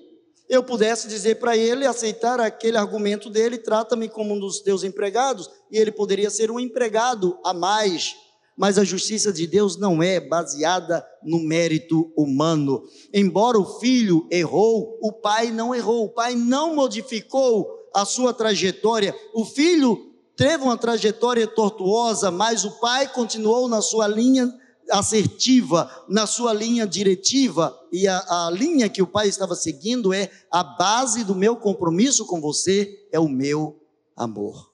eu 0.48 0.64
pudesse 0.64 1.06
dizer 1.06 1.38
para 1.38 1.56
ele, 1.56 1.86
aceitar 1.86 2.40
aquele 2.40 2.78
argumento 2.78 3.28
dele, 3.28 3.58
trata-me 3.58 4.08
como 4.08 4.34
um 4.34 4.40
dos 4.40 4.60
teus 4.60 4.82
empregados, 4.82 5.48
e 5.70 5.76
ele 5.76 5.92
poderia 5.92 6.30
ser 6.30 6.50
um 6.50 6.58
empregado 6.58 7.38
a 7.44 7.52
mais. 7.52 8.16
Mas 8.56 8.76
a 8.78 8.82
justiça 8.82 9.32
de 9.32 9.46
Deus 9.46 9.76
não 9.76 10.02
é 10.02 10.18
baseada 10.18 11.06
no 11.22 11.38
mérito 11.38 12.12
humano. 12.16 12.82
Embora 13.12 13.58
o 13.58 13.78
filho 13.78 14.26
errou, 14.32 14.98
o 15.00 15.12
pai 15.12 15.52
não 15.52 15.72
errou, 15.72 16.06
o 16.06 16.08
pai 16.08 16.34
não 16.34 16.74
modificou 16.74 17.77
a 17.94 18.04
sua 18.04 18.32
trajetória. 18.32 19.14
O 19.34 19.44
filho 19.44 20.14
teve 20.36 20.62
uma 20.62 20.76
trajetória 20.76 21.46
tortuosa, 21.46 22.30
mas 22.30 22.64
o 22.64 22.78
pai 22.80 23.12
continuou 23.12 23.68
na 23.68 23.82
sua 23.82 24.06
linha 24.06 24.52
assertiva 24.90 26.04
na 26.08 26.26
sua 26.26 26.52
linha 26.52 26.86
diretiva, 26.86 27.78
e 27.92 28.08
a, 28.08 28.46
a 28.46 28.50
linha 28.50 28.88
que 28.88 29.02
o 29.02 29.06
pai 29.06 29.28
estava 29.28 29.54
seguindo 29.54 30.12
é: 30.12 30.30
a 30.50 30.62
base 30.62 31.24
do 31.24 31.34
meu 31.34 31.56
compromisso 31.56 32.26
com 32.26 32.40
você 32.40 33.08
é 33.12 33.18
o 33.18 33.28
meu 33.28 33.80
amor. 34.16 34.72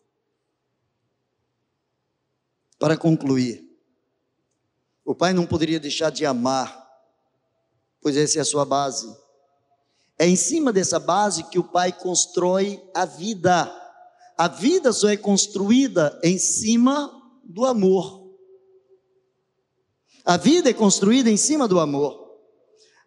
Para 2.79 2.97
concluir, 2.97 3.65
o 5.05 5.15
pai 5.15 5.33
não 5.33 5.47
poderia 5.47 5.81
deixar 5.81 6.11
de 6.11 6.25
amar, 6.25 6.87
pois 8.01 8.17
essa 8.17 8.39
é 8.39 8.43
a 8.43 8.45
sua 8.45 8.65
base. 8.65 9.24
É 10.19 10.27
em 10.29 10.37
cima 10.37 10.73
dessa 10.73 10.99
base 10.99 11.45
que 11.45 11.59
o 11.59 11.65
pai 11.65 11.93
constrói 11.93 12.83
a 12.95 13.05
vida. 13.05 13.71
A 14.37 14.49
vida 14.49 14.93
só 14.93 15.09
é 15.09 15.17
construída 15.17 16.19
em 16.23 16.39
cima 16.39 17.11
do 17.45 17.65
amor. 17.65 18.25
A 20.25 20.37
vida 20.37 20.71
é 20.71 20.73
construída 20.73 21.31
em 21.31 21.37
cima 21.37 21.69
do 21.69 21.79
amor. 21.79 22.25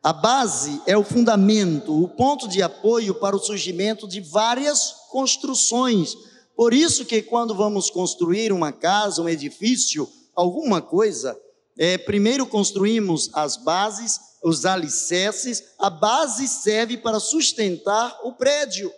A 0.03 0.13
base 0.13 0.81
é 0.85 0.97
o 0.97 1.03
fundamento, 1.03 2.03
o 2.03 2.07
ponto 2.07 2.47
de 2.47 2.61
apoio 2.61 3.15
para 3.15 3.35
o 3.35 3.39
surgimento 3.39 4.07
de 4.07 4.21
várias 4.21 4.93
construções. 5.09 6.15
Por 6.55 6.73
isso 6.73 7.05
que 7.05 7.21
quando 7.21 7.55
vamos 7.55 7.89
construir 7.89 8.53
uma 8.53 8.71
casa, 8.71 9.21
um 9.21 9.27
edifício, 9.27 10.07
alguma 10.35 10.81
coisa, 10.81 11.37
é, 11.77 11.97
primeiro 11.97 12.45
construímos 12.45 13.29
as 13.33 13.57
bases, 13.57 14.19
os 14.43 14.65
alicerces, 14.65 15.63
a 15.79 15.89
base 15.89 16.47
serve 16.47 16.97
para 16.97 17.19
sustentar 17.19 18.19
o 18.23 18.33
prédio. 18.33 18.91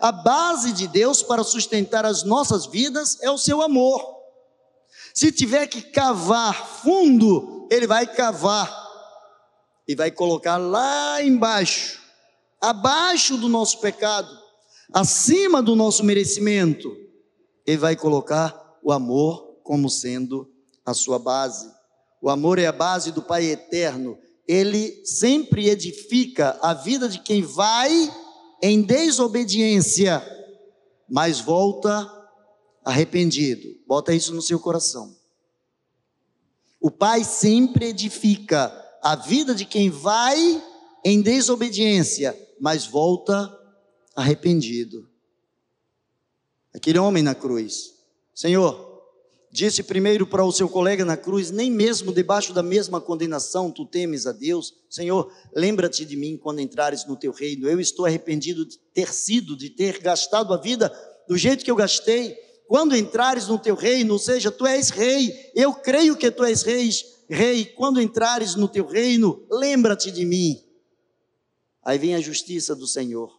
A 0.00 0.12
base 0.12 0.72
de 0.72 0.86
Deus 0.86 1.22
para 1.22 1.44
sustentar 1.44 2.04
as 2.04 2.22
nossas 2.22 2.66
vidas 2.66 3.18
é 3.22 3.30
o 3.30 3.38
seu 3.38 3.62
amor. 3.62 4.14
Se 5.14 5.30
tiver 5.30 5.66
que 5.66 5.80
cavar 5.80 6.66
fundo, 6.82 7.68
ele 7.70 7.86
vai 7.86 8.06
cavar 8.06 8.84
e 9.86 9.94
vai 9.94 10.10
colocar 10.10 10.56
lá 10.56 11.22
embaixo, 11.22 12.00
abaixo 12.60 13.36
do 13.36 13.48
nosso 13.48 13.80
pecado, 13.80 14.28
acima 14.92 15.62
do 15.62 15.76
nosso 15.76 16.02
merecimento, 16.02 16.96
ele 17.66 17.78
vai 17.78 17.94
colocar 17.94 18.78
o 18.82 18.92
amor 18.92 19.58
como 19.62 19.88
sendo 19.88 20.50
a 20.84 20.92
sua 20.92 21.18
base. 21.18 21.70
O 22.20 22.28
amor 22.28 22.58
é 22.58 22.66
a 22.66 22.72
base 22.72 23.12
do 23.12 23.22
Pai 23.22 23.44
eterno. 23.46 24.18
Ele 24.46 25.04
sempre 25.04 25.68
edifica 25.68 26.58
a 26.60 26.74
vida 26.74 27.08
de 27.08 27.18
quem 27.18 27.42
vai 27.42 27.90
em 28.62 28.82
desobediência, 28.82 30.22
mas 31.08 31.40
volta 31.40 32.10
arrependido. 32.84 33.76
Bota 33.86 34.14
isso 34.14 34.34
no 34.34 34.42
seu 34.42 34.60
coração. 34.60 35.16
O 36.80 36.90
Pai 36.90 37.24
sempre 37.24 37.86
edifica 37.86 38.72
a 39.02 39.16
vida 39.16 39.54
de 39.54 39.64
quem 39.64 39.88
vai 39.88 40.62
em 41.04 41.22
desobediência, 41.22 42.38
mas 42.60 42.86
volta 42.86 43.58
arrependido. 44.14 45.08
Aquele 46.74 46.98
homem 46.98 47.22
na 47.22 47.34
cruz, 47.34 47.94
Senhor, 48.34 48.93
disse 49.54 49.84
primeiro 49.84 50.26
para 50.26 50.44
o 50.44 50.50
seu 50.50 50.68
colega 50.68 51.04
na 51.04 51.16
cruz: 51.16 51.52
Nem 51.52 51.70
mesmo 51.70 52.12
debaixo 52.12 52.52
da 52.52 52.62
mesma 52.62 53.00
condenação 53.00 53.70
tu 53.70 53.86
temes 53.86 54.26
a 54.26 54.32
Deus. 54.32 54.74
Senhor, 54.90 55.32
lembra-te 55.54 56.04
de 56.04 56.16
mim 56.16 56.36
quando 56.36 56.58
entrares 56.58 57.06
no 57.06 57.16
teu 57.16 57.30
reino. 57.30 57.68
Eu 57.68 57.78
estou 57.78 58.04
arrependido 58.04 58.66
de 58.66 58.76
ter 58.92 59.12
sido, 59.12 59.56
de 59.56 59.70
ter 59.70 60.00
gastado 60.00 60.52
a 60.52 60.56
vida 60.56 60.92
do 61.28 61.38
jeito 61.38 61.64
que 61.64 61.70
eu 61.70 61.76
gastei 61.76 62.36
quando 62.66 62.96
entrares 62.96 63.46
no 63.46 63.56
teu 63.56 63.76
reino, 63.76 64.14
ou 64.14 64.18
seja, 64.18 64.50
tu 64.50 64.66
és 64.66 64.90
rei, 64.90 65.52
eu 65.54 65.72
creio 65.72 66.16
que 66.16 66.30
tu 66.30 66.42
és 66.42 66.62
rei, 66.62 66.90
rei, 67.28 67.64
quando 67.66 68.00
entrares 68.00 68.56
no 68.56 68.66
teu 68.66 68.86
reino, 68.86 69.46
lembra-te 69.50 70.10
de 70.10 70.24
mim. 70.24 70.60
Aí 71.84 71.96
vem 71.96 72.16
a 72.16 72.20
justiça 72.20 72.74
do 72.74 72.88
Senhor, 72.88 73.30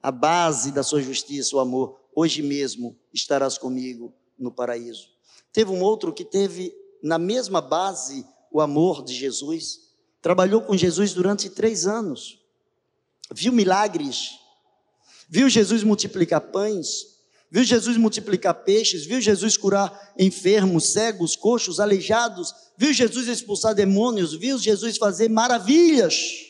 a 0.00 0.10
base 0.10 0.72
da 0.72 0.82
sua 0.82 1.02
justiça, 1.02 1.56
o 1.56 1.58
amor. 1.58 2.00
Hoje 2.14 2.40
mesmo 2.42 2.96
estarás 3.12 3.58
comigo 3.58 4.14
no 4.38 4.50
paraíso. 4.50 5.19
Teve 5.52 5.70
um 5.70 5.82
outro 5.82 6.12
que 6.12 6.24
teve 6.24 6.74
na 7.02 7.18
mesma 7.18 7.60
base 7.60 8.26
o 8.50 8.60
amor 8.60 9.04
de 9.04 9.14
Jesus, 9.14 9.90
trabalhou 10.20 10.60
com 10.62 10.76
Jesus 10.76 11.14
durante 11.14 11.48
três 11.48 11.86
anos, 11.86 12.38
viu 13.32 13.52
milagres, 13.52 14.38
viu 15.28 15.48
Jesus 15.48 15.82
multiplicar 15.82 16.40
pães, 16.40 17.18
viu 17.50 17.64
Jesus 17.64 17.96
multiplicar 17.96 18.54
peixes, 18.64 19.06
viu 19.06 19.20
Jesus 19.20 19.56
curar 19.56 20.12
enfermos, 20.18 20.92
cegos, 20.92 21.36
coxos, 21.36 21.80
aleijados, 21.80 22.54
viu 22.76 22.92
Jesus 22.92 23.28
expulsar 23.28 23.74
demônios, 23.74 24.34
viu 24.34 24.58
Jesus 24.58 24.96
fazer 24.96 25.28
maravilhas. 25.28 26.46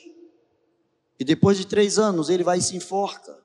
E 1.19 1.25
depois 1.25 1.59
de 1.59 1.67
três 1.67 1.99
anos 1.99 2.31
ele 2.31 2.43
vai 2.43 2.59
e 2.59 2.63
se 2.63 2.77
enforca, 2.77 3.39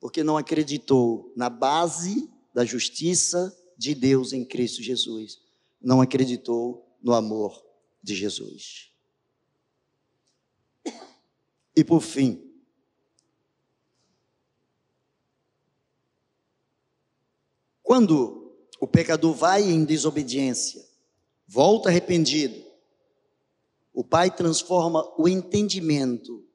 porque 0.00 0.24
não 0.24 0.38
acreditou 0.38 1.30
na 1.36 1.50
base 1.50 2.28
da 2.52 2.64
justiça 2.64 3.56
de 3.76 3.94
Deus 3.94 4.32
em 4.32 4.44
Cristo 4.44 4.82
Jesus, 4.82 5.40
não 5.80 6.00
acreditou 6.00 6.86
no 7.02 7.14
amor 7.14 7.64
de 8.02 8.14
Jesus. 8.14 8.90
E 11.76 11.84
por 11.84 12.00
fim, 12.00 12.50
Quando 17.90 18.54
o 18.78 18.86
pecador 18.86 19.34
vai 19.34 19.64
em 19.64 19.84
desobediência, 19.84 20.80
volta 21.44 21.88
arrependido, 21.88 22.64
o 23.92 24.04
Pai 24.04 24.30
transforma 24.30 25.12
o 25.18 25.28
entendimento, 25.28 26.46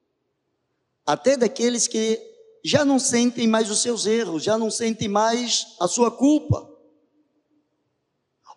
até 1.05 1.35
daqueles 1.35 1.89
que 1.89 2.34
já 2.67 2.83
não 2.83 2.97
sentem 2.97 3.47
mais 3.47 3.69
os 3.69 3.79
seus 3.79 4.07
erros, 4.07 4.41
já 4.41 4.57
não 4.57 4.71
sentem 4.71 5.07
mais 5.07 5.75
a 5.79 5.87
sua 5.87 6.09
culpa, 6.09 6.67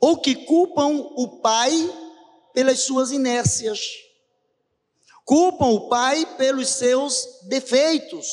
ou 0.01 0.17
que 0.17 0.35
culpam 0.47 0.97
o 1.15 1.41
Pai 1.43 1.71
pelas 2.55 2.81
suas 2.81 3.11
inércias, 3.13 3.79
culpam 5.27 5.67
o 5.67 5.91
Pai 5.91 6.25
pelos 6.39 6.71
seus 6.71 7.41
defeitos. 7.49 8.27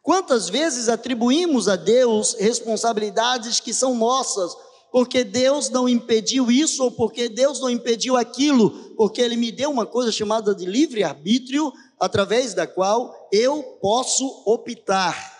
Quantas 0.00 0.48
vezes 0.48 0.88
atribuímos 0.88 1.66
a 1.66 1.74
Deus 1.74 2.34
responsabilidades 2.34 3.58
que 3.58 3.74
são 3.74 3.96
nossas, 3.96 4.56
porque 4.90 5.24
Deus 5.24 5.68
não 5.68 5.88
impediu 5.88 6.50
isso 6.50 6.84
ou 6.84 6.90
porque 6.90 7.28
Deus 7.28 7.60
não 7.60 7.68
impediu 7.68 8.16
aquilo, 8.16 8.70
porque 8.96 9.20
Ele 9.20 9.36
me 9.36 9.52
deu 9.52 9.70
uma 9.70 9.86
coisa 9.86 10.10
chamada 10.10 10.54
de 10.54 10.64
livre-arbítrio, 10.64 11.72
através 11.98 12.54
da 12.54 12.66
qual 12.66 13.28
eu 13.32 13.62
posso 13.80 14.26
optar 14.46 15.34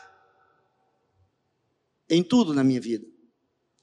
em 2.09 2.23
tudo 2.23 2.55
na 2.55 2.65
minha 2.65 2.81
vida. 2.81 3.07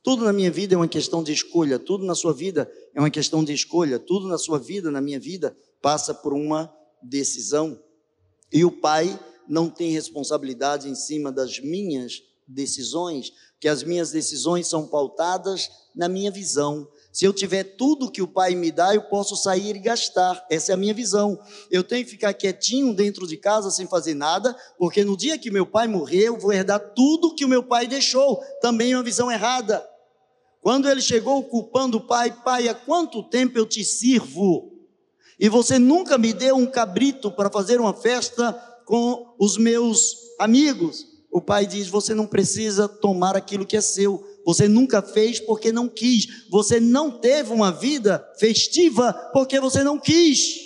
Tudo 0.02 0.26
na 0.26 0.34
minha 0.34 0.52
vida 0.52 0.76
é 0.76 0.78
uma 0.78 0.88
questão 0.88 1.24
de 1.24 1.32
escolha, 1.32 1.80
tudo 1.80 2.06
na 2.06 2.14
sua 2.14 2.34
vida 2.34 2.70
é 2.94 3.00
uma 3.00 3.10
questão 3.10 3.44
de 3.44 3.54
escolha, 3.54 3.98
tudo 3.98 4.28
na 4.28 4.38
sua 4.38 4.60
vida, 4.60 4.92
na 4.92 5.00
minha 5.00 5.20
vida, 5.20 5.56
passa 5.82 6.14
por 6.14 6.34
uma 6.34 6.74
decisão. 7.02 7.80
E 8.52 8.66
o 8.66 8.72
Pai 8.72 9.18
não 9.48 9.70
tem 9.70 9.92
responsabilidade 9.92 10.90
em 10.90 10.96
cima 10.96 11.32
das 11.32 11.60
minhas 11.60 12.22
decisões, 12.48 13.32
que 13.60 13.68
as 13.68 13.84
minhas 13.84 14.12
decisões 14.12 14.68
são 14.68 14.88
pautadas 14.88 15.70
na 15.96 16.10
minha 16.10 16.32
visão. 16.32 16.88
Se 17.12 17.26
eu 17.26 17.32
tiver 17.32 17.64
tudo 17.64 18.10
que 18.10 18.22
o 18.22 18.28
Pai 18.28 18.56
me 18.56 18.72
dá, 18.72 18.96
eu 18.96 19.04
posso 19.04 19.36
sair 19.36 19.76
e 19.76 19.80
gastar. 19.80 20.44
Essa 20.50 20.72
é 20.72 20.74
a 20.74 20.78
minha 20.78 20.96
visão. 20.96 21.40
Eu 21.70 21.84
tenho 21.84 22.04
que 22.04 22.10
ficar 22.10 22.34
quietinho 22.34 22.94
dentro 22.94 23.28
de 23.28 23.38
casa 23.38 23.70
sem 23.70 23.88
fazer 23.88 24.16
nada, 24.16 24.56
porque 24.80 25.04
no 25.04 25.16
dia 25.16 25.38
que 25.38 25.52
meu 25.52 25.66
pai 25.66 25.88
morrer, 25.88 26.24
eu 26.24 26.40
vou 26.40 26.52
herdar 26.52 26.80
tudo 26.96 27.36
que 27.36 27.46
o 27.46 27.48
meu 27.48 27.62
pai 27.62 27.86
deixou. 27.86 28.42
Também 28.62 28.94
é 28.94 28.98
uma 28.98 29.04
visão 29.04 29.32
errada. 29.32 29.88
Quando 30.60 30.90
ele 30.90 31.02
chegou 31.02 31.44
culpando 31.44 31.98
o 31.98 32.08
pai, 32.08 32.32
pai, 32.44 32.68
há 32.68 32.74
quanto 32.74 33.22
tempo 33.22 33.58
eu 33.58 33.66
te 33.66 33.86
sirvo? 33.86 34.72
E 35.40 35.50
você 35.50 35.78
nunca 35.78 36.18
me 36.18 36.34
deu 36.34 36.56
um 36.56 36.66
cabrito 36.66 37.32
para 37.32 37.50
fazer 37.52 37.80
uma 37.80 37.94
festa 37.94 38.54
com 38.86 39.36
os 39.38 39.58
meus 39.58 40.16
amigos. 40.40 41.13
O 41.34 41.42
pai 41.42 41.66
diz: 41.66 41.88
Você 41.88 42.14
não 42.14 42.28
precisa 42.28 42.88
tomar 42.88 43.36
aquilo 43.36 43.66
que 43.66 43.76
é 43.76 43.82
seu. 43.82 44.24
Você 44.46 44.68
nunca 44.68 45.02
fez 45.02 45.40
porque 45.40 45.72
não 45.72 45.90
quis. 45.90 46.48
Você 46.50 46.80
não 46.80 47.10
teve 47.10 47.52
uma 47.52 47.72
vida 47.72 48.24
festiva 48.38 49.12
porque 49.34 49.60
você 49.60 49.84
não 49.84 49.98
quis. 49.98 50.62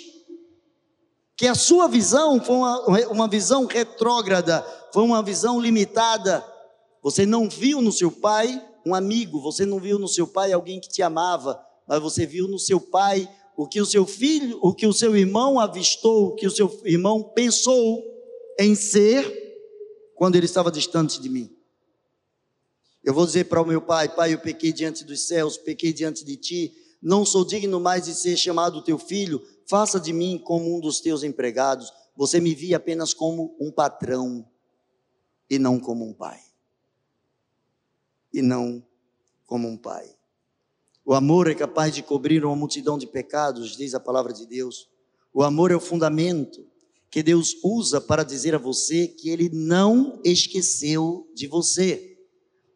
Que 1.34 1.46
a 1.46 1.54
sua 1.54 1.88
visão 1.88 2.38
foi 2.44 2.56
uma, 2.56 3.08
uma 3.08 3.28
visão 3.28 3.64
retrógrada, 3.64 4.62
foi 4.92 5.02
uma 5.02 5.22
visão 5.22 5.58
limitada. 5.58 6.44
Você 7.02 7.24
não 7.24 7.48
viu 7.48 7.80
no 7.80 7.92
seu 7.92 8.10
pai 8.10 8.62
um 8.84 8.94
amigo, 8.94 9.40
você 9.40 9.64
não 9.64 9.78
viu 9.78 9.98
no 9.98 10.08
seu 10.08 10.26
pai 10.26 10.52
alguém 10.52 10.80
que 10.80 10.88
te 10.88 11.00
amava, 11.00 11.58
mas 11.86 12.02
você 12.02 12.26
viu 12.26 12.46
no 12.46 12.58
seu 12.58 12.80
pai 12.80 13.28
o 13.56 13.66
que 13.66 13.80
o 13.80 13.86
seu 13.86 14.04
filho, 14.04 14.58
o 14.60 14.74
que 14.74 14.86
o 14.86 14.92
seu 14.92 15.16
irmão 15.16 15.58
avistou, 15.58 16.28
o 16.28 16.34
que 16.34 16.46
o 16.46 16.50
seu 16.50 16.70
irmão 16.84 17.22
pensou 17.22 18.02
em 18.58 18.74
ser 18.74 19.47
quando 20.18 20.34
ele 20.34 20.46
estava 20.46 20.70
distante 20.72 21.20
de 21.20 21.28
mim. 21.28 21.48
Eu 23.04 23.14
vou 23.14 23.24
dizer 23.24 23.44
para 23.44 23.62
o 23.62 23.64
meu 23.64 23.80
pai: 23.80 24.08
Pai, 24.08 24.34
eu 24.34 24.38
pequei 24.40 24.72
diante 24.72 25.04
dos 25.04 25.28
céus, 25.28 25.56
pequei 25.56 25.92
diante 25.92 26.24
de 26.24 26.36
ti, 26.36 26.74
não 27.00 27.24
sou 27.24 27.44
digno 27.44 27.78
mais 27.78 28.06
de 28.06 28.14
ser 28.14 28.36
chamado 28.36 28.82
teu 28.82 28.98
filho, 28.98 29.40
faça 29.64 30.00
de 30.00 30.12
mim 30.12 30.36
como 30.36 30.76
um 30.76 30.80
dos 30.80 31.00
teus 31.00 31.22
empregados. 31.22 31.92
Você 32.16 32.40
me 32.40 32.52
via 32.52 32.78
apenas 32.78 33.14
como 33.14 33.56
um 33.60 33.70
patrão 33.70 34.44
e 35.48 35.56
não 35.56 35.78
como 35.78 36.04
um 36.04 36.12
pai. 36.12 36.40
E 38.34 38.42
não 38.42 38.84
como 39.46 39.68
um 39.68 39.76
pai. 39.76 40.12
O 41.04 41.14
amor 41.14 41.48
é 41.48 41.54
capaz 41.54 41.94
de 41.94 42.02
cobrir 42.02 42.44
uma 42.44 42.56
multidão 42.56 42.98
de 42.98 43.06
pecados, 43.06 43.76
diz 43.76 43.94
a 43.94 44.00
palavra 44.00 44.32
de 44.32 44.44
Deus. 44.44 44.90
O 45.32 45.44
amor 45.44 45.70
é 45.70 45.76
o 45.76 45.80
fundamento 45.80 46.66
que 47.10 47.22
Deus 47.22 47.54
usa 47.64 48.00
para 48.00 48.22
dizer 48.22 48.54
a 48.54 48.58
você 48.58 49.08
que 49.08 49.30
Ele 49.30 49.48
não 49.52 50.20
esqueceu 50.24 51.26
de 51.34 51.46
você. 51.46 52.18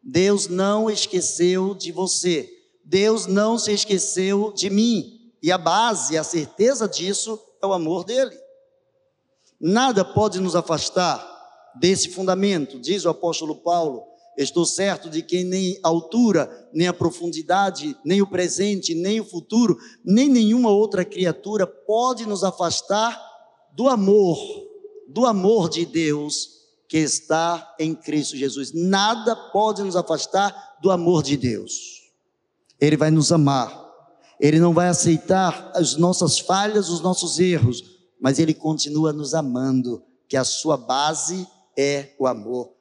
Deus 0.03 0.47
não 0.47 0.89
esqueceu 0.89 1.75
de 1.75 1.91
você. 1.91 2.49
Deus 2.83 3.25
não 3.25 3.57
se 3.57 3.71
esqueceu 3.71 4.51
de 4.51 4.69
mim. 4.69 5.31
E 5.41 5.51
a 5.51 5.57
base, 5.57 6.17
a 6.17 6.23
certeza 6.23 6.87
disso 6.87 7.39
é 7.61 7.67
o 7.67 7.73
amor 7.73 8.03
dele. 8.03 8.35
Nada 9.59 10.03
pode 10.03 10.39
nos 10.39 10.55
afastar 10.55 11.31
desse 11.79 12.09
fundamento, 12.09 12.79
diz 12.79 13.05
o 13.05 13.09
apóstolo 13.09 13.55
Paulo. 13.55 14.03
Estou 14.37 14.65
certo 14.65 15.09
de 15.09 15.21
que 15.21 15.43
nem 15.43 15.79
a 15.83 15.87
altura, 15.87 16.49
nem 16.73 16.87
a 16.87 16.93
profundidade, 16.93 17.95
nem 18.03 18.21
o 18.21 18.27
presente, 18.27 18.95
nem 18.95 19.21
o 19.21 19.25
futuro, 19.25 19.77
nem 20.03 20.27
nenhuma 20.27 20.71
outra 20.71 21.05
criatura 21.05 21.67
pode 21.67 22.25
nos 22.25 22.43
afastar 22.43 23.32
do 23.75 23.87
amor, 23.89 24.37
do 25.07 25.25
amor 25.25 25.69
de 25.69 25.85
Deus 25.85 26.63
que 26.87 26.97
está 26.97 27.75
em 27.79 27.95
Cristo 27.95 28.37
Jesus. 28.37 28.71
Nada 28.73 29.35
pode 29.35 29.81
nos 29.81 29.95
afastar 29.95 30.77
do 30.81 30.91
amor 30.91 31.23
de 31.23 31.35
Deus. 31.35 32.11
Ele 32.79 32.95
vai 32.95 33.09
nos 33.09 33.31
amar. 33.31 33.81
Ele 34.39 34.59
não 34.59 34.73
vai 34.73 34.89
aceitar 34.89 35.71
as 35.73 35.95
nossas 35.95 36.37
falhas, 36.37 36.89
os 36.89 37.01
nossos 37.01 37.39
erros, 37.39 37.83
mas 38.21 38.39
ele 38.39 38.53
continua 38.53 39.13
nos 39.13 39.33
amando, 39.33 40.03
que 40.27 40.37
a 40.37 40.43
sua 40.43 40.77
base 40.77 41.47
é 41.77 42.13
o 42.19 42.27
amor. 42.27 42.73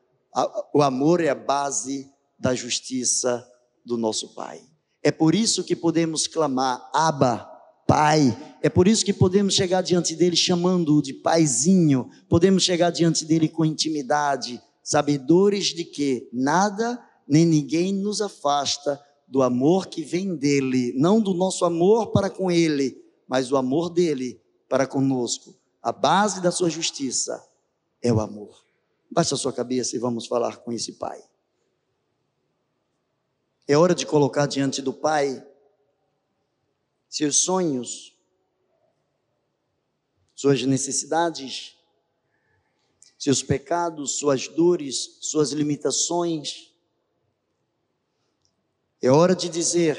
O 0.75 0.83
amor 0.83 1.21
é 1.21 1.29
a 1.29 1.35
base 1.35 2.11
da 2.39 2.55
justiça 2.55 3.47
do 3.85 3.97
nosso 3.97 4.35
Pai. 4.35 4.61
É 5.03 5.11
por 5.11 5.35
isso 5.35 5.65
que 5.65 5.75
podemos 5.75 6.27
clamar, 6.27 6.91
Abba, 6.93 7.49
Pai. 7.87 8.37
É 8.63 8.69
por 8.69 8.87
isso 8.87 9.05
que 9.05 9.13
podemos 9.13 9.55
chegar 9.55 9.83
diante 9.83 10.15
dele 10.15 10.37
chamando-o 10.37 11.03
de 11.03 11.13
Paizinho. 11.13 12.09
Podemos 12.29 12.63
chegar 12.63 12.91
diante 12.91 13.25
dele 13.25 13.49
com 13.49 13.65
intimidade, 13.65 14.63
sabedores 14.85 15.67
de 15.67 15.85
que 15.85 16.29
nada 16.33 17.05
nem 17.27 17.45
ninguém 17.45 17.93
nos 17.93 18.21
afasta 18.21 19.03
do 19.27 19.43
amor 19.43 19.87
que 19.87 20.05
vem 20.05 20.37
dele, 20.37 20.93
não 20.97 21.21
do 21.21 21.35
nosso 21.35 21.65
amor 21.65 22.13
para 22.13 22.31
com 22.31 22.53
ele, 22.53 23.03
mas 23.27 23.49
do 23.49 23.57
amor 23.57 23.91
dele 23.91 24.41
para 24.69 24.87
conosco. 24.87 25.57
A 25.83 25.91
base 25.91 26.41
da 26.41 26.53
sua 26.53 26.71
justiça 26.71 27.45
é 28.01 28.13
o 28.13 28.21
amor. 28.21 28.65
Baixe 29.11 29.35
a 29.35 29.37
sua 29.37 29.53
cabeça 29.53 29.97
e 29.97 29.99
vamos 29.99 30.27
falar 30.27 30.59
com 30.59 30.71
esse 30.71 30.93
Pai. 30.93 31.21
É 33.67 33.77
hora 33.77 33.95
de 33.95 34.07
colocar 34.07 34.47
diante 34.47 34.81
do 34.81 34.93
Pai 34.93 35.45
seus 37.09 37.39
sonhos, 37.39 38.12
suas 40.43 40.61
necessidades, 40.65 41.77
seus 43.17 43.45
pecados, 43.45 44.19
suas 44.19 44.49
dores, 44.49 45.19
suas 45.21 45.53
limitações. 45.53 46.75
É 49.01 49.09
hora 49.09 49.37
de 49.37 49.49
dizer 49.49 49.97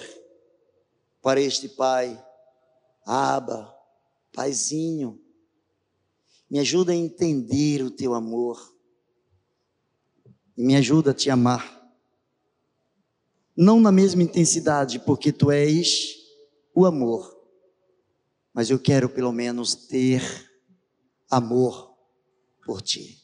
para 1.22 1.40
este 1.40 1.70
Pai: 1.70 2.22
Aba, 3.06 3.74
Paizinho, 4.34 5.18
me 6.50 6.60
ajuda 6.60 6.92
a 6.92 6.96
entender 6.96 7.82
o 7.82 7.90
teu 7.90 8.14
amor 8.14 8.76
e 10.58 10.62
me 10.62 10.76
ajuda 10.76 11.12
a 11.12 11.14
te 11.14 11.30
amar. 11.30 11.90
Não 13.56 13.80
na 13.80 13.94
mesma 13.94 14.22
intensidade, 14.22 15.00
porque 15.00 15.32
tu 15.32 15.50
és 15.50 16.18
o 16.76 16.86
amor, 16.86 17.33
mas 18.54 18.70
eu 18.70 18.80
quero 18.80 19.10
pelo 19.10 19.32
menos 19.32 19.74
ter 19.74 20.22
amor 21.30 21.96
por 22.66 22.82
ti. 22.82 23.22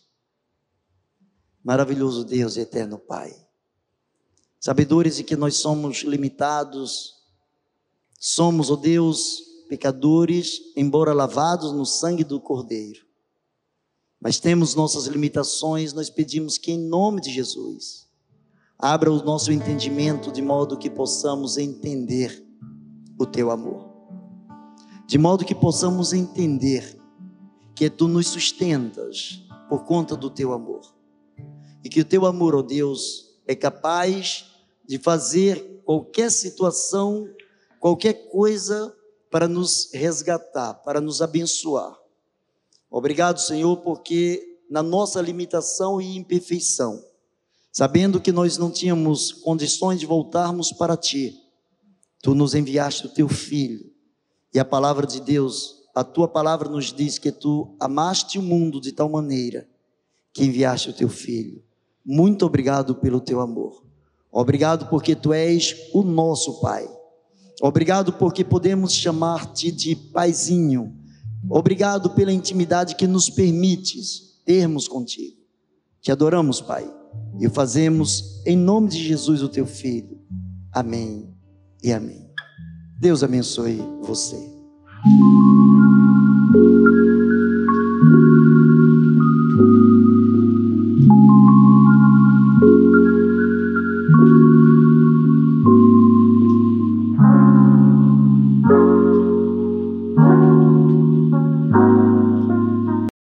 Maravilhoso 1.63 2.23
Deus 2.23 2.57
e 2.57 2.61
eterno 2.61 2.97
Pai. 2.97 3.35
Sabedores 4.59 5.17
de 5.17 5.23
que 5.23 5.35
nós 5.35 5.55
somos 5.57 5.97
limitados, 5.99 7.13
somos, 8.19 8.69
ó 8.69 8.73
oh 8.73 8.77
Deus, 8.77 9.41
pecadores, 9.69 10.59
embora 10.75 11.13
lavados 11.13 11.71
no 11.71 11.85
sangue 11.85 12.23
do 12.23 12.41
Cordeiro 12.41 13.09
mas 14.21 14.39
temos 14.39 14.75
nossas 14.75 15.05
limitações, 15.05 15.93
nós 15.93 16.09
pedimos 16.09 16.57
que, 16.57 16.71
em 16.71 16.77
nome 16.77 17.21
de 17.21 17.31
Jesus, 17.31 18.07
abra 18.77 19.11
o 19.11 19.23
nosso 19.23 19.51
entendimento 19.51 20.31
de 20.31 20.41
modo 20.41 20.77
que 20.77 20.89
possamos 20.89 21.57
entender 21.57 22.45
o 23.17 23.25
teu 23.25 23.49
amor, 23.49 23.88
de 25.09 25.17
modo 25.17 25.43
que 25.43 25.55
possamos 25.55 26.13
entender 26.13 26.95
que 27.73 27.89
tu 27.89 28.07
nos 28.07 28.27
sustentas 28.27 29.41
por 29.67 29.83
conta 29.83 30.15
do 30.15 30.29
teu 30.29 30.53
amor, 30.53 30.81
e 31.83 31.89
que 31.89 32.01
o 32.01 32.05
teu 32.05 32.27
amor, 32.27 32.53
ó 32.53 32.59
oh 32.59 32.61
Deus, 32.61 33.33
é 33.47 33.55
capaz 33.55 34.45
de 34.87 34.99
fazer 34.99 35.81
qualquer 35.83 36.29
situação, 36.29 37.27
qualquer 37.79 38.29
coisa 38.29 38.95
para 39.31 39.47
nos 39.47 39.89
resgatar, 39.91 40.75
para 40.75 41.01
nos 41.01 41.23
abençoar. 41.23 41.97
Obrigado, 42.87 43.39
Senhor, 43.39 43.77
porque 43.77 44.59
na 44.69 44.83
nossa 44.83 45.19
limitação 45.19 45.99
e 45.99 46.17
imperfeição, 46.17 47.03
sabendo 47.71 48.21
que 48.21 48.31
nós 48.31 48.59
não 48.59 48.69
tínhamos 48.69 49.31
condições 49.31 49.99
de 49.99 50.05
voltarmos 50.05 50.71
para 50.71 50.95
Ti, 50.95 51.35
Tu 52.21 52.35
nos 52.35 52.53
enviaste 52.53 53.07
o 53.07 53.09
Teu 53.09 53.27
Filho, 53.27 53.97
e 54.53 54.59
a 54.59 54.65
palavra 54.65 55.05
de 55.05 55.19
Deus, 55.19 55.83
a 55.95 56.03
Tua 56.03 56.27
palavra 56.27 56.69
nos 56.69 56.93
diz 56.93 57.17
que 57.17 57.31
Tu 57.31 57.75
amaste 57.79 58.37
o 58.39 58.41
mundo 58.41 58.79
de 58.79 58.91
tal 58.91 59.09
maneira 59.09 59.67
que 60.33 60.43
enviaste 60.43 60.89
o 60.89 60.93
Teu 60.93 61.09
Filho. 61.09 61.63
Muito 62.05 62.45
obrigado 62.45 62.95
pelo 62.95 63.19
Teu 63.19 63.41
amor. 63.41 63.83
Obrigado 64.31 64.87
porque 64.87 65.15
Tu 65.15 65.33
és 65.33 65.75
o 65.93 66.03
nosso 66.03 66.61
Pai. 66.61 66.87
Obrigado 67.61 68.13
porque 68.13 68.43
podemos 68.43 68.93
chamar-te 68.93 69.71
de 69.71 69.95
Paizinho 69.95 70.99
Obrigado 71.47 72.09
pela 72.11 72.33
intimidade 72.33 72.95
que 72.95 73.07
nos 73.07 73.29
permites 73.29 74.41
termos 74.45 74.87
contigo. 74.87 75.37
Te 76.01 76.11
adoramos, 76.11 76.59
Pai, 76.59 76.89
e 77.39 77.47
o 77.47 77.51
fazemos 77.51 78.41
em 78.45 78.57
nome 78.57 78.89
de 78.89 79.03
Jesus, 79.03 79.41
o 79.41 79.49
teu 79.49 79.65
filho. 79.65 80.19
Amém 80.71 81.29
e 81.83 81.91
amém. 81.91 82.28
Deus 82.99 83.23
abençoe 83.23 83.81
você. 84.01 84.35